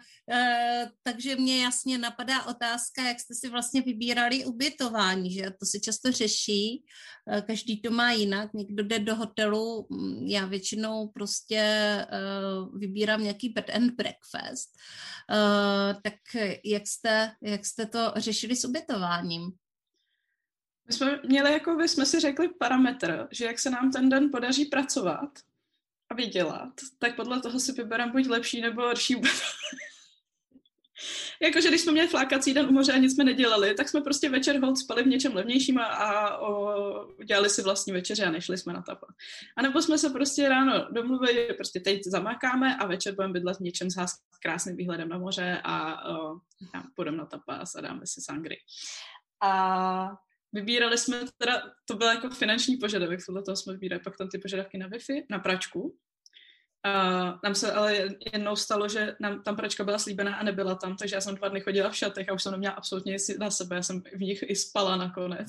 takže 1.02 1.36
mě 1.36 1.62
jasně 1.62 1.98
napadá 1.98 2.46
otázka, 2.46 3.02
jak 3.02 3.20
jste 3.20 3.34
si 3.34 3.48
vlastně 3.48 3.82
vybírali 3.82 4.44
ubytování, 4.44 5.32
že 5.32 5.42
to 5.42 5.66
se 5.66 5.80
často 5.80 6.12
řeší, 6.12 6.84
e, 7.30 7.42
každý 7.42 7.82
to 7.82 7.90
má 7.90 8.12
jinak, 8.12 8.52
někdo 8.54 8.84
jde 8.84 8.98
do 8.98 9.16
hotelu, 9.16 9.88
já 10.26 10.46
většinou 10.46 11.08
prostě 11.08 11.58
e, 11.58 12.06
vybírám 12.78 13.22
nějaký 13.22 13.48
bed 13.48 13.70
and 13.70 13.90
breakfast, 13.90 14.68
tak 16.02 16.14
jak 16.64 16.86
jste, 16.86 17.32
jak 17.42 17.66
jste 17.66 17.86
to 17.86 18.12
řešili 18.16 18.56
s 18.56 18.64
ubytováním? 18.64 19.52
My 20.86 20.92
jsme 20.92 21.20
měli, 21.26 21.52
jako 21.52 21.74
by 21.74 21.88
jsme 21.88 22.06
si 22.06 22.20
řekli 22.20 22.48
parametr, 22.48 23.28
že 23.30 23.44
jak 23.44 23.58
se 23.58 23.70
nám 23.70 23.90
ten 23.90 24.08
den 24.08 24.30
podaří 24.30 24.64
pracovat, 24.64 25.30
a 26.10 26.14
vydělat, 26.14 26.72
tak 26.98 27.16
podle 27.16 27.40
toho 27.40 27.60
si 27.60 27.72
vyberám 27.72 28.12
buď 28.12 28.26
lepší 28.26 28.60
nebo 28.60 28.82
horší 28.82 29.14
jakože 31.42 31.68
když 31.68 31.80
jsme 31.80 31.92
měli 31.92 32.08
flákací 32.08 32.54
den 32.54 32.66
u 32.66 32.72
moře 32.72 32.92
a 32.92 32.96
nic 32.96 33.14
jsme 33.14 33.24
nedělali, 33.24 33.74
tak 33.74 33.88
jsme 33.88 34.00
prostě 34.00 34.28
večer 34.28 34.60
hod 34.60 34.78
spali 34.78 35.02
v 35.02 35.06
něčem 35.06 35.34
levnějším 35.34 35.78
a, 35.78 35.84
a 35.84 36.38
o, 36.38 36.74
dělali 37.24 37.50
si 37.50 37.62
vlastní 37.62 37.92
večeře 37.92 38.24
a 38.24 38.30
nešli 38.30 38.58
jsme 38.58 38.72
na 38.72 38.82
tapa. 38.82 39.06
A 39.56 39.62
nebo 39.62 39.82
jsme 39.82 39.98
se 39.98 40.10
prostě 40.10 40.48
ráno 40.48 40.88
domluvili, 40.90 41.46
že 41.48 41.54
prostě 41.54 41.80
teď 41.80 42.00
zamákáme 42.06 42.76
a 42.76 42.86
večer 42.86 43.14
budeme 43.14 43.32
bydlet 43.32 43.56
v 43.56 43.60
něčem 43.60 43.90
s 43.90 43.96
krásným 44.42 44.76
výhledem 44.76 45.08
na 45.08 45.18
moře 45.18 45.60
a 45.64 45.96
půjdeme 46.96 47.16
na 47.16 47.26
tapas 47.26 47.74
a 47.74 47.80
dáme 47.80 48.06
si 48.06 48.20
sangry. 48.20 48.56
A 49.42 50.10
vybírali 50.52 50.98
jsme 50.98 51.20
teda, 51.38 51.62
to 51.84 51.96
byl 51.96 52.06
jako 52.06 52.30
finanční 52.30 52.76
požadavek, 52.76 53.20
podle 53.26 53.42
toho 53.42 53.56
jsme 53.56 53.72
vybírali 53.72 54.02
pak 54.02 54.16
tam 54.16 54.28
ty 54.28 54.38
požadavky 54.38 54.78
na 54.78 54.88
Wi-Fi, 54.88 55.24
na 55.30 55.38
pračku, 55.38 55.96
Uh, 56.86 57.38
nám 57.44 57.54
se 57.54 57.72
ale 57.72 58.08
jednou 58.32 58.56
stalo, 58.56 58.88
že 58.88 59.16
nám 59.20 59.42
tam 59.42 59.56
pračka 59.56 59.84
byla 59.84 59.98
slíbená 59.98 60.36
a 60.36 60.44
nebyla 60.44 60.74
tam, 60.74 60.96
takže 60.96 61.16
já 61.16 61.20
jsem 61.20 61.34
dva 61.34 61.48
dny 61.48 61.60
chodila 61.60 61.90
v 61.90 61.96
šatech 61.96 62.28
a 62.28 62.32
už 62.32 62.42
jsem 62.42 62.52
neměla 62.52 62.74
absolutně 62.74 63.12
nic 63.12 63.38
na 63.38 63.50
sebe, 63.50 63.76
já 63.76 63.82
jsem 63.82 64.02
v 64.16 64.20
nich 64.20 64.44
i 64.46 64.56
spala 64.56 64.96
nakonec. 64.96 65.48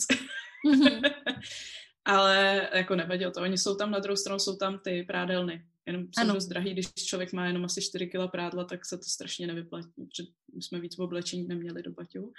Mm-hmm. 0.67 1.13
ale 2.05 2.69
jako 2.73 2.95
nevadilo 2.95 3.31
to, 3.31 3.41
oni 3.41 3.57
jsou 3.57 3.75
tam 3.75 3.91
na 3.91 3.99
druhou 3.99 4.15
stranu, 4.15 4.39
jsou 4.39 4.55
tam 4.55 4.79
ty 4.79 5.03
prádelny, 5.03 5.65
jenom 5.85 6.03
jsou 6.03 6.21
ano. 6.21 6.33
dost 6.33 6.47
drahý, 6.47 6.73
když 6.73 6.93
člověk 6.93 7.33
má 7.33 7.45
jenom 7.45 7.65
asi 7.65 7.81
4 7.81 8.07
kg 8.07 8.31
prádla, 8.31 8.63
tak 8.63 8.85
se 8.85 8.97
to 8.97 9.03
strašně 9.03 9.47
nevyplatí, 9.47 9.91
protože 9.95 10.23
jsme 10.59 10.79
víc 10.79 10.99
oblečení 10.99 11.47
neměli 11.47 11.83
do 11.83 11.91
baťů. 11.91 12.33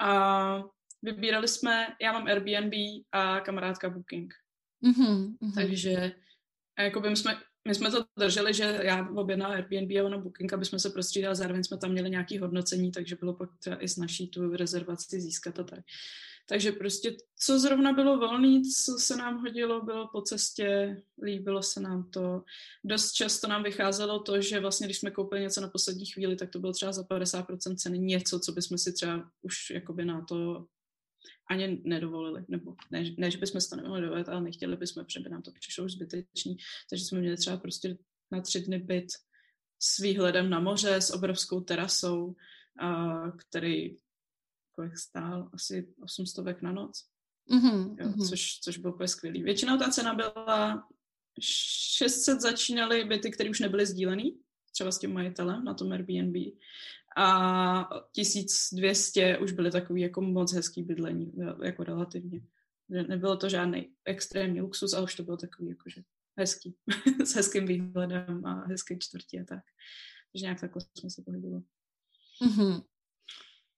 A 0.00 0.62
vybírali 1.02 1.48
jsme, 1.48 1.86
já 2.00 2.12
mám 2.12 2.26
Airbnb 2.26 2.74
a 3.12 3.40
kamarádka 3.40 3.90
Booking. 3.90 4.34
Mm-hmm, 4.84 5.36
mm-hmm. 5.36 5.54
Takže 5.54 6.12
jakoby 6.78 7.10
my 7.10 7.16
jsme 7.16 7.40
my 7.68 7.74
jsme 7.74 7.90
to 7.90 8.04
drželi, 8.18 8.54
že 8.54 8.80
já 8.82 9.08
objednala 9.10 9.54
Airbnb 9.54 9.90
a 10.00 10.04
ona 10.04 10.18
Booking, 10.18 10.52
aby 10.52 10.64
jsme 10.64 10.78
se 10.78 10.90
prostřídali, 10.90 11.36
zároveň 11.36 11.64
jsme 11.64 11.78
tam 11.78 11.90
měli 11.92 12.10
nějaké 12.10 12.40
hodnocení, 12.40 12.92
takže 12.92 13.16
bylo 13.16 13.34
pak 13.34 13.50
třeba 13.58 13.84
i 13.84 13.88
snažší 13.88 14.28
tu 14.28 14.56
rezervaci 14.56 15.20
získat 15.20 15.58
a 15.58 15.64
tak. 15.64 15.80
Takže 16.48 16.72
prostě, 16.72 17.16
co 17.38 17.58
zrovna 17.58 17.92
bylo 17.92 18.18
volný, 18.18 18.62
co 18.62 18.98
se 18.98 19.16
nám 19.16 19.40
hodilo, 19.40 19.84
bylo 19.84 20.08
po 20.12 20.22
cestě, 20.22 20.96
líbilo 21.22 21.62
se 21.62 21.80
nám 21.80 22.10
to. 22.10 22.42
Dost 22.84 23.12
často 23.12 23.48
nám 23.48 23.62
vycházelo 23.62 24.20
to, 24.20 24.40
že 24.40 24.60
vlastně, 24.60 24.86
když 24.86 24.98
jsme 24.98 25.10
koupili 25.10 25.40
něco 25.40 25.60
na 25.60 25.68
poslední 25.68 26.06
chvíli, 26.06 26.36
tak 26.36 26.50
to 26.50 26.58
bylo 26.58 26.72
třeba 26.72 26.92
za 26.92 27.02
50% 27.02 27.76
ceny 27.76 27.98
něco, 27.98 28.40
co 28.40 28.52
bychom 28.52 28.78
si 28.78 28.92
třeba 28.92 29.30
už 29.42 29.70
jakoby 29.70 30.04
na 30.04 30.24
to 30.24 30.66
ani 31.50 31.80
nedovolili, 31.84 32.44
nebo 32.48 32.76
ne, 32.90 33.04
ne 33.18 33.30
že 33.30 33.38
bychom 33.38 33.60
to 33.70 33.76
nemohli 33.76 34.02
dovolit, 34.02 34.28
ale 34.28 34.40
nechtěli 34.40 34.76
bychom, 34.76 35.04
protože 35.04 35.20
by 35.20 35.30
nám 35.30 35.42
to 35.42 35.52
přišlo 35.52 35.84
už 35.84 35.92
zbytečný, 35.92 36.56
takže 36.90 37.04
jsme 37.04 37.20
měli 37.20 37.36
třeba 37.36 37.56
prostě 37.56 37.98
na 38.30 38.40
tři 38.40 38.60
dny 38.60 38.78
byt 38.78 39.08
s 39.82 39.98
výhledem 39.98 40.50
na 40.50 40.60
moře, 40.60 40.96
s 40.96 41.10
obrovskou 41.10 41.60
terasou, 41.60 42.36
a, 42.80 43.30
který 43.30 43.96
kolik 44.72 44.98
stál, 44.98 45.50
asi 45.52 45.94
800 46.02 46.62
na 46.62 46.72
noc, 46.72 47.04
mm-hmm, 47.50 47.96
jo, 48.00 48.08
mm-hmm. 48.08 48.28
Což, 48.28 48.58
což 48.60 48.78
bylo 48.78 48.94
úplně 48.94 49.08
skvělý. 49.08 49.42
Většinou 49.42 49.78
ta 49.78 49.90
cena 49.90 50.14
byla 50.14 50.88
600 51.40 52.40
začínaly 52.40 53.04
byty, 53.04 53.30
které 53.30 53.50
už 53.50 53.60
nebyly 53.60 53.86
sdílený, 53.86 54.40
třeba 54.72 54.92
s 54.92 54.98
tím 54.98 55.12
majitelem 55.12 55.64
na 55.64 55.74
tom 55.74 55.92
Airbnb 55.92 56.36
a 57.16 57.88
1200 58.12 59.38
už 59.38 59.52
byly 59.52 59.70
takový 59.70 60.00
jako 60.00 60.20
moc 60.20 60.52
hezký 60.52 60.82
bydlení, 60.82 61.32
jako 61.64 61.84
relativně. 61.84 62.40
Nebylo 62.88 63.36
to 63.36 63.48
žádný 63.48 63.92
extrémní 64.04 64.60
luxus, 64.60 64.94
ale 64.94 65.04
už 65.04 65.14
to 65.14 65.22
bylo 65.22 65.36
takový 65.36 65.68
jakože 65.68 66.02
hezký, 66.38 66.76
s 67.24 67.34
hezkým 67.34 67.66
výhledem 67.66 68.46
a 68.46 68.64
hezké 68.66 68.98
čtvrtí 68.98 69.40
a 69.40 69.44
tak. 69.44 69.64
Takže 70.32 70.42
nějak 70.42 70.60
takhle 70.60 70.82
jsme 70.98 71.10
se 71.10 71.22
pohybovali. 71.22 71.62
Mm-hmm. 72.42 72.84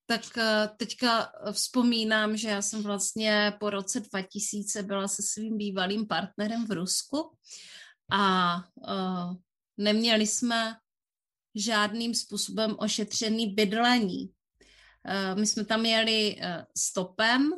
Tak 0.07 0.39
eh, 0.39 0.69
teďka 0.77 1.33
vzpomínám, 1.53 2.37
že 2.37 2.49
já 2.49 2.63
jsem 2.63 2.83
vlastně 2.83 3.53
po 3.61 3.71
roce 3.71 4.01
2000 4.01 4.83
byla 4.83 5.09
se 5.09 5.23
svým 5.23 5.59
bývalým 5.59 6.07
partnerem 6.07 6.67
v 6.67 6.71
Rusku 6.71 7.37
a 8.13 8.57
uh, 8.75 9.37
neměli 9.77 10.27
jsme 10.27 10.77
žádným 11.55 12.15
způsobem 12.15 12.77
ošetřený 12.79 13.47
bydlení. 13.47 14.31
Eh, 15.07 15.35
my 15.35 15.47
jsme 15.47 15.65
tam 15.65 15.87
jeli 15.87 16.37
eh, 16.41 16.67
stopem, 16.77 17.53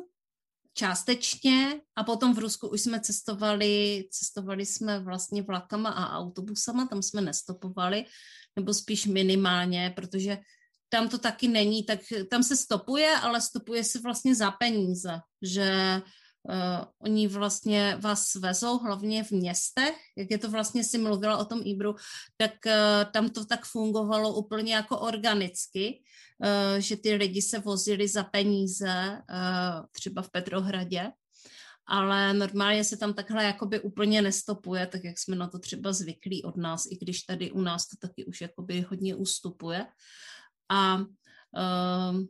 částečně 0.73 1.81
a 1.95 2.03
potom 2.03 2.35
v 2.35 2.39
Rusku 2.39 2.67
už 2.67 2.81
jsme 2.81 2.99
cestovali, 2.99 4.05
cestovali 4.11 4.65
jsme 4.65 4.99
vlastně 4.99 5.41
vlakama 5.41 5.89
a 5.89 6.17
autobusama, 6.17 6.85
tam 6.85 7.01
jsme 7.01 7.21
nestopovali, 7.21 8.05
nebo 8.55 8.73
spíš 8.73 9.05
minimálně, 9.05 9.93
protože 9.95 10.37
tam 10.89 11.09
to 11.09 11.17
taky 11.17 11.47
není, 11.47 11.83
tak 11.83 11.99
tam 12.31 12.43
se 12.43 12.57
stopuje, 12.57 13.17
ale 13.17 13.41
stopuje 13.41 13.83
se 13.83 13.99
vlastně 13.99 14.35
za 14.35 14.51
peníze, 14.51 15.19
že 15.41 16.01
Uh, 16.01 16.09
oni 16.99 17.27
vlastně 17.27 17.97
vás 17.99 18.35
vezou 18.35 18.77
hlavně 18.77 19.23
v 19.23 19.31
městech, 19.31 19.95
jak 20.17 20.31
je 20.31 20.37
to 20.37 20.51
vlastně 20.51 20.83
si 20.83 20.97
mluvila 20.97 21.37
o 21.37 21.45
tom 21.45 21.61
Ibru, 21.63 21.95
tak 22.37 22.51
uh, 22.65 23.11
tam 23.11 23.29
to 23.29 23.45
tak 23.45 23.65
fungovalo 23.65 24.33
úplně 24.33 24.73
jako 24.73 24.99
organicky, 24.99 26.01
uh, 26.39 26.79
že 26.79 26.97
ty 26.97 27.13
lidi 27.13 27.41
se 27.41 27.59
vozili 27.59 28.07
za 28.07 28.23
peníze, 28.23 29.21
uh, 29.29 29.85
třeba 29.91 30.21
v 30.21 30.31
Petrohradě, 30.31 31.11
ale 31.87 32.33
normálně 32.33 32.83
se 32.83 32.97
tam 32.97 33.13
takhle 33.13 33.43
jakoby 33.43 33.79
úplně 33.79 34.21
nestopuje, 34.21 34.87
tak 34.87 35.03
jak 35.03 35.19
jsme 35.19 35.35
na 35.35 35.47
to 35.47 35.59
třeba 35.59 35.93
zvyklí 35.93 36.43
od 36.43 36.57
nás, 36.57 36.85
i 36.85 36.97
když 37.01 37.21
tady 37.21 37.51
u 37.51 37.61
nás 37.61 37.87
to 37.87 38.07
taky 38.07 38.25
už 38.25 38.41
jakoby 38.41 38.81
hodně 38.81 39.15
ustupuje. 39.15 39.85
A 40.69 40.97
uh, 40.97 42.25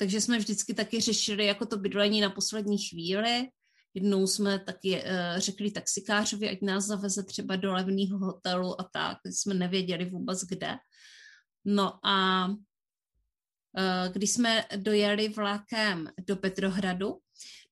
takže 0.00 0.20
jsme 0.20 0.38
vždycky 0.38 0.74
taky 0.74 1.00
řešili 1.00 1.46
jako 1.46 1.66
to 1.66 1.76
bydlení 1.76 2.20
na 2.20 2.30
poslední 2.30 2.78
chvíli. 2.78 3.48
Jednou 3.94 4.26
jsme 4.26 4.58
taky 4.58 5.02
uh, 5.02 5.38
řekli 5.38 5.70
taxikářovi, 5.70 6.50
ať 6.50 6.62
nás 6.62 6.84
zaveze 6.84 7.22
třeba 7.22 7.56
do 7.56 7.72
levného 7.72 8.18
hotelu 8.18 8.80
a 8.80 8.88
tak, 8.92 9.18
jsme 9.24 9.54
nevěděli 9.54 10.04
vůbec 10.04 10.44
kde. 10.44 10.76
No 11.64 12.06
a 12.06 12.46
uh, 12.48 12.56
když 14.12 14.30
jsme 14.30 14.64
dojeli 14.76 15.28
vlakem 15.28 16.08
do 16.26 16.36
Petrohradu, 16.36 17.18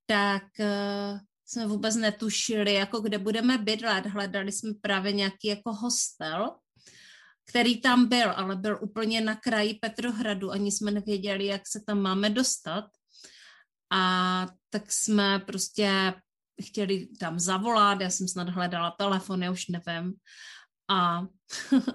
tak 0.06 0.42
uh, 0.60 1.18
jsme 1.46 1.66
vůbec 1.66 1.96
netušili, 1.96 2.74
jako 2.74 3.00
kde 3.00 3.18
budeme 3.18 3.58
bydlet. 3.58 4.06
Hledali 4.06 4.52
jsme 4.52 4.70
právě 4.80 5.12
nějaký 5.12 5.48
jako 5.48 5.72
hostel, 5.72 6.56
který 7.48 7.80
tam 7.80 8.08
byl, 8.08 8.30
ale 8.30 8.56
byl 8.56 8.78
úplně 8.82 9.20
na 9.20 9.34
kraji 9.34 9.74
Petrohradu, 9.74 10.50
ani 10.50 10.72
jsme 10.72 10.90
nevěděli, 10.90 11.46
jak 11.46 11.62
se 11.66 11.80
tam 11.86 12.00
máme 12.00 12.30
dostat. 12.30 12.84
A 13.92 14.46
tak 14.70 14.92
jsme 14.92 15.38
prostě 15.38 16.14
chtěli 16.62 17.08
tam 17.20 17.38
zavolat, 17.38 18.00
já 18.00 18.10
jsem 18.10 18.28
snad 18.28 18.48
hledala 18.48 18.90
telefon, 18.90 19.42
já 19.42 19.50
už 19.50 19.68
nevím. 19.68 20.14
A 20.90 21.26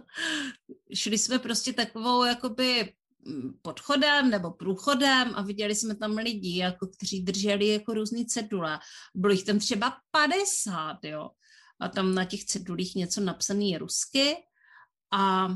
šli 0.93 1.17
jsme 1.17 1.39
prostě 1.39 1.73
takovou 1.73 2.23
jakoby 2.23 2.93
podchodem 3.61 4.29
nebo 4.29 4.51
průchodem 4.51 5.31
a 5.35 5.41
viděli 5.41 5.75
jsme 5.75 5.95
tam 5.95 6.17
lidi, 6.17 6.57
jako, 6.57 6.87
kteří 6.87 7.23
drželi 7.23 7.67
jako 7.67 7.93
různý 7.93 8.25
cedule. 8.25 8.79
Bylo 9.15 9.33
jich 9.33 9.43
tam 9.43 9.59
třeba 9.59 9.97
50, 10.11 10.97
jo. 11.03 11.29
A 11.79 11.89
tam 11.89 12.15
na 12.15 12.25
těch 12.25 12.45
cedulích 12.45 12.95
něco 12.95 13.21
napsané 13.21 13.77
rusky 13.77 14.35
a 15.13 15.55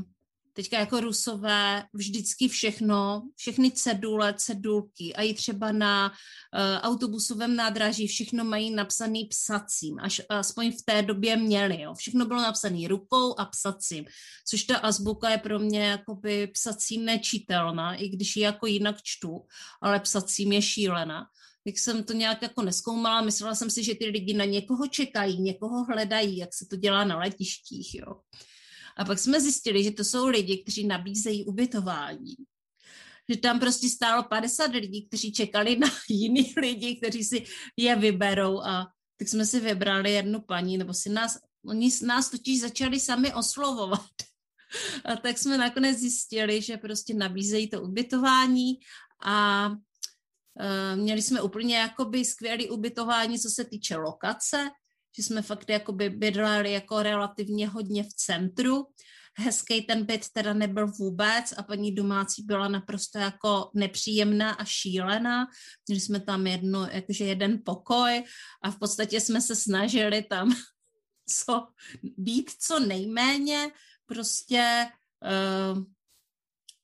teďka 0.58 0.78
jako 0.78 1.00
rusové 1.00 1.84
vždycky 1.92 2.48
všechno, 2.48 3.22
všechny 3.36 3.70
cedule, 3.70 4.34
cedulky 4.34 5.14
a 5.14 5.22
i 5.22 5.34
třeba 5.34 5.72
na 5.72 6.10
uh, 6.10 6.80
autobusovém 6.80 7.56
nádraží 7.56 8.06
všechno 8.06 8.44
mají 8.44 8.70
napsaný 8.70 9.24
psacím, 9.24 9.98
až 10.00 10.20
aspoň 10.28 10.72
v 10.72 10.82
té 10.84 11.02
době 11.02 11.36
měli, 11.36 11.80
jo. 11.80 11.94
Všechno 11.94 12.26
bylo 12.26 12.42
napsané 12.42 12.88
rukou 12.88 13.38
a 13.38 13.44
psacím, 13.44 14.04
což 14.48 14.62
ta 14.62 14.76
azbuka 14.76 15.30
je 15.30 15.38
pro 15.38 15.58
mě 15.58 15.84
jakoby 15.86 16.46
psacím 16.46 17.04
nečitelná, 17.04 17.94
i 17.94 18.08
když 18.08 18.36
ji 18.36 18.42
jako 18.42 18.66
jinak 18.66 18.96
čtu, 19.02 19.46
ale 19.82 20.00
psacím 20.00 20.52
je 20.52 20.62
šílená 20.62 21.26
tak 21.66 21.78
jsem 21.78 22.04
to 22.04 22.12
nějak 22.12 22.42
jako 22.42 22.62
neskoumala, 22.62 23.20
myslela 23.20 23.54
jsem 23.54 23.70
si, 23.70 23.84
že 23.84 23.94
ty 23.94 24.06
lidi 24.06 24.34
na 24.34 24.44
někoho 24.44 24.86
čekají, 24.86 25.40
někoho 25.40 25.84
hledají, 25.84 26.36
jak 26.36 26.54
se 26.54 26.66
to 26.66 26.76
dělá 26.76 27.04
na 27.04 27.18
letištích, 27.18 27.94
jo. 27.94 28.14
A 28.98 29.04
pak 29.04 29.18
jsme 29.18 29.40
zjistili, 29.40 29.84
že 29.84 29.90
to 29.90 30.04
jsou 30.04 30.26
lidi, 30.26 30.58
kteří 30.62 30.86
nabízejí 30.86 31.44
ubytování. 31.44 32.34
Že 33.28 33.36
tam 33.36 33.60
prostě 33.60 33.88
stálo 33.88 34.22
50 34.22 34.70
lidí, 34.72 35.06
kteří 35.06 35.32
čekali 35.32 35.76
na 35.76 35.88
jiný 36.08 36.54
lidi, 36.56 36.96
kteří 36.96 37.24
si 37.24 37.44
je 37.76 37.96
vyberou 37.96 38.60
a 38.60 38.86
tak 39.18 39.28
jsme 39.28 39.46
si 39.46 39.60
vybrali 39.60 40.12
jednu 40.12 40.40
paní, 40.40 40.78
nebo 40.78 40.94
si 40.94 41.10
nás, 41.10 41.38
oni 41.66 41.90
nás 42.06 42.30
totiž 42.30 42.60
začali 42.60 43.00
sami 43.00 43.34
oslovovat. 43.34 44.10
A 45.04 45.16
tak 45.16 45.38
jsme 45.38 45.58
nakonec 45.58 45.98
zjistili, 45.98 46.62
že 46.62 46.76
prostě 46.76 47.14
nabízejí 47.14 47.70
to 47.70 47.82
ubytování 47.82 48.78
a 49.24 49.68
uh, 49.68 50.96
měli 50.96 51.22
jsme 51.22 51.42
úplně 51.42 51.76
jakoby 51.76 52.24
skvělé 52.24 52.64
ubytování, 52.70 53.38
co 53.38 53.50
se 53.50 53.64
týče 53.64 53.96
lokace, 53.96 54.70
že 55.16 55.22
jsme 55.22 55.42
fakt 55.42 55.70
jakoby 55.70 56.10
bydleli 56.10 56.72
jako 56.72 57.02
relativně 57.02 57.68
hodně 57.68 58.02
v 58.02 58.14
centru. 58.14 58.86
hezký 59.38 59.82
ten 59.82 60.04
byt 60.04 60.28
teda 60.32 60.52
nebyl 60.52 60.86
vůbec 60.86 61.54
a 61.56 61.62
paní 61.62 61.94
domácí 61.94 62.42
byla 62.42 62.68
naprosto 62.68 63.18
jako 63.18 63.70
nepříjemná 63.74 64.52
a 64.52 64.64
šílená. 64.64 65.46
Měli 65.88 66.00
jsme 66.00 66.20
tam 66.20 66.46
jedno, 66.46 66.88
jakože 66.92 67.24
jeden 67.24 67.62
pokoj 67.64 68.24
a 68.62 68.70
v 68.70 68.78
podstatě 68.78 69.20
jsme 69.20 69.40
se 69.40 69.56
snažili 69.56 70.22
tam 70.22 70.54
co, 71.28 71.66
být 72.02 72.50
co 72.60 72.80
nejméně, 72.80 73.70
prostě 74.06 74.86
uh, 75.74 75.84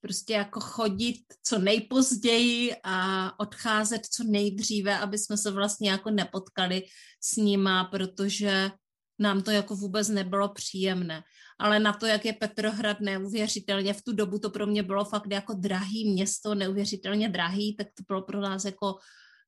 prostě 0.05 0.33
jako 0.33 0.61
chodit 0.61 1.17
co 1.43 1.59
nejpozději 1.59 2.77
a 2.85 3.33
odcházet 3.41 4.07
co 4.07 4.25
nejdříve, 4.25 4.99
aby 4.99 5.19
jsme 5.19 5.37
se 5.37 5.51
vlastně 5.51 5.91
jako 5.91 6.11
nepotkali 6.11 6.85
s 7.21 7.37
nima, 7.37 7.85
protože 7.85 8.71
nám 9.19 9.43
to 9.43 9.51
jako 9.51 9.77
vůbec 9.77 10.09
nebylo 10.09 10.49
příjemné. 10.49 11.23
Ale 11.59 11.79
na 11.81 11.93
to, 11.93 12.07
jak 12.07 12.25
je 12.25 12.33
Petrohrad 12.33 13.01
neuvěřitelně, 13.01 13.95
v 13.95 14.03
tu 14.03 14.13
dobu 14.13 14.39
to 14.39 14.51
pro 14.51 14.67
mě 14.67 14.83
bylo 14.83 15.05
fakt 15.05 15.33
jako 15.33 15.55
drahý 15.55 16.13
město, 16.13 16.55
neuvěřitelně 16.55 17.29
drahý, 17.29 17.77
tak 17.77 17.87
to 17.97 18.03
bylo 18.09 18.23
pro 18.23 18.41
nás 18.41 18.65
jako 18.65 19.01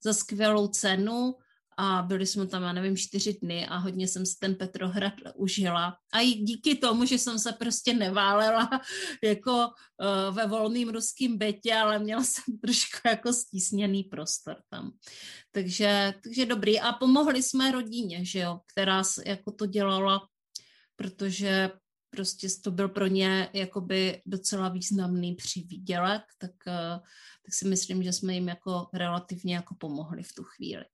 za 0.04 0.12
skvělou 0.12 0.68
cenu 0.68 1.34
a 1.76 2.02
byli 2.02 2.26
jsme 2.26 2.46
tam, 2.46 2.62
já 2.62 2.72
nevím, 2.72 2.96
čtyři 2.96 3.38
dny 3.42 3.66
a 3.66 3.76
hodně 3.76 4.08
jsem 4.08 4.26
si 4.26 4.38
ten 4.38 4.54
Petrohrad 4.54 5.14
užila. 5.34 5.96
A 6.12 6.20
i 6.20 6.30
díky 6.30 6.74
tomu, 6.74 7.04
že 7.04 7.18
jsem 7.18 7.38
se 7.38 7.52
prostě 7.52 7.94
neválela 7.94 8.70
jako 9.24 9.52
uh, 9.52 10.34
ve 10.36 10.46
volným 10.46 10.88
ruským 10.88 11.38
bytě, 11.38 11.74
ale 11.74 11.98
měla 11.98 12.22
jsem 12.24 12.58
trošku 12.58 12.98
jako 13.08 13.32
stísněný 13.32 14.04
prostor 14.04 14.56
tam. 14.68 14.92
Takže, 15.52 16.14
takže 16.22 16.46
dobrý. 16.46 16.80
A 16.80 16.92
pomohli 16.92 17.42
jsme 17.42 17.72
rodině, 17.72 18.24
že 18.24 18.38
jo, 18.38 18.60
která 18.72 19.02
jako 19.26 19.52
to 19.52 19.66
dělala, 19.66 20.28
protože 20.96 21.70
prostě 22.10 22.48
to 22.64 22.70
byl 22.70 22.88
pro 22.88 23.06
ně 23.06 23.48
jakoby 23.52 24.22
docela 24.26 24.68
významný 24.68 25.34
přivídělek, 25.34 26.22
tak, 26.38 26.50
uh, 26.66 27.04
tak 27.44 27.54
si 27.54 27.68
myslím, 27.68 28.02
že 28.02 28.12
jsme 28.12 28.34
jim 28.34 28.48
jako 28.48 28.88
relativně 28.94 29.54
jako 29.54 29.74
pomohli 29.74 30.22
v 30.22 30.34
tu 30.34 30.42
chvíli. 30.42 30.84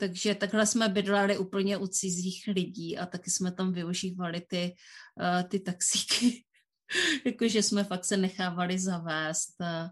Takže 0.00 0.34
takhle 0.34 0.66
jsme 0.66 0.88
bydleli 0.88 1.38
úplně 1.38 1.76
u 1.76 1.86
cizích 1.86 2.44
lidí 2.46 2.98
a 2.98 3.06
taky 3.06 3.30
jsme 3.30 3.52
tam 3.52 3.72
využívali 3.72 4.40
ty, 4.40 4.74
uh, 5.20 5.48
ty 5.48 5.60
taxíky, 5.60 6.44
jakože 7.24 7.62
jsme 7.62 7.84
fakt 7.84 8.04
se 8.04 8.16
nechávali 8.16 8.78
zavést 8.78 9.54
uh, 9.60 9.88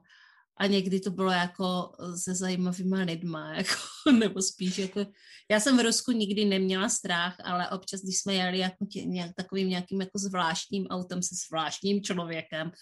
a 0.56 0.66
někdy 0.66 1.00
to 1.00 1.10
bylo 1.10 1.30
jako 1.30 1.92
se 2.16 2.34
zajímavými 2.34 3.04
lidma, 3.04 3.54
jako, 3.56 4.12
nebo 4.18 4.42
spíš 4.42 4.78
jako, 4.78 5.06
já 5.50 5.60
jsem 5.60 5.76
v 5.76 5.82
Rusku 5.82 6.12
nikdy 6.12 6.44
neměla 6.44 6.88
strach, 6.88 7.36
ale 7.44 7.70
občas, 7.70 8.00
když 8.00 8.18
jsme 8.18 8.34
jeli 8.34 8.58
jako 8.58 8.86
tě, 8.86 9.04
nějak, 9.04 9.34
takovým 9.36 9.68
nějakým 9.68 10.00
jako 10.00 10.18
zvláštním 10.18 10.86
autem 10.86 11.22
se 11.22 11.34
zvláštním 11.48 12.02
člověkem, 12.02 12.72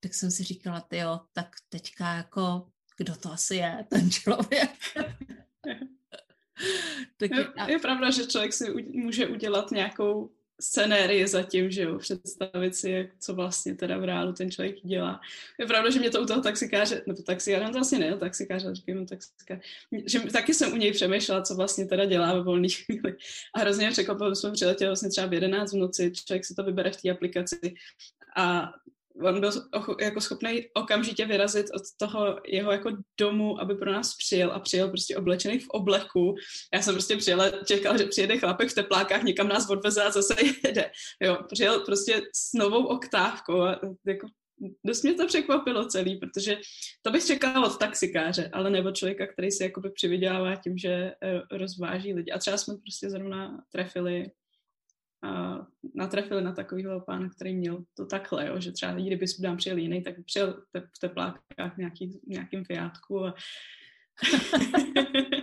tak 0.00 0.14
jsem 0.14 0.30
si 0.30 0.42
říkala, 0.44 0.86
jo, 0.92 1.20
tak 1.32 1.48
teďka 1.68 2.14
jako, 2.14 2.66
kdo 2.98 3.16
to 3.16 3.32
asi 3.32 3.56
je, 3.56 3.86
ten 3.90 4.10
člověk. 4.10 4.70
tak 7.16 7.30
je, 7.30 7.72
je 7.72 7.78
pravda, 7.78 8.10
že 8.10 8.26
člověk 8.26 8.52
si 8.52 8.74
může 8.92 9.26
udělat 9.26 9.70
nějakou 9.70 10.30
scenérii 10.60 11.26
zatím, 11.26 11.70
že 11.70 11.82
jo, 11.82 11.98
představit 11.98 12.76
si, 12.76 12.90
jak, 12.90 13.06
co 13.18 13.34
vlastně 13.34 13.74
teda 13.74 13.98
v 13.98 14.04
reálu 14.04 14.32
ten 14.32 14.50
člověk 14.50 14.76
dělá. 14.84 15.20
Je 15.58 15.66
pravda, 15.66 15.90
že 15.90 16.00
mě 16.00 16.10
to 16.10 16.22
u 16.22 16.26
toho 16.26 16.40
taxikáře, 16.40 17.02
nebo 17.06 17.22
taxikáře, 17.22 17.64
no 17.64 17.70
to 17.70 17.78
vlastně 17.78 17.98
ne, 17.98 18.16
taxikáře, 18.16 18.74
říkám 18.74 19.06
taxikáře, 19.06 19.60
že 20.06 20.20
taky 20.20 20.54
jsem 20.54 20.72
u 20.72 20.76
něj 20.76 20.92
přemýšlela, 20.92 21.42
co 21.42 21.54
vlastně 21.54 21.86
teda 21.86 22.04
dělá 22.04 22.34
ve 22.34 22.42
volné 22.42 22.68
chvíli. 22.84 23.16
A 23.54 23.60
hrozně 23.60 23.90
překvapilo, 23.90 24.34
jsme 24.34 24.52
přiletěli 24.52 24.88
vlastně 24.88 25.10
třeba 25.10 25.26
v 25.26 25.32
11 25.32 25.72
v 25.72 25.76
noci, 25.76 26.12
člověk 26.26 26.44
si 26.44 26.54
to 26.54 26.62
vybere 26.64 26.90
v 26.90 27.02
té 27.02 27.10
aplikaci 27.10 27.74
a 28.36 28.72
on 29.22 29.40
byl 29.40 29.50
jako 30.00 30.20
schopný 30.20 30.66
okamžitě 30.74 31.26
vyrazit 31.26 31.66
od 31.74 31.82
toho 31.96 32.40
jeho 32.46 32.72
jako 32.72 32.90
domu, 33.20 33.60
aby 33.60 33.74
pro 33.74 33.92
nás 33.92 34.16
přijel 34.16 34.52
a 34.52 34.60
přijel 34.60 34.88
prostě 34.88 35.16
oblečený 35.16 35.58
v 35.58 35.68
obleku. 35.68 36.34
Já 36.74 36.82
jsem 36.82 36.94
prostě 36.94 37.16
přijela, 37.16 37.50
čekala, 37.50 37.96
že 37.96 38.06
přijede 38.06 38.38
chlapek 38.38 38.70
v 38.70 38.74
teplákách, 38.74 39.22
někam 39.22 39.48
nás 39.48 39.70
odveze 39.70 40.04
a 40.04 40.10
zase 40.10 40.34
jede. 40.64 40.90
Jo, 41.22 41.38
přijel 41.52 41.80
prostě 41.80 42.22
s 42.34 42.52
novou 42.52 42.84
oktávkou 42.84 43.62
a 43.62 43.80
jako 44.06 44.26
dost 44.84 45.02
mě 45.02 45.14
to 45.14 45.26
překvapilo 45.26 45.86
celý, 45.86 46.16
protože 46.16 46.58
to 47.02 47.10
bych 47.10 47.26
čekala 47.26 47.66
od 47.66 47.78
taxikáře, 47.78 48.50
ale 48.52 48.70
nebo 48.70 48.92
člověka, 48.92 49.26
který 49.26 49.50
se 49.50 49.64
jakoby 49.64 49.90
přivydělává 49.90 50.56
tím, 50.56 50.78
že 50.78 50.88
eh, 50.88 51.42
rozváží 51.50 52.14
lidi. 52.14 52.32
A 52.32 52.38
třeba 52.38 52.56
jsme 52.56 52.76
prostě 52.76 53.10
zrovna 53.10 53.64
trefili 53.72 54.30
uh, 55.24 55.66
na 56.42 56.52
takovýhle 56.52 57.00
pána, 57.00 57.28
který 57.28 57.54
měl 57.54 57.84
to 57.94 58.06
takhle, 58.06 58.46
jo, 58.46 58.60
že 58.60 58.72
třeba 58.72 58.92
kdyby 58.92 59.26
nám 59.40 59.56
přijel 59.56 59.78
jiný, 59.78 60.02
tak 60.02 60.14
přijel 60.24 60.62
v 60.94 60.98
teplákách 60.98 61.76
nějaký, 61.76 62.20
nějakým 62.26 62.64
fiátku. 62.64 63.24
A... 63.24 63.34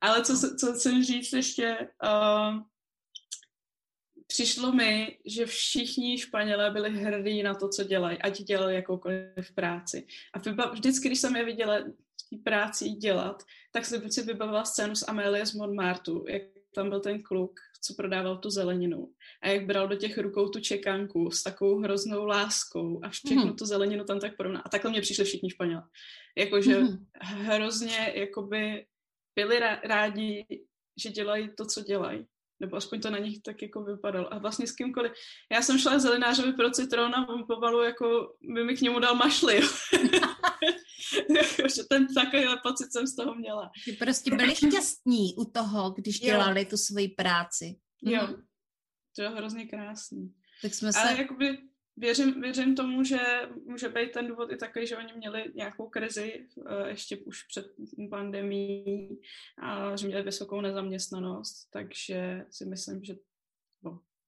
Ale 0.00 0.24
co, 0.24 0.56
co 0.56 0.72
chcem 0.72 1.04
říct 1.04 1.32
ještě, 1.32 1.88
uh, 2.04 2.62
přišlo 4.26 4.72
mi, 4.72 5.18
že 5.24 5.46
všichni 5.46 6.18
Španělé 6.18 6.70
byli 6.70 6.90
hrdí 6.90 7.42
na 7.42 7.54
to, 7.54 7.68
co 7.68 7.84
dělají, 7.84 8.18
ať 8.18 8.42
dělali 8.42 8.74
jakoukoliv 8.74 9.52
práci. 9.54 10.06
A 10.32 10.38
vždycky, 10.68 11.08
když 11.08 11.20
jsem 11.20 11.36
je 11.36 11.44
viděla 11.44 11.78
práci 12.44 12.88
dělat, 12.88 13.42
tak 13.72 13.84
jsem 13.84 14.10
si 14.10 14.22
vybavila 14.22 14.64
scénu 14.64 14.94
z 14.94 15.08
Amélie 15.08 15.46
z 15.46 15.54
Montmartu, 15.54 16.24
jak 16.28 16.42
tam 16.74 16.88
byl 16.90 17.00
ten 17.00 17.22
kluk, 17.22 17.60
co 17.84 17.94
prodával 17.94 18.38
tu 18.38 18.50
zeleninu. 18.50 19.08
A 19.42 19.48
jak 19.48 19.66
bral 19.66 19.88
do 19.88 19.96
těch 19.96 20.18
rukou 20.18 20.48
tu 20.48 20.60
čekánku 20.60 21.30
s 21.30 21.42
takovou 21.42 21.78
hroznou 21.78 22.26
láskou 22.26 23.00
a 23.04 23.08
všechno 23.08 23.46
mm. 23.46 23.56
tu 23.56 23.66
zeleninu 23.66 24.04
tam 24.04 24.20
tak 24.20 24.36
porovná. 24.36 24.60
A 24.60 24.68
takhle 24.68 24.90
mě 24.90 25.00
přišli 25.00 25.24
všichni 25.24 25.50
Španělé. 25.50 25.82
Jakože 26.38 26.78
mm. 26.78 27.06
hrozně 27.20 28.12
jakoby 28.14 28.86
byli 29.36 29.58
rádi, 29.84 30.46
že 31.02 31.10
dělají 31.10 31.50
to, 31.56 31.66
co 31.66 31.82
dělají. 31.82 32.26
Nebo 32.60 32.76
aspoň 32.76 33.00
to 33.00 33.10
na 33.10 33.18
nich 33.18 33.42
tak 33.42 33.62
jako 33.62 33.84
vypadalo. 33.84 34.34
A 34.34 34.38
vlastně 34.38 34.66
s 34.66 34.72
kýmkoliv. 34.72 35.12
Já 35.52 35.62
jsem 35.62 35.78
šla 35.78 35.98
zelenářovi 35.98 36.52
pro 36.52 36.70
citron 36.70 37.14
a 37.14 37.28
on 37.28 37.44
pomalu 37.46 37.82
jako 37.82 38.34
by 38.42 38.64
mi 38.64 38.76
k 38.76 38.80
němu 38.80 38.98
dal 38.98 39.14
mašli. 39.14 39.60
že 41.76 41.82
ten 41.90 42.06
takovýhle 42.14 42.56
pocit 42.62 42.92
jsem 42.92 43.06
z 43.06 43.16
toho 43.16 43.34
měla. 43.34 43.70
Ty 43.84 43.92
prostě 43.92 44.36
byli 44.36 44.54
šťastní 44.54 45.34
u 45.34 45.44
toho, 45.44 45.90
když 45.90 46.20
dělali 46.20 46.60
jo. 46.60 46.66
tu 46.70 46.76
svoji 46.76 47.08
práci. 47.08 47.76
Jo, 48.02 48.22
mhm. 48.22 48.42
to 49.16 49.22
je 49.22 49.28
hrozně 49.28 49.66
krásný. 49.66 50.34
Tak 50.62 50.74
jsme 50.74 50.92
se... 50.92 50.98
Ale 50.98 51.18
jakoby 51.18 51.58
věřím, 51.96 52.40
věřím 52.40 52.74
tomu, 52.74 53.04
že 53.04 53.18
může 53.66 53.88
být 53.88 54.12
ten 54.12 54.26
důvod 54.26 54.52
i 54.52 54.56
takový, 54.56 54.86
že 54.86 54.96
oni 54.96 55.12
měli 55.16 55.44
nějakou 55.54 55.88
krizi 55.88 56.46
uh, 56.56 56.86
ještě 56.86 57.16
už 57.16 57.42
před 57.42 57.66
pandemí 58.10 59.08
a 59.62 59.96
že 59.96 60.06
měli 60.06 60.22
vysokou 60.22 60.60
nezaměstnanost, 60.60 61.68
takže 61.70 62.46
si 62.50 62.66
myslím, 62.66 63.04
že 63.04 63.14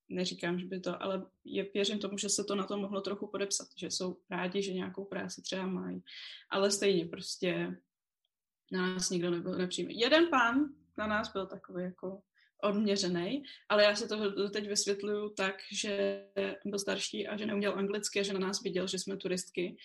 neříkám, 0.08 0.58
že 0.58 0.66
by 0.66 0.80
to, 0.80 1.02
ale 1.02 1.26
je, 1.44 1.70
věřím 1.74 1.98
tomu, 1.98 2.18
že 2.18 2.28
se 2.28 2.44
to 2.44 2.54
na 2.54 2.66
to 2.66 2.76
mohlo 2.76 3.00
trochu 3.00 3.26
podepsat, 3.26 3.68
že 3.76 3.86
jsou 3.86 4.16
rádi, 4.30 4.62
že 4.62 4.72
nějakou 4.72 5.04
práci 5.04 5.42
třeba 5.42 5.66
mají, 5.66 6.02
ale 6.50 6.70
stejně 6.70 7.06
prostě 7.06 7.76
na 8.72 8.94
nás 8.94 9.10
nikdo 9.10 9.30
nebyl 9.30 9.52
nepříjemný. 9.52 10.00
Jeden 10.00 10.28
pán 10.28 10.68
na 10.98 11.06
nás 11.06 11.32
byl 11.32 11.46
takový 11.46 11.84
jako 11.84 12.20
odměřený, 12.62 13.42
ale 13.68 13.84
já 13.84 13.96
se 13.96 14.08
to 14.08 14.50
teď 14.50 14.68
vysvětluju 14.68 15.28
tak, 15.28 15.54
že 15.72 16.24
byl 16.64 16.78
starší 16.78 17.28
a 17.28 17.36
že 17.36 17.46
neuměl 17.46 17.74
anglicky 17.78 18.20
a 18.20 18.22
že 18.22 18.32
na 18.32 18.38
nás 18.38 18.62
viděl, 18.62 18.86
že 18.86 18.98
jsme 18.98 19.16
turistky. 19.16 19.76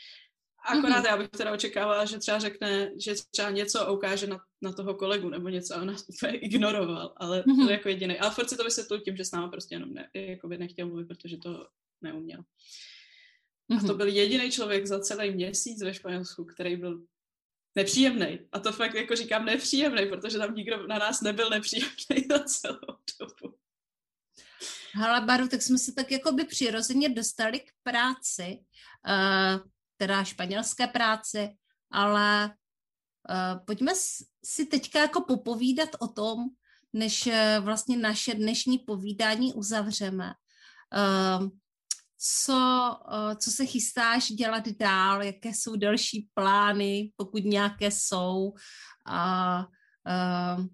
Akorát 0.64 1.04
mm-hmm. 1.04 1.08
já 1.08 1.18
bych 1.18 1.30
teda 1.30 1.52
očekávala, 1.54 2.06
že 2.06 2.18
třeba 2.18 2.40
řekne, 2.40 2.92
že 3.00 3.14
třeba 3.32 3.50
něco 3.50 3.94
ukáže 3.94 4.28
na, 4.28 4.40
na 4.62 4.74
toho 4.74 4.94
kolegu 4.94 5.30
nebo 5.30 5.50
něco 5.50 5.76
a 5.76 5.82
on 5.82 5.88
nás 5.88 6.06
úplně 6.10 6.38
ignoroval, 6.38 7.14
ale 7.18 7.42
mm-hmm. 7.42 7.66
to 7.66 7.72
jako 7.72 7.90
jediný. 7.90 8.20
Ale 8.20 8.32
furt 8.32 8.50
si 8.50 8.58
to 8.58 8.64
vysvětluju 8.64 9.02
tím, 9.02 9.18
že 9.18 9.26
s 9.26 9.32
náma 9.32 9.48
prostě 9.48 9.76
jenom 9.76 9.94
ne, 9.94 10.10
jako 10.14 10.48
by 10.48 10.58
nechtěl 10.58 10.88
mluvit, 10.88 11.08
protože 11.08 11.38
to 11.38 11.68
neuměl. 12.02 12.40
Mm-hmm. 12.40 13.78
A 13.78 13.80
to 13.80 13.88
mhm. 13.88 13.98
byl 13.98 14.08
jediný 14.08 14.52
člověk 14.52 14.88
za 14.88 15.00
celý 15.00 15.32
měsíc 15.32 15.84
ve 15.84 15.94
Španělsku, 15.94 16.46
který 16.46 16.76
byl 16.76 17.02
nepříjemný. 17.76 18.40
A 18.52 18.60
to 18.60 18.72
fakt 18.72 18.94
jako 18.94 19.16
říkám 19.16 19.46
nepříjemný, 19.46 20.06
protože 20.06 20.38
tam 20.38 20.56
nikdo 20.56 20.88
na 20.88 21.00
nás 21.00 21.22
nebyl 21.22 21.50
nepříjemný 21.50 22.28
za 22.32 22.44
celou 22.44 22.98
dobu. 23.20 23.56
Hele, 24.94 25.22
Baru, 25.22 25.48
tak 25.48 25.62
jsme 25.62 25.78
se 25.78 25.94
tak 25.94 26.12
jako 26.12 26.32
by 26.32 26.46
přirozeně 26.46 27.10
dostali 27.10 27.60
k 27.60 27.72
práci, 27.84 28.60
uh, 29.08 29.72
teda 30.02 30.24
španělské 30.24 30.88
práci, 30.88 31.50
ale 31.92 32.46
uh, 32.50 33.66
pojďme 33.66 33.92
si 34.46 34.66
teďka 34.66 35.00
jako 35.00 35.22
popovídat 35.22 35.90
o 36.00 36.08
tom, 36.08 36.50
než 36.94 37.28
uh, 37.28 37.34
vlastně 37.60 37.98
naše 37.98 38.34
dnešní 38.34 38.80
povídání 38.80 39.54
uzavřeme. 39.54 40.34
Uh, 40.90 41.50
co, 42.24 42.98
eh, 43.12 43.36
co 43.36 43.52
se 43.52 43.66
chystáš 43.66 44.28
dělat 44.32 44.68
dál, 44.68 45.24
jaké 45.24 45.50
jsou 45.50 45.76
další 45.76 46.30
plány, 46.34 47.12
pokud 47.16 47.44
nějaké 47.44 47.92
jsou 47.92 48.54
a 49.06 49.60
uh, 49.60 50.66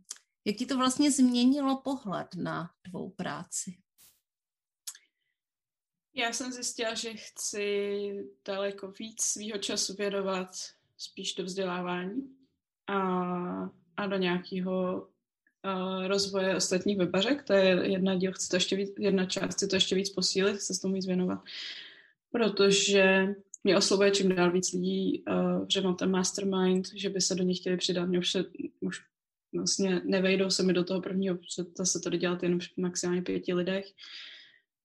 jak 0.45 0.55
ti 0.55 0.65
to 0.65 0.77
vlastně 0.77 1.11
změnilo 1.11 1.81
pohled 1.81 2.27
na 2.35 2.69
tvou 2.89 3.09
práci? 3.09 3.77
Já 6.17 6.33
jsem 6.33 6.51
zjistila, 6.51 6.93
že 6.93 7.13
chci 7.13 8.27
daleko 8.45 8.91
víc 8.99 9.21
svého 9.21 9.57
času 9.57 9.93
věnovat 9.93 10.49
spíš 10.97 11.35
do 11.35 11.43
vzdělávání 11.43 12.21
a, 12.87 12.97
a 13.97 14.07
do 14.07 14.17
nějakého 14.17 15.07
uh, 15.65 16.07
rozvoje 16.07 16.55
ostatních 16.55 16.97
webařek. 16.97 17.43
To 17.43 17.53
je 17.53 17.91
jedna 17.91 18.15
díl, 18.15 18.31
chci 18.31 18.49
to 18.49 18.55
ještě 18.55 18.75
víc, 18.75 18.93
jedna 18.99 19.25
část, 19.25 19.53
chci 19.53 19.67
to 19.67 19.75
ještě 19.75 19.95
víc 19.95 20.09
posílit, 20.09 20.55
chci 20.55 20.73
se 20.73 20.81
tomu 20.81 20.93
víc 20.93 21.05
věnovat. 21.05 21.39
Protože 22.31 23.35
mě 23.63 23.77
oslovuje 23.77 24.11
čím 24.11 24.35
dál 24.35 24.51
víc 24.51 24.73
lidí, 24.73 25.23
uh, 25.27 25.65
že 25.69 25.81
mám 25.81 25.95
ten 25.95 26.11
mastermind, 26.11 26.87
že 26.93 27.09
by 27.09 27.21
se 27.21 27.35
do 27.35 27.43
nich 27.43 27.59
chtěli 27.59 27.77
přidat. 27.77 28.05
Mě 28.05 28.19
už, 28.19 28.31
se, 28.31 28.45
už 28.79 29.01
vlastně 29.53 30.01
nevejdou 30.03 30.49
se 30.49 30.63
mi 30.63 30.73
do 30.73 30.83
toho 30.83 31.01
prvního, 31.01 31.35
protože 31.35 31.63
to 31.63 31.85
se 31.85 31.99
to 31.99 32.09
dělat 32.09 32.43
jenom 32.43 32.59
maximálně 32.77 33.21
pěti 33.21 33.53
lidech 33.53 33.93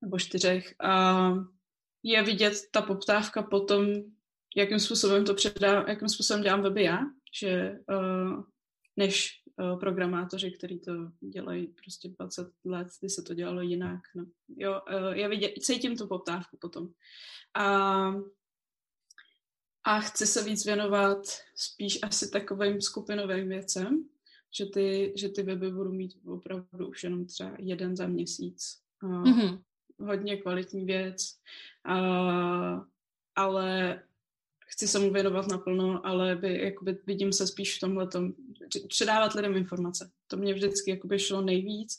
nebo 0.03 0.18
čtyřech. 0.18 0.74
A 0.80 1.32
je 2.03 2.22
vidět 2.22 2.55
ta 2.70 2.82
poptávka 2.82 3.42
potom, 3.42 3.86
jakým 4.57 4.78
způsobem 4.78 5.24
to 5.24 5.34
předám, 5.34 5.84
jakým 5.88 6.09
způsobem 6.09 6.42
dělám 6.42 6.62
weby 6.62 6.82
já, 6.82 6.98
že 7.40 7.78
uh, 7.88 8.44
než 8.96 9.42
uh, 9.59 9.80
programátoři, 9.80 10.50
kteří 10.50 10.78
to 10.78 10.92
dělají 11.20 11.66
prostě 11.66 12.09
20 12.09 12.48
let, 12.64 12.88
kdy 13.00 13.11
se 13.11 13.22
to 13.22 13.34
dělalo 13.34 13.61
jinak. 13.61 14.00
No. 14.14 14.26
Jo, 14.57 14.80
uh, 14.92 15.12
já 15.12 15.28
vidět, 15.28 15.53
cítím 15.61 15.96
tu 15.96 16.07
poptávku 16.07 16.57
potom. 16.61 16.88
A, 17.55 18.14
a 19.84 20.00
chci 20.00 20.26
se 20.26 20.44
víc 20.44 20.66
věnovat 20.66 21.18
spíš 21.55 21.98
asi 22.03 22.30
takovým 22.30 22.80
skupinovým 22.80 23.48
věcem, 23.48 24.09
že 24.59 24.66
ty, 24.66 25.12
že 25.16 25.28
ty 25.28 25.42
weby 25.42 25.70
budu 25.70 25.92
mít 25.92 26.12
opravdu 26.26 26.88
už 26.88 27.05
jenom 27.05 27.26
třeba 27.26 27.57
jeden 27.59 27.96
za 27.96 28.07
měsíc. 28.07 28.78
mm-hmm. 29.03 29.62
Hodně 30.07 30.36
kvalitní 30.36 30.84
věc, 30.84 31.36
uh, 31.88 32.84
ale 33.34 34.03
chci 34.66 34.88
se 34.88 34.98
mu 34.98 35.12
věnovat 35.12 35.48
naplno, 35.48 36.07
ale 36.07 36.36
by, 36.36 36.64
jakoby, 36.64 36.98
vidím 37.07 37.32
se 37.32 37.46
spíš 37.46 37.76
v 37.76 37.80
tomhle 37.80 38.09
předávat 38.88 39.34
lidem 39.34 39.57
informace. 39.57 40.11
To 40.26 40.36
mě 40.36 40.55
vždycky 40.55 40.90
jakoby 40.90 41.18
šlo 41.18 41.40
nejvíc. 41.40 41.98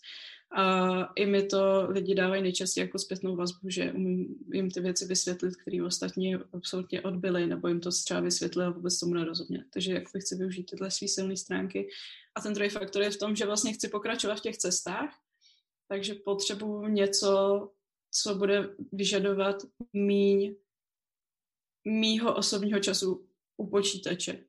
A 0.56 1.04
i 1.16 1.26
mi 1.26 1.44
to 1.44 1.86
lidi 1.90 2.16
dávají 2.16 2.42
nejčastěji 2.42 2.86
jako 2.86 3.00
zpětnou 3.00 3.36
vazbu, 3.36 3.70
že 3.70 3.92
umím 3.92 4.36
jim 4.54 4.72
ty 4.72 4.80
věci 4.80 5.06
vysvětlit, 5.06 5.56
které 5.56 5.84
ostatní 5.84 6.36
absolutně 6.36 7.02
odbyly, 7.02 7.48
nebo 7.48 7.68
jim 7.68 7.80
to 7.80 7.90
třeba 7.92 8.20
vysvětlili 8.20 8.68
a 8.68 8.70
vůbec 8.70 9.00
tomu 9.00 9.14
nerozuměli. 9.14 9.66
Takže 9.74 9.94
jak 9.94 10.10
chci 10.10 10.36
využít 10.36 10.64
tyhle 10.64 10.92
své 10.92 11.08
silné 11.08 11.38
stránky. 11.38 11.90
A 12.36 12.42
ten 12.42 12.54
druhý 12.54 12.70
faktor 12.70 13.02
je 13.02 13.10
v 13.10 13.18
tom, 13.18 13.36
že 13.36 13.46
vlastně 13.46 13.74
chci 13.74 13.88
pokračovat 13.88 14.36
v 14.36 14.42
těch 14.42 14.58
cestách, 14.58 15.20
takže 15.88 16.16
potřebuju 16.16 16.88
něco, 16.88 17.70
co 18.14 18.36
bude 18.36 18.76
vyžadovat 18.92 19.56
míň 19.94 20.56
mýho 21.86 22.36
osobního 22.36 22.80
času 22.80 23.28
u 23.58 23.68
počítače. 23.68 24.44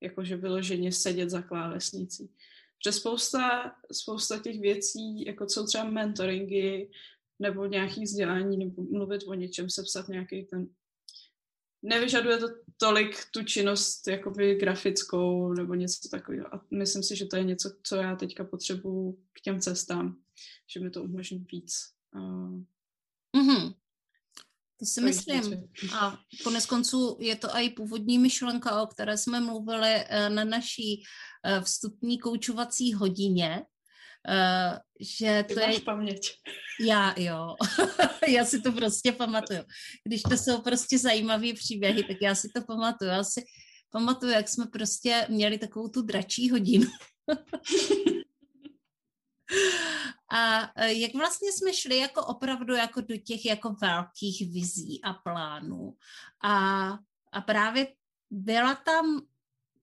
Jakože 0.00 0.36
vyloženě 0.36 0.92
sedět 0.92 1.30
za 1.30 1.42
klávesnicí. 1.42 2.34
Protože 2.78 2.92
spousta, 2.92 3.76
spousta 3.92 4.38
těch 4.38 4.60
věcí, 4.60 5.24
jako 5.26 5.48
jsou 5.48 5.66
třeba 5.66 5.84
mentoringy, 5.84 6.90
nebo 7.38 7.66
nějaký 7.66 8.02
vzdělání, 8.02 8.56
nebo 8.56 8.82
mluvit 8.82 9.22
o 9.26 9.34
něčem, 9.34 9.70
sepsat 9.70 10.08
nějaký 10.08 10.44
ten... 10.44 10.68
Nevyžaduje 11.82 12.38
to 12.38 12.46
tolik 12.76 13.16
tu 13.30 13.44
činnost 13.44 14.08
jakoby 14.08 14.54
grafickou 14.54 15.52
nebo 15.52 15.74
něco 15.74 16.08
takového. 16.08 16.54
A 16.54 16.66
myslím 16.70 17.02
si, 17.02 17.16
že 17.16 17.26
to 17.26 17.36
je 17.36 17.44
něco, 17.44 17.70
co 17.82 17.96
já 17.96 18.16
teďka 18.16 18.44
potřebuju 18.44 19.18
k 19.32 19.40
těm 19.40 19.60
cestám, 19.60 20.16
že 20.66 20.80
mi 20.80 20.90
to 20.90 21.02
umožní 21.02 21.46
víc. 21.52 21.92
Uh, 22.14 22.62
mm-hmm. 23.36 23.74
To 24.80 24.86
si 24.86 25.00
myslím. 25.00 25.68
A 25.94 26.18
konec 26.44 26.66
konců 26.66 27.16
je 27.20 27.36
to 27.36 27.56
i 27.56 27.70
původní 27.70 28.18
myšlenka, 28.18 28.82
o 28.82 28.86
které 28.86 29.18
jsme 29.18 29.40
mluvili 29.40 29.88
eh, 29.88 30.30
na 30.30 30.44
naší 30.44 31.02
eh, 31.44 31.60
vstupní 31.60 32.18
koučovací 32.18 32.94
hodině, 32.94 33.62
eh, 34.28 34.78
že 35.00 35.44
to 35.48 35.54
Ty 35.54 35.60
je... 35.60 35.80
paměť. 35.80 36.20
Já, 36.80 37.14
jo. 37.16 37.56
já 38.28 38.44
si 38.44 38.60
to 38.60 38.72
prostě 38.72 39.12
pamatuju. 39.12 39.60
Když 40.04 40.22
to 40.22 40.36
jsou 40.36 40.60
prostě 40.60 40.98
zajímavé 40.98 41.52
příběhy, 41.52 42.04
tak 42.04 42.16
já 42.22 42.34
si 42.34 42.48
to 42.54 42.62
pamatuju. 42.62 43.10
Já 43.10 43.24
si 43.24 43.44
pamatuju, 43.90 44.32
jak 44.32 44.48
jsme 44.48 44.66
prostě 44.66 45.26
měli 45.28 45.58
takovou 45.58 45.88
tu 45.88 46.02
dračí 46.02 46.50
hodinu. 46.50 46.90
A 50.30 50.72
e, 50.76 50.92
jak 50.92 51.14
vlastně 51.14 51.52
jsme 51.52 51.72
šli 51.74 51.98
jako 51.98 52.26
opravdu 52.26 52.74
jako 52.74 53.00
do 53.00 53.16
těch 53.16 53.44
jako 53.44 53.76
velkých 53.82 54.52
vizí 54.52 55.00
a 55.02 55.12
plánů. 55.12 55.96
A, 56.42 56.88
a 57.32 57.40
právě 57.40 57.94
byla 58.30 58.74
tam 58.74 59.20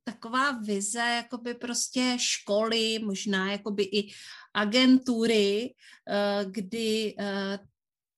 taková 0.03 0.51
vize 0.51 0.99
jakoby 0.99 1.53
prostě 1.53 2.17
školy, 2.19 2.99
možná 2.99 3.51
jakoby 3.51 3.83
i 3.83 4.13
agentury, 4.53 5.75
e, 6.07 6.45
kdy 6.45 7.15
e, 7.19 7.59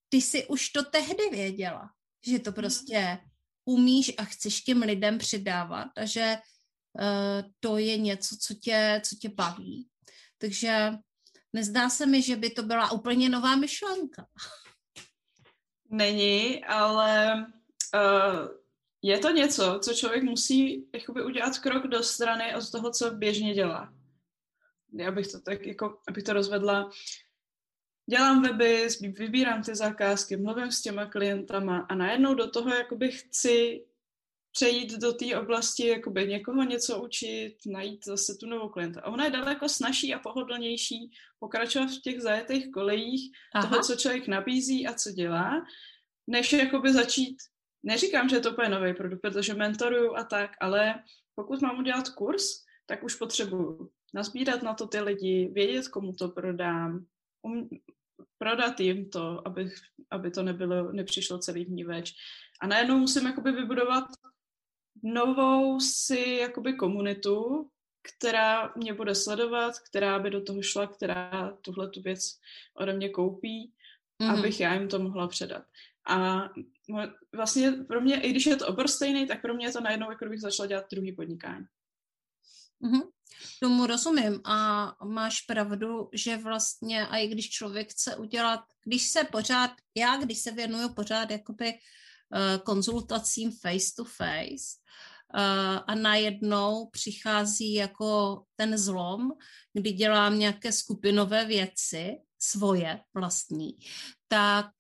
ty 0.09 0.21
si 0.21 0.47
už 0.47 0.69
to 0.69 0.83
tehdy 0.83 1.29
věděla, 1.31 1.89
že 2.25 2.39
to 2.39 2.51
prostě 2.51 3.17
umíš 3.65 4.13
a 4.17 4.23
chceš 4.23 4.61
těm 4.61 4.81
lidem 4.81 5.17
přidávat 5.17 5.87
a 5.95 6.05
že 6.05 6.37
to 7.59 7.77
je 7.77 7.97
něco, 7.97 8.37
co 8.37 8.53
tě, 8.53 9.01
co 9.05 9.15
tě 9.15 9.29
baví. 9.29 9.87
Takže 10.37 10.91
Nezdá 11.53 11.89
se 11.89 12.05
mi, 12.05 12.21
že 12.21 12.35
by 12.35 12.49
to 12.49 12.63
byla 12.63 12.91
úplně 12.91 13.29
nová 13.29 13.55
myšlenka. 13.55 14.27
Není, 15.91 16.65
ale 16.65 17.45
uh, 17.95 18.47
je 19.01 19.19
to 19.19 19.29
něco, 19.29 19.79
co 19.83 19.93
člověk 19.93 20.23
musí 20.23 20.89
jakoby, 20.93 21.23
udělat 21.23 21.59
krok 21.59 21.87
do 21.87 22.03
strany 22.03 22.55
od 22.55 22.71
toho, 22.71 22.91
co 22.91 23.11
běžně 23.11 23.53
dělá. 23.53 23.93
Já 24.93 25.11
bych 25.11 25.27
to 25.27 25.41
tak 25.41 25.65
jako, 25.65 25.99
abych 26.07 26.23
to 26.23 26.33
rozvedla. 26.33 26.91
Dělám 28.09 28.41
weby, 28.41 28.87
vybírám 29.17 29.63
ty 29.63 29.75
zakázky, 29.75 30.37
mluvím 30.37 30.71
s 30.71 30.81
těma 30.81 31.05
klientama 31.05 31.77
a 31.89 31.95
najednou 31.95 32.33
do 32.33 32.49
toho 32.49 32.69
jakoby 32.69 33.11
chci 33.11 33.85
přejít 34.51 34.97
do 34.97 35.13
té 35.13 35.39
oblasti, 35.39 35.87
jakoby 35.87 36.27
někoho 36.27 36.63
něco 36.63 37.03
učit, 37.03 37.55
najít 37.65 38.05
zase 38.05 38.35
tu 38.39 38.45
novou 38.45 38.69
klienta. 38.69 39.01
A 39.01 39.11
ona 39.11 39.25
je 39.25 39.31
daleko 39.31 39.69
snažší 39.69 40.13
a 40.13 40.19
pohodlnější 40.19 41.11
pokračovat 41.39 41.89
v 41.89 42.01
těch 42.01 42.21
zajetých 42.21 42.71
kolejích 42.71 43.31
Aha. 43.53 43.67
toho, 43.67 43.83
co 43.83 43.95
člověk 43.95 44.27
nabízí 44.27 44.87
a 44.87 44.93
co 44.93 45.11
dělá, 45.11 45.65
než 46.27 46.53
jakoby 46.53 46.93
začít, 46.93 47.37
neříkám, 47.83 48.29
že 48.29 48.35
je 48.35 48.39
to 48.39 48.51
úplně 48.51 48.69
nový 48.69 48.93
produkt, 48.93 49.21
protože 49.21 49.53
mentoruju 49.53 50.15
a 50.15 50.23
tak, 50.23 50.51
ale 50.61 51.03
pokud 51.35 51.61
mám 51.61 51.79
udělat 51.79 52.09
kurz, 52.09 52.43
tak 52.85 53.03
už 53.03 53.15
potřebuju 53.15 53.89
nazbírat 54.13 54.63
na 54.63 54.73
to 54.73 54.87
ty 54.87 54.99
lidi, 54.99 55.51
vědět, 55.53 55.87
komu 55.87 56.13
to 56.13 56.29
prodám, 56.29 57.05
um, 57.41 57.69
prodat 58.37 58.79
jim 58.79 59.09
to, 59.09 59.47
aby, 59.47 59.71
aby 60.11 60.31
to 60.31 60.43
nebylo, 60.43 60.91
nepřišlo 60.91 61.37
celý 61.39 61.65
vníveč. 61.65 62.13
A 62.61 62.67
najednou 62.67 62.97
musím 62.97 63.25
jakoby 63.25 63.51
vybudovat 63.51 64.03
novou 65.03 65.79
si 65.79 66.37
jakoby 66.41 66.73
komunitu, 66.73 67.69
která 68.01 68.73
mě 68.75 68.93
bude 68.93 69.15
sledovat, 69.15 69.79
která 69.79 70.19
by 70.19 70.29
do 70.29 70.41
toho 70.41 70.61
šla, 70.61 70.87
která 70.87 71.57
tuhle 71.61 71.89
tu 71.89 72.01
věc 72.01 72.39
ode 72.73 72.93
mě 72.93 73.09
koupí, 73.09 73.73
mm-hmm. 74.21 74.39
abych 74.39 74.59
já 74.59 74.73
jim 74.73 74.87
to 74.87 74.99
mohla 74.99 75.27
předat. 75.27 75.63
A 76.07 76.49
vlastně 77.35 77.71
pro 77.71 78.01
mě, 78.01 78.21
i 78.21 78.29
když 78.29 78.45
je 78.45 78.55
to 78.55 78.67
obor 78.67 78.87
stejný, 78.87 79.27
tak 79.27 79.41
pro 79.41 79.53
mě 79.53 79.65
je 79.65 79.71
to 79.71 79.81
najednou, 79.81 80.09
jako 80.09 80.25
bych 80.25 80.41
začala 80.41 80.67
dělat 80.67 80.85
druhý 80.91 81.11
podnikání. 81.11 81.65
Mm-hmm. 82.83 83.09
Tomu 83.61 83.85
rozumím 83.85 84.41
a 84.45 84.91
máš 85.05 85.41
pravdu, 85.41 86.09
že 86.13 86.37
vlastně 86.37 87.07
a 87.07 87.17
i 87.17 87.27
když 87.27 87.49
člověk 87.49 87.91
chce 87.91 88.15
udělat, 88.15 88.61
když 88.83 89.07
se 89.07 89.23
pořád, 89.23 89.71
já 89.95 90.17
když 90.17 90.37
se 90.39 90.51
věnuju 90.51 90.93
pořád 90.93 91.31
jakoby 91.31 91.73
uh, 91.73 91.79
konzultacím 92.63 93.51
face 93.51 93.93
to 93.97 94.05
face, 94.05 94.79
a 95.87 95.95
najednou 95.95 96.89
přichází 96.89 97.73
jako 97.73 98.41
ten 98.55 98.77
zlom, 98.77 99.31
kdy 99.73 99.91
dělám 99.91 100.39
nějaké 100.39 100.71
skupinové 100.71 101.45
věci, 101.45 102.17
svoje 102.41 102.99
vlastní, 103.13 103.77
tak, 104.27 104.71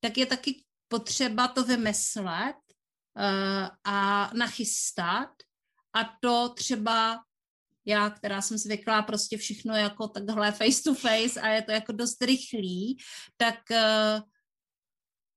tak 0.00 0.18
je 0.18 0.26
taky 0.26 0.64
potřeba 0.88 1.48
to 1.48 1.64
vymyslet 1.64 2.56
a 3.84 4.30
nachystat. 4.34 5.30
A 5.96 6.16
to 6.20 6.48
třeba 6.48 7.20
já, 7.84 8.10
která 8.10 8.42
jsem 8.42 8.58
zvyklá 8.58 9.02
prostě 9.02 9.36
všechno 9.36 9.74
jako 9.74 10.08
takhle 10.08 10.52
face 10.52 10.82
to 10.82 10.94
face 10.94 11.40
a 11.40 11.48
je 11.48 11.62
to 11.62 11.72
jako 11.72 11.92
dost 11.92 12.22
rychlý, 12.22 12.98
tak 13.36 13.58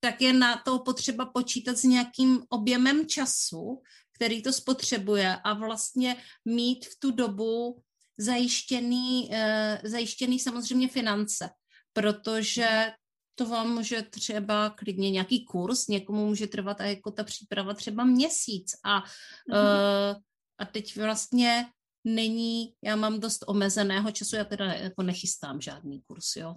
tak 0.07 0.21
je 0.21 0.33
na 0.33 0.57
to 0.57 0.79
potřeba 0.79 1.25
počítat 1.25 1.77
s 1.77 1.83
nějakým 1.83 2.43
objemem 2.49 3.07
času, 3.07 3.81
který 4.15 4.41
to 4.41 4.53
spotřebuje 4.53 5.35
a 5.35 5.53
vlastně 5.53 6.15
mít 6.45 6.85
v 6.85 6.99
tu 6.99 7.11
dobu 7.11 7.81
zajištěný, 8.17 9.29
uh, 9.29 9.89
zajištěný 9.89 10.39
samozřejmě 10.39 10.87
finance, 10.87 11.49
protože 11.93 12.93
to 13.35 13.45
vám 13.45 13.73
může 13.73 14.01
třeba 14.01 14.69
klidně 14.69 15.11
nějaký 15.11 15.45
kurz, 15.45 15.87
někomu 15.87 16.25
může 16.25 16.47
trvat 16.47 16.81
a 16.81 16.83
jako 16.85 17.11
ta 17.11 17.23
příprava 17.23 17.73
třeba 17.73 18.03
měsíc. 18.03 18.71
A, 18.85 18.99
mm-hmm. 18.99 20.15
a 20.57 20.65
teď 20.65 20.97
vlastně 20.97 21.65
není, 22.07 22.73
já 22.83 22.95
mám 22.95 23.19
dost 23.19 23.43
omezeného 23.47 24.11
času, 24.11 24.35
já 24.35 24.43
teda 24.43 24.65
jako 24.65 25.03
nechystám 25.03 25.61
žádný 25.61 26.01
kurz, 26.01 26.35
jo. 26.35 26.55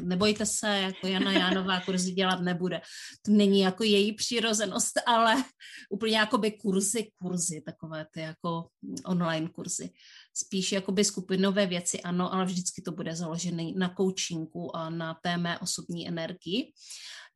Nebojte 0.00 0.46
se, 0.46 0.68
jako 0.68 1.06
Jana 1.06 1.32
Jánová 1.32 1.80
kurzy 1.80 2.12
dělat 2.12 2.40
nebude. 2.40 2.80
To 3.22 3.32
není 3.32 3.60
jako 3.60 3.84
její 3.84 4.12
přirozenost, 4.12 4.92
ale 5.06 5.44
úplně 5.90 6.16
jakoby 6.16 6.50
kurzy, 6.50 7.10
kurzy, 7.14 7.62
takové 7.66 8.06
ty 8.10 8.20
jako 8.20 8.68
online 9.04 9.48
kurzy. 9.48 9.90
Spíš 10.34 10.72
jakoby 10.72 11.04
skupinové 11.04 11.66
věci, 11.66 12.02
ano, 12.02 12.34
ale 12.34 12.44
vždycky 12.44 12.82
to 12.82 12.92
bude 12.92 13.16
založené 13.16 13.72
na 13.76 13.94
coachingu 13.96 14.76
a 14.76 14.90
na 14.90 15.14
té 15.22 15.36
mé 15.36 15.58
osobní 15.58 16.08
energii. 16.08 16.72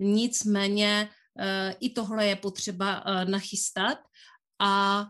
Nicméně 0.01 1.09
eh, 1.39 1.75
i 1.81 1.91
tohle 1.91 2.27
je 2.27 2.37
potřeba 2.37 3.05
eh, 3.07 3.25
nachystat 3.25 3.99
a 4.61 5.07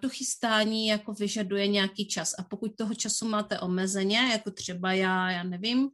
to 0.00 0.08
chystání 0.08 0.86
jako 0.86 1.12
vyžaduje 1.12 1.66
nějaký 1.66 2.08
čas 2.08 2.34
a 2.38 2.42
pokud 2.42 2.76
toho 2.76 2.94
času 2.94 3.28
máte 3.28 3.60
omezeně, 3.60 4.18
jako 4.18 4.50
třeba 4.50 4.92
já, 4.92 5.30
já 5.30 5.42
nevím, 5.42 5.88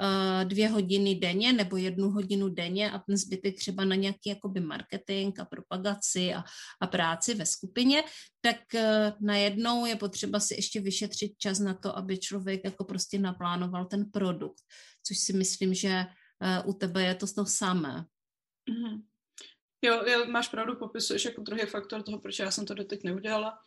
eh, 0.00 0.44
dvě 0.44 0.68
hodiny 0.68 1.14
denně 1.14 1.52
nebo 1.52 1.76
jednu 1.76 2.10
hodinu 2.10 2.48
denně 2.48 2.90
a 2.90 2.98
ten 2.98 3.16
zbytek 3.16 3.56
třeba 3.56 3.84
na 3.84 3.94
nějaký 3.94 4.28
jakoby 4.28 4.60
marketing 4.60 5.40
a 5.40 5.44
propagaci 5.44 6.34
a, 6.34 6.44
a 6.80 6.86
práci 6.86 7.34
ve 7.34 7.46
skupině, 7.46 8.04
tak 8.40 8.56
uh, 8.74 8.80
najednou 9.20 9.86
je 9.86 9.96
potřeba 9.96 10.40
si 10.40 10.54
ještě 10.54 10.80
vyšetřit 10.80 11.32
čas 11.38 11.58
na 11.58 11.74
to, 11.74 11.96
aby 11.96 12.18
člověk 12.18 12.60
jako 12.64 12.84
prostě 12.84 13.18
naplánoval 13.18 13.84
ten 13.84 14.10
produkt, 14.10 14.62
což 15.06 15.18
si 15.18 15.32
myslím, 15.32 15.74
že 15.74 16.06
u 16.64 16.72
tebe 16.72 17.02
je 17.02 17.14
to 17.14 17.26
to 17.26 17.46
samé. 17.46 18.04
Mm-hmm. 18.70 19.02
Jo, 19.82 20.02
jo, 20.06 20.26
máš 20.26 20.48
pravdu, 20.48 20.76
popisuješ 20.76 21.24
jako 21.24 21.40
druhý 21.40 21.62
faktor 21.62 22.02
toho, 22.02 22.18
proč 22.18 22.38
já 22.38 22.50
jsem 22.50 22.66
to 22.66 22.74
doteď 22.74 23.04
neudělala. 23.04 23.58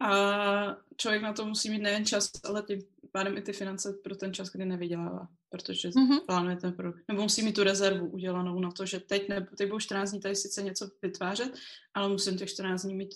A 0.00 0.76
člověk 0.96 1.22
na 1.22 1.32
to 1.32 1.44
musí 1.44 1.70
mít 1.70 1.82
nejen 1.82 2.06
čas, 2.06 2.30
ale 2.44 2.62
tím 2.62 2.80
pádem 3.12 3.36
i 3.36 3.42
ty 3.42 3.52
finance 3.52 3.92
pro 3.92 4.16
ten 4.16 4.34
čas, 4.34 4.50
kdy 4.50 4.64
nevydělává, 4.64 5.28
protože 5.48 5.88
mm-hmm. 5.88 6.20
plánuje 6.26 6.56
ten 6.56 6.72
produkt. 6.72 7.02
Nebo 7.08 7.22
musí 7.22 7.42
mít 7.42 7.54
tu 7.54 7.62
rezervu 7.62 8.06
udělanou 8.06 8.60
na 8.60 8.70
to, 8.70 8.86
že 8.86 9.00
teď, 9.00 9.28
ne, 9.28 9.46
teď 9.56 9.68
budu 9.68 9.80
14 9.80 10.10
dní 10.10 10.20
tady 10.20 10.36
sice 10.36 10.62
něco 10.62 10.90
vytvářet, 11.02 11.54
ale 11.94 12.08
musím 12.08 12.38
těch 12.38 12.50
14 12.50 12.82
dní 12.82 12.94
mít, 12.94 13.14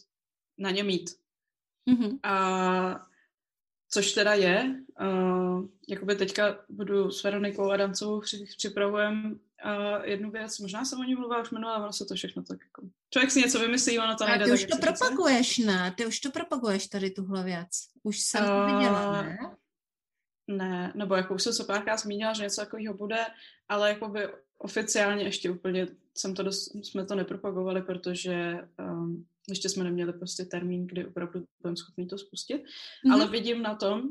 na 0.58 0.70
ně 0.70 0.82
mít. 0.82 1.10
Mm-hmm. 1.90 2.18
A 2.22 3.06
což 3.90 4.12
teda 4.12 4.34
je, 4.34 4.76
uh, 5.00 5.66
jakoby 5.88 6.16
teďka 6.16 6.58
budu 6.68 7.10
s 7.10 7.22
Veronikou 7.22 7.70
Adamcovou 7.70 8.20
při, 8.20 8.44
připravujem 8.56 9.40
uh, 9.64 10.04
jednu 10.04 10.30
věc, 10.30 10.58
možná 10.58 10.84
jsem 10.84 11.00
o 11.00 11.04
ní 11.04 11.14
mluvila 11.14 11.42
už 11.42 11.50
minule, 11.50 11.72
ale 11.72 11.82
ono 11.84 11.92
se 11.92 12.04
to 12.04 12.14
všechno 12.14 12.42
tak 12.42 12.58
jako... 12.64 12.82
Člověk 13.10 13.30
si 13.30 13.40
něco 13.40 13.58
vymyslí, 13.58 13.98
ono 13.98 14.16
to 14.16 14.26
nejde. 14.26 14.44
A 14.44 14.46
ty 14.46 14.52
už 14.52 14.64
to 14.64 14.76
propaguješ, 14.76 15.58
ne? 15.58 15.94
Ty 15.96 16.06
už 16.06 16.20
to 16.20 16.30
propaguješ 16.30 16.86
tady 16.86 17.10
tuhle 17.10 17.44
věc. 17.44 17.68
Už 18.02 18.20
jsem 18.20 18.44
uh, 18.44 18.48
to 18.50 18.76
viděla, 18.76 19.22
ne? 19.22 19.38
Ne, 20.46 20.92
nebo 20.94 21.14
jako 21.14 21.34
už 21.34 21.42
jsem 21.42 21.52
se 21.52 21.64
párkrát 21.64 21.96
zmínila, 21.96 22.32
že 22.32 22.42
něco 22.42 22.60
takového 22.60 22.94
bude, 22.94 23.26
ale 23.68 23.88
jakoby 23.88 24.28
oficiálně 24.58 25.24
ještě 25.24 25.50
úplně 25.50 25.88
jsem 26.14 26.34
to 26.34 26.42
dost, 26.42 26.74
jsme 26.74 27.06
to 27.06 27.14
nepropagovali, 27.14 27.82
protože 27.82 28.68
um, 28.78 29.26
ještě 29.48 29.68
jsme 29.68 29.84
neměli 29.84 30.12
prostě 30.12 30.44
termín, 30.44 30.86
kdy 30.86 31.06
opravdu 31.06 31.44
budeme 31.62 31.76
schopni 31.76 32.06
to 32.06 32.18
spustit, 32.18 32.56
mm-hmm. 32.56 33.12
ale 33.12 33.28
vidím 33.28 33.62
na 33.62 33.74
tom, 33.74 34.02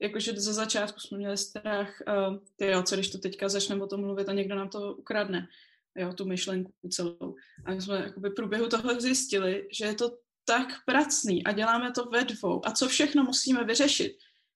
jakože 0.00 0.32
ze 0.36 0.52
začátku 0.52 1.00
jsme 1.00 1.18
měli 1.18 1.36
strach, 1.36 2.02
uh, 2.08 2.36
ty 2.56 2.66
jo, 2.66 2.82
co 2.82 2.94
když 2.94 3.10
to 3.10 3.18
teďka 3.18 3.48
začneme 3.48 3.84
o 3.84 3.86
tom 3.86 4.00
mluvit 4.00 4.28
a 4.28 4.32
někdo 4.32 4.54
nám 4.54 4.68
to 4.68 4.94
ukradne, 4.94 5.48
jo, 5.96 6.12
tu 6.12 6.24
myšlenku 6.24 6.72
celou. 6.90 7.34
A 7.64 7.74
my 7.74 7.82
jsme 7.82 7.96
jakoby 7.96 8.28
v 8.28 8.34
průběhu 8.34 8.68
toho 8.68 9.00
zjistili, 9.00 9.68
že 9.72 9.84
je 9.84 9.94
to 9.94 10.18
tak 10.44 10.68
pracný 10.86 11.44
a 11.44 11.52
děláme 11.52 11.92
to 11.92 12.04
ve 12.04 12.24
dvou 12.24 12.66
a 12.66 12.70
co 12.70 12.88
všechno 12.88 13.24
musíme 13.24 13.64
vyřešit, 13.64 14.12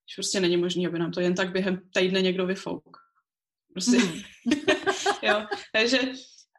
že 0.09 0.15
prostě 0.15 0.39
není 0.39 0.57
možné, 0.57 0.87
aby 0.87 0.99
nám 0.99 1.11
to 1.11 1.21
jen 1.21 1.35
tak 1.35 1.51
během 1.51 1.81
týdne 1.93 2.21
někdo 2.21 2.45
vyfouk. 2.45 2.97
Prostě, 3.73 3.97
mm. 3.97 4.21
jo, 5.23 5.45
takže 5.73 5.99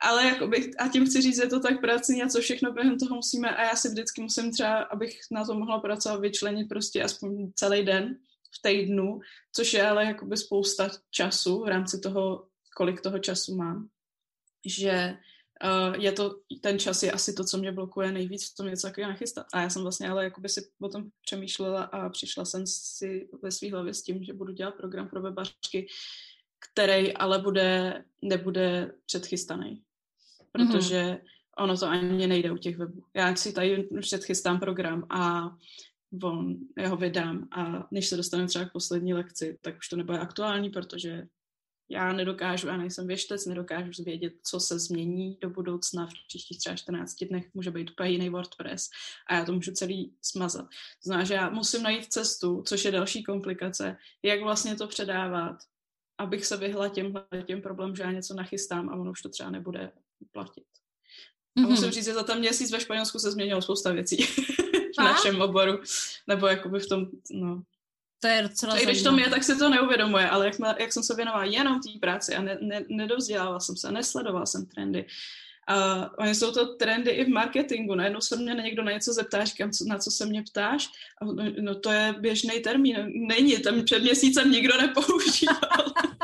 ale 0.02 0.26
jakoby, 0.26 0.70
a 0.78 0.88
tím 0.88 1.06
chci 1.06 1.22
říct, 1.22 1.36
že 1.36 1.42
je 1.42 1.48
to 1.48 1.60
tak 1.60 1.80
pracný 1.80 2.22
a 2.22 2.28
co 2.28 2.40
všechno 2.40 2.72
během 2.72 2.98
toho 2.98 3.16
musíme 3.16 3.56
a 3.56 3.62
já 3.62 3.76
si 3.76 3.88
vždycky 3.88 4.22
musím 4.22 4.52
třeba, 4.52 4.76
abych 4.76 5.18
na 5.30 5.44
to 5.44 5.54
mohla 5.54 5.80
pracovat, 5.80 6.20
vyčlenit 6.20 6.68
prostě 6.68 7.02
aspoň 7.02 7.52
celý 7.54 7.84
den 7.84 8.16
v 8.50 8.62
týdnu, 8.62 9.20
což 9.52 9.72
je 9.72 9.88
ale 9.88 10.04
jakoby 10.04 10.36
spousta 10.36 10.90
času 11.10 11.64
v 11.64 11.68
rámci 11.68 12.00
toho, 12.00 12.46
kolik 12.76 13.00
toho 13.00 13.18
času 13.18 13.56
mám. 13.56 13.88
Že 14.66 15.16
uh, 15.64 15.94
je 16.02 16.12
to, 16.12 16.36
ten 16.60 16.78
čas 16.78 17.02
je 17.02 17.12
asi 17.12 17.32
to, 17.32 17.44
co 17.44 17.58
mě 17.58 17.72
blokuje 17.72 18.12
nejvíc 18.12 18.52
v 18.52 18.56
tom 18.56 18.66
něco 18.66 18.86
takového 18.86 19.12
nachystat. 19.12 19.46
A 19.52 19.60
já 19.60 19.70
jsem 19.70 19.82
vlastně 19.82 20.10
ale 20.10 20.24
jakoby 20.24 20.48
si 20.48 20.70
o 20.80 20.88
tom 20.88 21.04
přemýšlela 21.24 21.82
a 21.82 22.08
přišla 22.08 22.44
jsem 22.44 22.66
si 22.66 23.28
ve 23.42 23.50
své 23.50 23.70
hlavě 23.70 23.94
s 23.94 24.02
tím, 24.02 24.24
že 24.24 24.32
budu 24.32 24.52
dělat 24.52 24.74
program 24.74 25.08
pro 25.08 25.22
webařky, 25.22 25.86
který 26.72 27.16
ale 27.16 27.38
bude, 27.38 28.04
nebude 28.22 28.92
předchystaný. 29.06 29.82
Protože 30.52 30.96
mm-hmm. 30.96 31.20
ono 31.58 31.78
to 31.78 31.86
ani 31.86 32.26
nejde 32.26 32.52
u 32.52 32.56
těch 32.56 32.76
webů. 32.76 33.04
Já 33.14 33.36
si 33.36 33.52
tady 33.52 33.88
předchystám 34.00 34.60
program 34.60 35.06
a 35.10 35.50
on, 36.22 36.56
já 36.78 36.88
ho 36.88 36.96
vydám 36.96 37.48
a 37.50 37.88
než 37.90 38.08
se 38.08 38.16
dostaneme 38.16 38.48
třeba 38.48 38.64
k 38.64 38.72
poslední 38.72 39.14
lekci, 39.14 39.58
tak 39.60 39.78
už 39.78 39.88
to 39.88 39.96
nebude 39.96 40.18
aktuální, 40.18 40.70
protože 40.70 41.26
já 41.90 42.12
nedokážu, 42.12 42.66
já 42.66 42.76
nejsem 42.76 43.06
věštec, 43.06 43.46
nedokážu 43.46 44.04
vědět, 44.04 44.32
co 44.42 44.60
se 44.60 44.78
změní 44.78 45.38
do 45.40 45.50
budoucna 45.50 46.06
v 46.06 46.10
příštích 46.28 46.58
třeba 46.58 46.76
14 46.76 47.14
dnech, 47.14 47.54
může 47.54 47.70
být 47.70 47.90
úplně 47.90 48.10
jiný 48.10 48.28
WordPress 48.28 48.88
a 49.26 49.34
já 49.34 49.44
to 49.44 49.52
můžu 49.52 49.72
celý 49.72 50.14
smazat. 50.22 50.66
Znamená, 51.04 51.24
že 51.24 51.34
já 51.34 51.50
musím 51.50 51.82
najít 51.82 52.12
cestu, 52.12 52.62
což 52.66 52.84
je 52.84 52.90
další 52.90 53.22
komplikace, 53.22 53.96
jak 54.22 54.42
vlastně 54.42 54.76
to 54.76 54.88
předávat, 54.88 55.56
abych 56.18 56.46
se 56.46 56.56
vyhla 56.56 56.88
těmhle 56.88 57.24
těm 57.44 57.62
problém, 57.62 57.96
že 57.96 58.02
já 58.02 58.12
něco 58.12 58.34
nachystám 58.34 58.88
a 58.88 58.96
ono 58.96 59.10
už 59.10 59.22
to 59.22 59.28
třeba 59.28 59.50
nebude 59.50 59.92
platit. 60.32 60.64
A 61.56 61.60
mm-hmm. 61.60 61.70
musím 61.70 61.90
říct, 61.90 62.04
že 62.04 62.14
za 62.14 62.22
ten 62.22 62.38
měsíc 62.38 62.72
ve 62.72 62.80
Španělsku 62.80 63.18
se 63.18 63.30
změnilo 63.30 63.62
spousta 63.62 63.92
věcí 63.92 64.16
v 65.00 65.04
našem 65.04 65.40
oboru, 65.40 65.80
nebo 66.26 66.46
jakoby 66.46 66.78
v 66.80 66.88
tom, 66.88 67.06
no. 67.30 67.62
To 68.22 68.28
je 68.28 68.42
docela 68.42 68.78
I 68.78 68.84
když 68.84 69.02
to 69.02 69.18
je, 69.18 69.30
tak 69.30 69.44
se 69.44 69.56
to 69.56 69.68
neuvědomuje, 69.68 70.30
ale 70.30 70.46
jak, 70.46 70.54
jak 70.78 70.92
jsem 70.92 71.02
se 71.02 71.14
věnovala 71.14 71.44
jenom 71.44 71.80
té 71.80 71.88
práci 72.00 72.34
a 72.34 72.42
ne, 72.42 72.58
ne, 72.60 72.84
nedovzdělával 72.88 73.60
jsem 73.60 73.76
se, 73.76 73.92
nesledoval 73.92 74.46
jsem 74.46 74.66
trendy, 74.66 75.06
a 75.68 76.08
oni 76.18 76.34
jsou 76.34 76.52
to 76.52 76.74
trendy 76.74 77.10
i 77.10 77.24
v 77.24 77.28
marketingu. 77.28 77.94
Najednou 77.94 78.20
se 78.20 78.36
mě 78.36 78.54
někdo 78.54 78.82
na 78.82 78.92
něco 78.92 79.12
zeptá, 79.12 79.44
říkám, 79.44 79.70
na 79.86 79.98
co 79.98 80.10
se 80.10 80.26
mě 80.26 80.42
ptáš? 80.42 80.88
A 81.22 81.24
no, 81.24 81.44
no 81.60 81.74
to 81.74 81.90
je 81.90 82.14
běžný 82.18 82.60
termín. 82.60 82.96
Není, 83.14 83.58
tam 83.58 83.84
před 83.84 84.02
měsícem 84.02 84.50
nikdo 84.50 84.80
nepoužíval. 84.80 85.84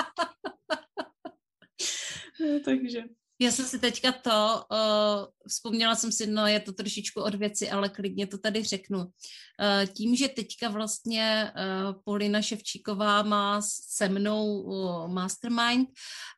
Takže. 2.65 3.05
Já 3.39 3.51
jsem 3.51 3.67
si 3.67 3.79
teďka 3.79 4.13
to, 4.13 4.65
uh, 4.71 5.27
vzpomněla 5.49 5.95
jsem 5.95 6.13
si, 6.13 6.27
no 6.27 6.47
je 6.47 6.61
to 6.61 6.73
trošičku 6.73 7.21
od 7.21 7.35
věci, 7.35 7.71
ale 7.71 7.89
klidně 7.89 8.27
to 8.27 8.39
tady 8.39 8.65
řeknu. 8.65 8.99
Uh, 8.99 9.07
tím, 9.93 10.17
že 10.17 10.29
teďka 10.29 10.69
vlastně 10.69 11.53
uh, 11.57 12.03
Polina 12.05 12.43
Ševčíková 12.43 13.23
má 13.23 13.61
se 13.63 14.09
mnou 14.09 14.61
uh, 14.61 15.09
mastermind 15.09 15.89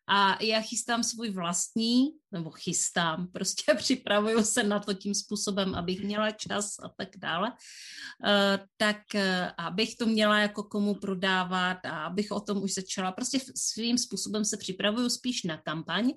a 0.09 0.43
já 0.43 0.61
chystám 0.61 1.05
svůj 1.05 1.31
vlastní, 1.31 2.11
nebo 2.33 2.51
chystám, 2.51 3.27
prostě 3.33 3.75
připravuju 3.75 4.45
se 4.45 4.63
na 4.63 4.81
to 4.81 4.95
tím 4.95 5.15
způsobem, 5.15 5.75
abych 5.75 6.01
měla 6.01 6.31
čas 6.31 6.79
a 6.83 6.89
tak 6.97 7.09
dále, 7.17 7.51
uh, 7.51 8.67
tak 8.77 8.97
uh, 9.15 9.21
abych 9.59 9.97
to 9.97 10.07
měla 10.07 10.39
jako 10.39 10.63
komu 10.63 10.95
prodávat 10.95 11.79
a 11.85 12.05
abych 12.05 12.31
o 12.31 12.41
tom 12.41 12.63
už 12.63 12.75
začala, 12.75 13.13
prostě 13.13 13.39
svým 13.57 13.99
způsobem 13.99 14.45
se 14.45 14.57
připravuju 14.57 15.11
spíš 15.11 15.43
na 15.43 15.57
kampaň, 15.57 16.13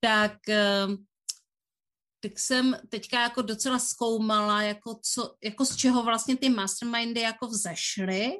tak 0.00 0.32
uh, 0.88 0.94
tak 2.22 2.38
jsem 2.38 2.76
teďka 2.88 3.22
jako 3.22 3.42
docela 3.42 3.78
zkoumala, 3.78 4.62
jako, 4.62 5.00
co, 5.02 5.34
jako 5.44 5.64
z 5.64 5.76
čeho 5.76 6.02
vlastně 6.02 6.36
ty 6.36 6.48
mastermindy 6.48 7.20
jako 7.20 7.46
vzešly. 7.46 8.32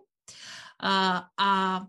A, 0.83 1.25
a 1.41 1.81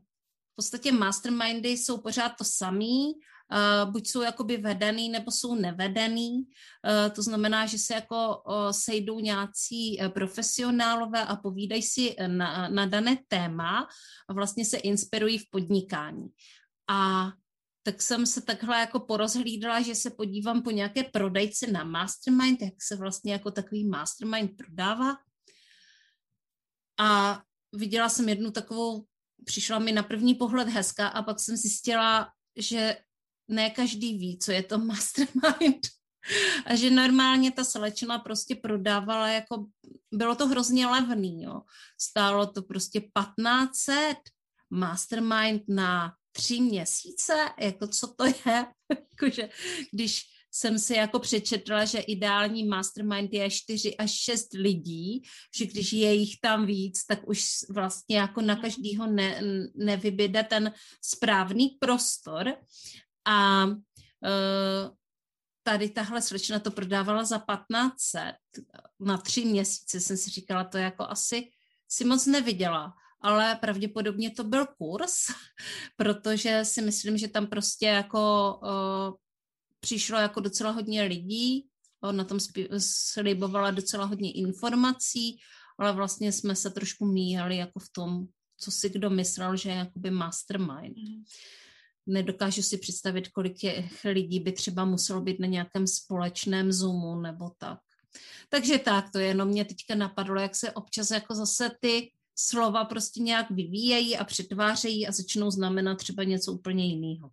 v 0.51 0.55
podstatě 0.55 0.91
mastermindy 0.91 1.69
jsou 1.69 1.97
pořád 1.97 2.29
to 2.37 2.43
samý, 2.43 3.13
Uh, 3.51 3.91
buď 3.91 4.07
jsou 4.07 4.21
jakoby 4.21 4.57
vedený, 4.57 5.09
nebo 5.09 5.31
jsou 5.31 5.55
nevedený. 5.55 6.35
Uh, 6.37 7.13
to 7.15 7.21
znamená, 7.21 7.65
že 7.65 7.77
se 7.77 7.93
jako 7.93 8.43
uh, 8.47 8.71
sejdou 8.71 9.19
nějací 9.19 9.99
profesionálové 10.13 11.25
a 11.25 11.35
povídají 11.35 11.81
si 11.81 12.15
na, 12.27 12.69
na 12.69 12.85
dané 12.85 13.17
téma 13.27 13.87
a 14.29 14.33
vlastně 14.33 14.65
se 14.65 14.77
inspirují 14.77 15.37
v 15.37 15.49
podnikání. 15.49 16.27
A 16.89 17.31
tak 17.83 18.01
jsem 18.01 18.25
se 18.25 18.41
takhle 18.41 18.79
jako 18.79 18.99
porozhlídala, 18.99 19.81
že 19.81 19.95
se 19.95 20.09
podívám 20.09 20.61
po 20.61 20.71
nějaké 20.71 21.03
prodejci 21.03 21.71
na 21.71 21.83
Mastermind, 21.83 22.61
jak 22.61 22.81
se 22.81 22.95
vlastně 22.95 23.33
jako 23.33 23.51
takový 23.51 23.85
Mastermind 23.85 24.57
prodává. 24.57 25.17
A 26.99 27.41
viděla 27.73 28.09
jsem 28.09 28.29
jednu 28.29 28.51
takovou, 28.51 29.05
přišla 29.45 29.79
mi 29.79 29.91
na 29.91 30.03
první 30.03 30.35
pohled 30.35 30.67
hezká 30.67 31.07
a 31.07 31.21
pak 31.21 31.39
jsem 31.39 31.57
zjistila, 31.57 32.31
že 32.57 32.97
ne 33.47 33.69
každý 33.69 34.17
ví, 34.17 34.39
co 34.39 34.51
je 34.51 34.63
to 34.63 34.77
mastermind. 34.77 35.87
A 36.65 36.75
že 36.75 36.89
normálně 36.89 37.51
ta 37.51 37.63
slečna 37.63 38.19
prostě 38.19 38.55
prodávala 38.55 39.27
jako, 39.27 39.65
bylo 40.13 40.35
to 40.35 40.47
hrozně 40.47 40.87
levný, 40.87 41.43
jo. 41.43 41.61
Stálo 42.01 42.47
to 42.47 42.61
prostě 42.61 42.99
1500 42.99 44.17
mastermind 44.69 45.63
na 45.67 46.13
tři 46.31 46.61
měsíce, 46.61 47.33
jako 47.59 47.87
co 47.87 48.07
to 48.07 48.25
je, 48.25 48.33
jakože 48.89 49.49
když 49.91 50.23
jsem 50.51 50.79
si 50.79 50.93
jako 50.93 51.19
přečetla, 51.19 51.85
že 51.85 51.99
ideální 51.99 52.63
mastermind 52.63 53.33
je 53.33 53.49
4 53.49 53.97
až 53.97 54.11
6 54.11 54.53
lidí, 54.53 55.21
že 55.55 55.65
když 55.65 55.93
je 55.93 56.13
jich 56.13 56.39
tam 56.41 56.65
víc, 56.65 57.05
tak 57.05 57.29
už 57.29 57.45
vlastně 57.69 58.17
jako 58.17 58.41
na 58.41 58.55
každýho 58.55 59.07
ne, 59.07 59.41
nevybyde 59.75 60.43
ten 60.43 60.73
správný 61.01 61.77
prostor. 61.79 62.53
A 63.25 63.65
uh, 63.65 63.75
tady 65.63 65.89
tahle 65.89 66.21
slečna 66.21 66.59
to 66.59 66.71
prodávala 66.71 67.23
za 67.23 67.37
1500 67.37 68.35
na 68.99 69.17
tři 69.17 69.45
měsíce. 69.45 69.99
Jsem 69.99 70.17
si 70.17 70.29
říkala, 70.29 70.63
to 70.63 70.77
jako 70.77 71.03
asi 71.03 71.49
si 71.87 72.05
moc 72.05 72.25
neviděla 72.25 72.93
ale 73.21 73.55
pravděpodobně 73.55 74.31
to 74.31 74.43
byl 74.43 74.65
kurz, 74.65 75.13
protože 75.97 76.65
si 76.65 76.81
myslím, 76.81 77.17
že 77.17 77.27
tam 77.27 77.47
prostě 77.47 77.85
jako 77.85 78.59
uh, 78.63 79.15
přišlo 79.81 80.17
jako 80.17 80.39
docela 80.39 80.71
hodně 80.71 81.03
lidí, 81.03 81.67
na 82.11 82.23
tom 82.23 82.39
slibovala 82.79 83.71
docela 83.71 84.05
hodně 84.05 84.31
informací, 84.31 85.39
ale 85.79 85.93
vlastně 85.93 86.31
jsme 86.31 86.55
se 86.55 86.69
trošku 86.69 87.05
míjali 87.05 87.57
jako 87.57 87.79
v 87.79 87.89
tom, 87.91 88.25
co 88.57 88.71
si 88.71 88.89
kdo 88.89 89.09
myslel, 89.09 89.55
že 89.55 89.69
je 89.69 89.75
jakoby 89.75 90.11
mastermind. 90.11 90.97
Mm. 90.97 91.23
Nedokážu 92.07 92.61
si 92.61 92.77
představit, 92.77 93.27
kolik 93.27 93.57
těch 93.57 94.05
lidí 94.05 94.39
by 94.39 94.51
třeba 94.51 94.85
muselo 94.85 95.21
být 95.21 95.39
na 95.39 95.47
nějakém 95.47 95.87
společném 95.87 96.71
Zoomu 96.71 97.21
nebo 97.21 97.51
tak. 97.57 97.79
Takže 98.49 98.77
tak, 98.77 99.11
to 99.11 99.19
jenom 99.19 99.47
mě 99.47 99.65
teďka 99.65 99.95
napadlo, 99.95 100.41
jak 100.41 100.55
se 100.55 100.71
občas 100.71 101.11
jako 101.11 101.35
zase 101.35 101.71
ty 101.79 102.11
slova 102.35 102.85
prostě 102.85 103.21
nějak 103.21 103.51
vyvíjejí 103.51 104.17
a 104.17 104.23
přetvářejí 104.23 105.07
a 105.07 105.11
začnou 105.11 105.51
znamenat 105.51 105.95
třeba 105.95 106.23
něco 106.23 106.53
úplně 106.53 106.85
jiného. 106.85 107.29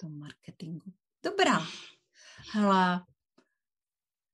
Tom 0.00 0.18
marketingu. 0.18 0.92
Dobrá. 1.24 1.66
Hele, 2.52 3.04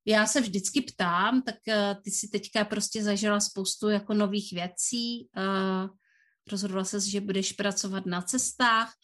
já 0.06 0.26
se 0.26 0.40
vždycky 0.40 0.80
ptám, 0.80 1.42
tak 1.42 1.56
uh, 1.68 2.02
ty 2.02 2.10
si 2.10 2.28
teďka 2.28 2.64
prostě 2.64 3.02
zažila 3.02 3.40
spoustu 3.40 3.88
jako 3.88 4.14
nových 4.14 4.52
věcí. 4.52 5.28
Uh, 5.36 5.96
rozhodla 6.50 6.84
se, 6.84 7.00
že 7.00 7.20
budeš 7.20 7.52
pracovat 7.52 8.06
na 8.06 8.22
cestách. 8.22 8.94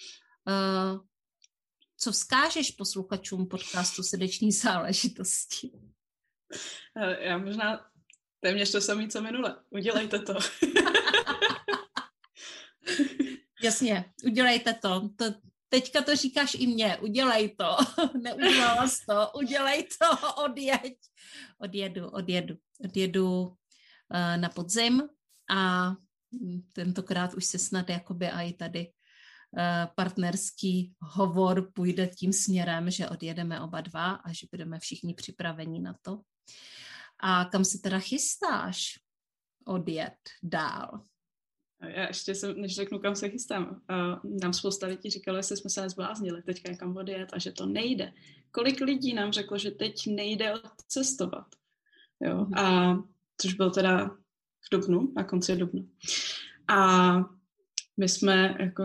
Uh, 0.46 1.00
co 1.96 2.12
vzkážeš 2.12 2.70
posluchačům 2.70 3.48
podcastu 3.48 4.02
Srdeční 4.02 4.52
záležitosti? 4.52 5.70
Já 7.20 7.38
možná 7.38 7.90
Téměř 8.40 8.72
to 8.72 8.80
samé, 8.80 9.08
co 9.08 9.22
minule. 9.22 9.56
Udělejte 9.70 10.18
to. 10.18 10.34
Jasně, 13.62 14.04
udělejte 14.24 14.74
to. 14.74 15.08
to. 15.16 15.24
Teďka 15.72 16.02
to 16.02 16.16
říkáš 16.16 16.54
i 16.54 16.66
mně, 16.66 16.98
udělej 16.98 17.56
to. 17.56 17.76
Neudělala 18.22 18.88
jsi 18.88 19.06
to, 19.08 19.30
udělej 19.38 19.82
to, 19.82 20.42
odjeď. 20.44 20.98
Odjedu, 21.58 22.08
odjedu, 22.08 22.54
odjedu 22.84 23.42
uh, 23.42 23.56
na 24.36 24.48
podzim 24.48 25.02
a 25.50 25.92
tentokrát 26.72 27.34
už 27.34 27.44
se 27.44 27.58
snad 27.58 27.90
jakoby 27.90 28.28
i 28.28 28.52
tady 28.52 28.86
uh, 28.86 29.94
partnerský 29.94 30.94
hovor 31.00 31.72
půjde 31.72 32.06
tím 32.06 32.32
směrem, 32.32 32.90
že 32.90 33.08
odjedeme 33.08 33.60
oba 33.60 33.80
dva 33.80 34.10
a 34.10 34.32
že 34.32 34.46
budeme 34.50 34.78
všichni 34.78 35.14
připraveni 35.14 35.80
na 35.80 35.94
to. 36.02 36.20
A 37.20 37.44
kam 37.44 37.64
se 37.64 37.78
teda 37.78 37.98
chystáš 37.98 38.98
odjet 39.66 40.18
dál? 40.42 41.09
Já 41.82 42.06
ještě 42.06 42.34
jsem, 42.34 42.60
než 42.60 42.74
řeknu, 42.74 42.98
kam 42.98 43.16
se 43.16 43.28
chystám, 43.28 43.82
uh, 43.90 44.38
nám 44.40 44.52
spousta 44.52 44.86
lidí 44.86 45.10
říkalo, 45.10 45.36
jestli 45.36 45.56
jsme 45.56 45.70
se 45.70 45.88
zbláznili 45.88 46.42
teďka 46.42 46.76
kam 46.76 46.96
odjet 46.96 47.28
a 47.32 47.38
že 47.38 47.52
to 47.52 47.66
nejde. 47.66 48.12
Kolik 48.50 48.80
lidí 48.80 49.14
nám 49.14 49.32
řeklo, 49.32 49.58
že 49.58 49.70
teď 49.70 50.06
nejde 50.06 50.54
odcestovat? 50.54 51.46
Jo? 52.20 52.46
A 52.56 52.96
což 53.40 53.54
bylo 53.54 53.70
teda 53.70 54.06
v 54.60 54.70
Dubnu, 54.72 55.12
na 55.16 55.24
konci 55.24 55.56
Dubnu. 55.56 55.88
A 56.68 57.10
my 57.96 58.08
jsme 58.08 58.56
jako 58.60 58.84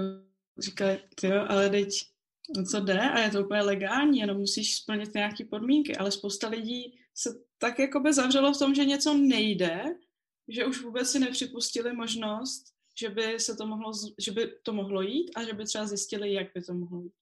říkali, 0.58 1.00
jo, 1.24 1.46
ale 1.48 1.70
teď 1.70 1.90
co 2.72 2.80
jde 2.80 3.00
a 3.00 3.20
je 3.20 3.32
to 3.32 3.46
úplně 3.46 3.62
legální, 3.62 4.20
jenom 4.20 4.38
musíš 4.38 4.76
splnit 4.76 5.14
nějaké 5.14 5.46
podmínky, 5.46 5.98
ale 5.98 6.12
spousta 6.12 6.48
lidí 6.50 7.00
se 7.14 7.30
tak 7.58 7.80
jako 7.80 8.00
by 8.00 8.14
zavřelo 8.14 8.54
v 8.54 8.60
tom, 8.60 8.76
že 8.76 8.86
něco 8.86 9.14
nejde, 9.14 9.84
že 10.48 10.66
už 10.66 10.82
vůbec 10.82 11.12
si 11.12 11.20
nepřipustili 11.20 11.94
možnost, 11.94 12.75
že 13.00 13.10
by 13.10 13.40
se 13.40 13.56
to 13.56 13.66
mohlo, 13.66 13.92
že 14.20 14.32
by 14.32 14.52
to 14.64 14.74
mohlo 14.74 15.02
jít 15.02 15.32
a 15.36 15.44
že 15.44 15.54
by 15.54 15.66
třeba 15.66 15.86
zjistili, 15.86 16.34
jak 16.34 16.48
by 16.56 16.62
to 16.62 16.74
mohlo 16.74 17.02
jít. 17.02 17.14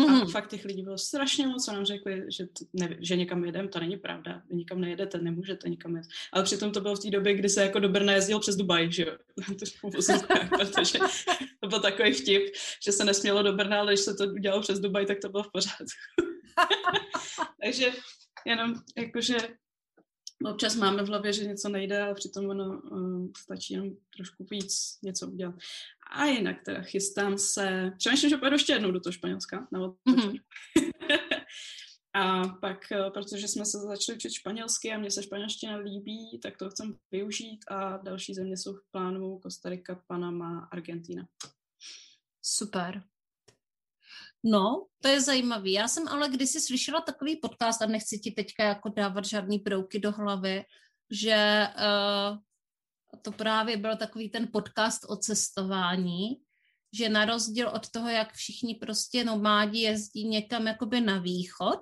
Mm-hmm. 0.00 0.10
A 0.10 0.12
mhm. 0.12 0.30
fakt 0.30 0.50
těch 0.50 0.64
lidí 0.64 0.82
bylo 0.82 0.98
strašně 0.98 1.46
moc, 1.46 1.64
co 1.64 1.72
nám 1.72 1.84
řekli, 1.84 2.24
že, 2.28 2.46
to, 2.46 2.64
ne, 2.72 2.96
že 3.00 3.16
někam 3.16 3.44
jedeme, 3.44 3.68
to 3.68 3.80
není 3.80 3.96
pravda. 3.96 4.42
Vy 4.48 4.56
nikam 4.56 4.80
nejedete, 4.80 5.18
nemůžete 5.18 5.68
nikam 5.68 5.96
jet. 5.96 6.06
Ale 6.32 6.44
přitom 6.44 6.72
to 6.72 6.80
bylo 6.80 6.96
v 6.96 7.00
té 7.00 7.10
době, 7.10 7.34
kdy 7.34 7.48
se 7.48 7.62
jako 7.62 7.78
do 7.78 7.88
Brna 7.88 8.12
jezdil 8.12 8.40
přes 8.40 8.56
Dubaj, 8.56 8.92
že 8.92 9.02
jo. 9.02 9.16
protože 10.58 10.98
to 11.60 11.68
byl 11.68 11.80
takový 11.80 12.12
vtip, 12.12 12.42
že 12.84 12.92
se 12.92 13.04
nesmělo 13.04 13.42
do 13.42 13.52
Brna, 13.52 13.80
ale 13.80 13.92
když 13.92 14.00
se 14.00 14.14
to 14.14 14.24
udělalo 14.24 14.62
přes 14.62 14.80
Dubaj, 14.80 15.06
tak 15.06 15.18
to 15.22 15.28
bylo 15.28 15.42
v 15.42 15.52
pořádku. 15.52 15.86
Takže 17.64 17.92
jenom 18.46 18.74
jakože 18.96 19.36
občas 20.44 20.76
máme 20.76 21.02
v 21.02 21.08
hlavě, 21.08 21.32
že 21.32 21.46
něco 21.46 21.68
nejde, 21.68 22.02
ale 22.02 22.14
přitom 22.14 22.46
ono 22.48 22.80
uh, 22.80 23.30
stačí 23.36 23.74
jenom 23.74 23.90
trošku 24.16 24.46
víc 24.50 24.98
něco 25.02 25.28
udělat. 25.28 25.54
A 26.10 26.24
jinak 26.24 26.56
teda 26.64 26.82
chystám 26.82 27.38
se, 27.38 27.92
přemýšlím, 27.98 28.30
že 28.30 28.36
pojedu 28.36 28.54
ještě 28.54 28.72
jednou 28.72 28.90
do 28.90 29.00
toho 29.00 29.12
Španělska. 29.12 29.68
Nebo 29.72 29.94
mm-hmm. 30.08 30.40
a 32.14 32.48
pak, 32.48 32.92
eh, 32.92 33.10
protože 33.10 33.48
jsme 33.48 33.64
se 33.64 33.78
začali 33.78 34.16
učit 34.16 34.32
španělsky 34.32 34.92
a 34.92 34.98
mně 34.98 35.10
se 35.10 35.22
španělština 35.22 35.76
líbí, 35.76 36.40
tak 36.42 36.56
to 36.56 36.70
chcem 36.70 36.96
využít 37.10 37.64
a 37.68 37.96
další 37.96 38.34
země 38.34 38.56
jsou 38.56 38.74
v 38.74 38.90
plánu 38.90 39.38
Kostarika, 39.38 40.02
Panama, 40.06 40.68
Argentina. 40.72 41.28
Super. 42.42 43.02
No, 44.48 44.86
to 45.02 45.08
je 45.08 45.20
zajímavý. 45.20 45.72
Já 45.72 45.88
jsem 45.88 46.08
ale 46.08 46.28
kdysi 46.28 46.60
slyšela 46.60 47.00
takový 47.00 47.36
podcast 47.36 47.82
a 47.82 47.86
nechci 47.86 48.18
ti 48.18 48.30
teďka 48.30 48.64
jako 48.64 48.88
dávat 48.88 49.24
žádný 49.24 49.58
brouky 49.58 49.98
do 49.98 50.12
hlavy, 50.12 50.64
že 51.10 51.68
uh, 51.76 52.38
to 53.22 53.32
právě 53.32 53.76
byl 53.76 53.96
takový 53.96 54.30
ten 54.30 54.48
podcast 54.52 55.04
o 55.08 55.16
cestování, 55.16 56.36
že 56.92 57.08
na 57.08 57.24
rozdíl 57.24 57.68
od 57.68 57.90
toho, 57.90 58.08
jak 58.08 58.32
všichni 58.32 58.74
prostě 58.74 59.24
nomádi 59.24 59.78
jezdí 59.78 60.28
někam 60.28 60.66
jakoby 60.66 61.00
na 61.00 61.18
východ, 61.18 61.80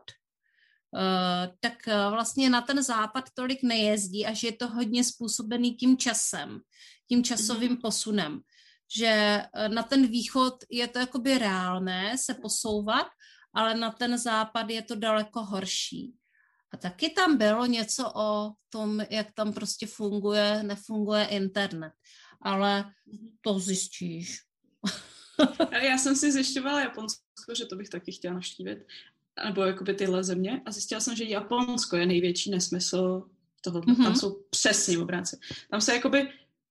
uh, 0.91 1.55
tak 1.61 1.75
uh, 1.87 2.13
vlastně 2.13 2.51
na 2.51 2.61
ten 2.61 2.83
západ 2.83 3.25
tolik 3.35 3.63
nejezdí 3.63 4.27
a 4.27 4.33
že 4.33 4.47
je 4.47 4.53
to 4.53 4.69
hodně 4.69 5.05
způsobený 5.05 5.75
tím 5.75 5.97
časem, 5.97 6.61
tím 7.09 7.25
časovým 7.25 7.77
mm-hmm. 7.77 7.81
posunem 7.81 8.41
že 8.89 9.43
eh, 9.55 9.69
na 9.69 9.83
ten 9.83 10.07
východ 10.07 10.55
je 10.71 10.89
to 10.89 10.99
jakoby 10.99 11.39
reálné 11.39 12.19
se 12.19 12.35
posouvat, 12.35 13.07
ale 13.55 13.75
na 13.75 13.91
ten 13.91 14.19
západ 14.19 14.71
je 14.71 14.83
to 14.83 14.95
daleko 14.95 15.45
horší. 15.45 16.15
A 16.73 16.77
taky 16.77 17.11
tam 17.11 17.37
bylo 17.37 17.67
něco 17.67 18.13
o 18.15 18.53
tom, 18.71 19.01
jak 19.11 19.33
tam 19.35 19.53
prostě 19.53 19.87
funguje, 19.87 20.63
nefunguje 20.63 21.25
internet. 21.25 21.93
Ale 22.43 22.93
to 23.41 23.59
zjistíš. 23.59 24.39
Já 25.83 25.99
jsem 25.99 26.17
si 26.17 26.33
zjišťovala 26.33 26.81
Japonsko, 26.81 27.55
že 27.57 27.65
to 27.67 27.77
bych 27.77 27.89
taky 27.89 28.13
chtěla 28.13 28.35
navštívit, 28.35 28.79
nebo 29.45 29.63
jakoby 29.63 29.95
tyhle 29.95 30.25
země 30.25 30.63
a 30.67 30.71
zjistila 30.71 31.01
jsem, 31.01 31.17
že 31.17 31.25
Japonsko 31.25 31.97
je 31.97 32.07
největší 32.07 32.51
nesmysl 32.51 33.29
toho. 33.61 33.81
Mm-hmm. 33.81 34.05
Tam 34.05 34.17
jsou 34.17 34.45
přesně 34.51 34.99
obráci. 34.99 35.39
Tam 35.71 35.81
se 35.81 35.95
jakoby 35.95 36.29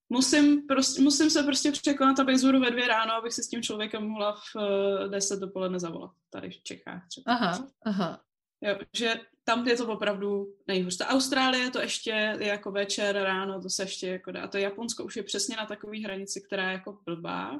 musím, 0.09 0.67
prostě, 0.67 1.01
musím 1.01 1.29
se 1.29 1.43
prostě 1.43 1.71
překonat, 1.71 2.19
abych 2.19 2.37
zhodu 2.37 2.59
ve 2.59 2.71
dvě 2.71 2.87
ráno, 2.87 3.13
abych 3.13 3.33
si 3.33 3.43
s 3.43 3.49
tím 3.49 3.63
člověkem 3.63 4.03
mohla 4.03 4.31
v 4.35 4.55
uh, 4.55 5.11
deset 5.11 5.39
dopoledne 5.39 5.79
zavolat. 5.79 6.11
Tady 6.29 6.49
v 6.49 6.63
Čechách 6.63 7.07
třeba. 7.07 7.23
Aha, 7.33 7.67
aha. 7.85 8.21
Jo, 8.61 8.77
že 8.93 9.19
tam 9.43 9.67
je 9.67 9.77
to 9.77 9.87
opravdu 9.87 10.55
nejhůř. 10.67 10.97
Ta 10.97 11.07
Austrálie 11.07 11.71
to 11.71 11.81
ještě 11.81 12.09
je 12.09 12.47
jako 12.47 12.71
večer, 12.71 13.15
ráno, 13.15 13.61
to 13.61 13.69
se 13.69 13.83
ještě 13.83 14.07
jako 14.07 14.31
dá. 14.31 14.43
A 14.43 14.47
to 14.47 14.57
Japonsko 14.57 15.03
už 15.03 15.15
je 15.15 15.23
přesně 15.23 15.55
na 15.55 15.65
takové 15.65 15.99
hranici, 15.99 16.41
která 16.41 16.67
je 16.67 16.73
jako 16.73 16.99
blbá. 17.05 17.51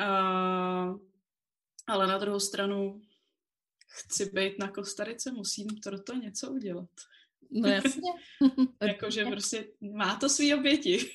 Uh, 0.00 0.98
ale 1.86 2.06
na 2.06 2.18
druhou 2.18 2.40
stranu 2.40 3.00
chci 3.88 4.30
být 4.32 4.58
na 4.58 4.70
Kostarice, 4.70 5.32
musím 5.32 5.66
to 6.06 6.14
něco 6.14 6.50
udělat. 6.50 6.88
No 7.50 7.68
jasně. 7.68 8.10
Jakože 8.82 9.24
prostě 9.24 9.66
má 9.80 10.16
to 10.16 10.28
svý 10.28 10.54
oběti. 10.54 11.10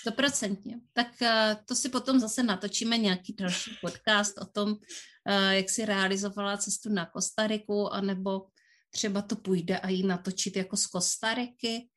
Stoprocentně. 0.00 0.80
Tak 0.92 1.06
uh, 1.22 1.28
to 1.64 1.74
si 1.74 1.88
potom 1.88 2.20
zase 2.20 2.42
natočíme 2.42 2.98
nějaký 2.98 3.32
další 3.32 3.70
podcast 3.80 4.38
o 4.38 4.44
tom, 4.44 4.70
uh, 4.70 5.50
jak 5.50 5.70
si 5.70 5.84
realizovala 5.84 6.56
cestu 6.56 6.88
na 6.88 7.06
Kostariku, 7.06 7.92
anebo 7.92 8.46
třeba 8.90 9.22
to 9.22 9.36
půjde 9.36 9.78
a 9.78 9.88
jí 9.88 10.06
natočit 10.06 10.56
jako 10.56 10.76
z 10.76 10.86
Kostariky. 10.86 11.88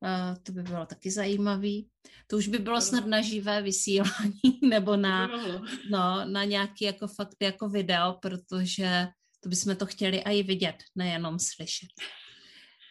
Uh, 0.00 0.42
to 0.42 0.52
by 0.52 0.62
bylo 0.62 0.86
taky 0.86 1.10
zajímavý. 1.10 1.88
To 2.26 2.36
už 2.36 2.48
by 2.48 2.58
bylo 2.58 2.80
snad 2.80 3.06
na 3.06 3.20
živé 3.20 3.62
vysílání 3.62 4.42
nebo 4.68 4.96
na, 4.96 5.26
no, 5.90 6.24
na 6.24 6.44
nějaký 6.44 6.84
jako 6.84 7.06
fakt 7.06 7.36
jako 7.40 7.68
video, 7.68 8.18
protože 8.22 9.08
to 9.40 9.48
bychom 9.48 9.76
to 9.76 9.86
chtěli 9.86 10.18
i 10.18 10.42
vidět, 10.42 10.76
nejenom 10.96 11.38
slyšet. 11.38 11.88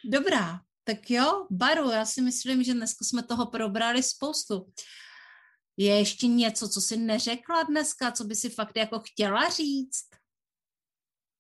Dobrá, 0.06 0.60
tak 0.84 1.12
jo, 1.12 1.48
Baru, 1.50 1.90
já 1.90 2.06
si 2.06 2.22
myslím, 2.22 2.64
že 2.64 2.74
dneska 2.74 3.06
jsme 3.06 3.24
toho 3.24 3.46
probrali 3.46 4.04
spoustu. 4.04 4.74
Je 5.78 5.98
ještě 5.98 6.28
něco, 6.28 6.70
co 6.70 6.82
jsi 6.82 6.98
neřekla 6.98 7.64
dneska, 7.64 8.12
co 8.12 8.24
by 8.24 8.36
si 8.36 8.50
fakt 8.50 8.78
jako 8.78 9.00
chtěla 9.00 9.50
říct? 9.50 10.06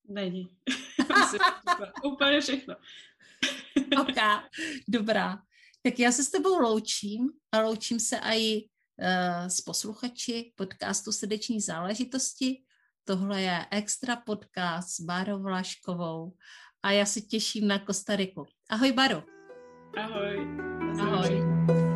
Není. 0.09 0.57
Úplně 2.03 2.41
všechno. 2.41 2.75
ok, 4.01 4.43
dobrá. 4.87 5.43
Tak 5.83 5.99
já 5.99 6.11
se 6.11 6.23
s 6.23 6.31
tebou 6.31 6.59
loučím 6.59 7.29
a 7.51 7.61
loučím 7.61 7.99
se 7.99 8.17
i 8.17 8.61
uh, 8.61 9.47
s 9.47 9.61
posluchači 9.61 10.53
podcastu 10.55 11.11
Srdeční 11.11 11.61
záležitosti. 11.61 12.63
Tohle 13.03 13.41
je 13.41 13.65
extra 13.71 14.15
podcast 14.15 14.89
s 14.89 14.99
Bárou 14.99 15.41
Vlaškovou 15.41 16.33
a 16.83 16.91
já 16.91 17.05
se 17.05 17.21
těším 17.21 17.67
na 17.67 17.79
Kostariku. 17.79 18.47
Ahoj, 18.69 18.91
Baru. 18.91 19.23
Ahoj. 19.97 20.47
Ahoj. 21.01 21.90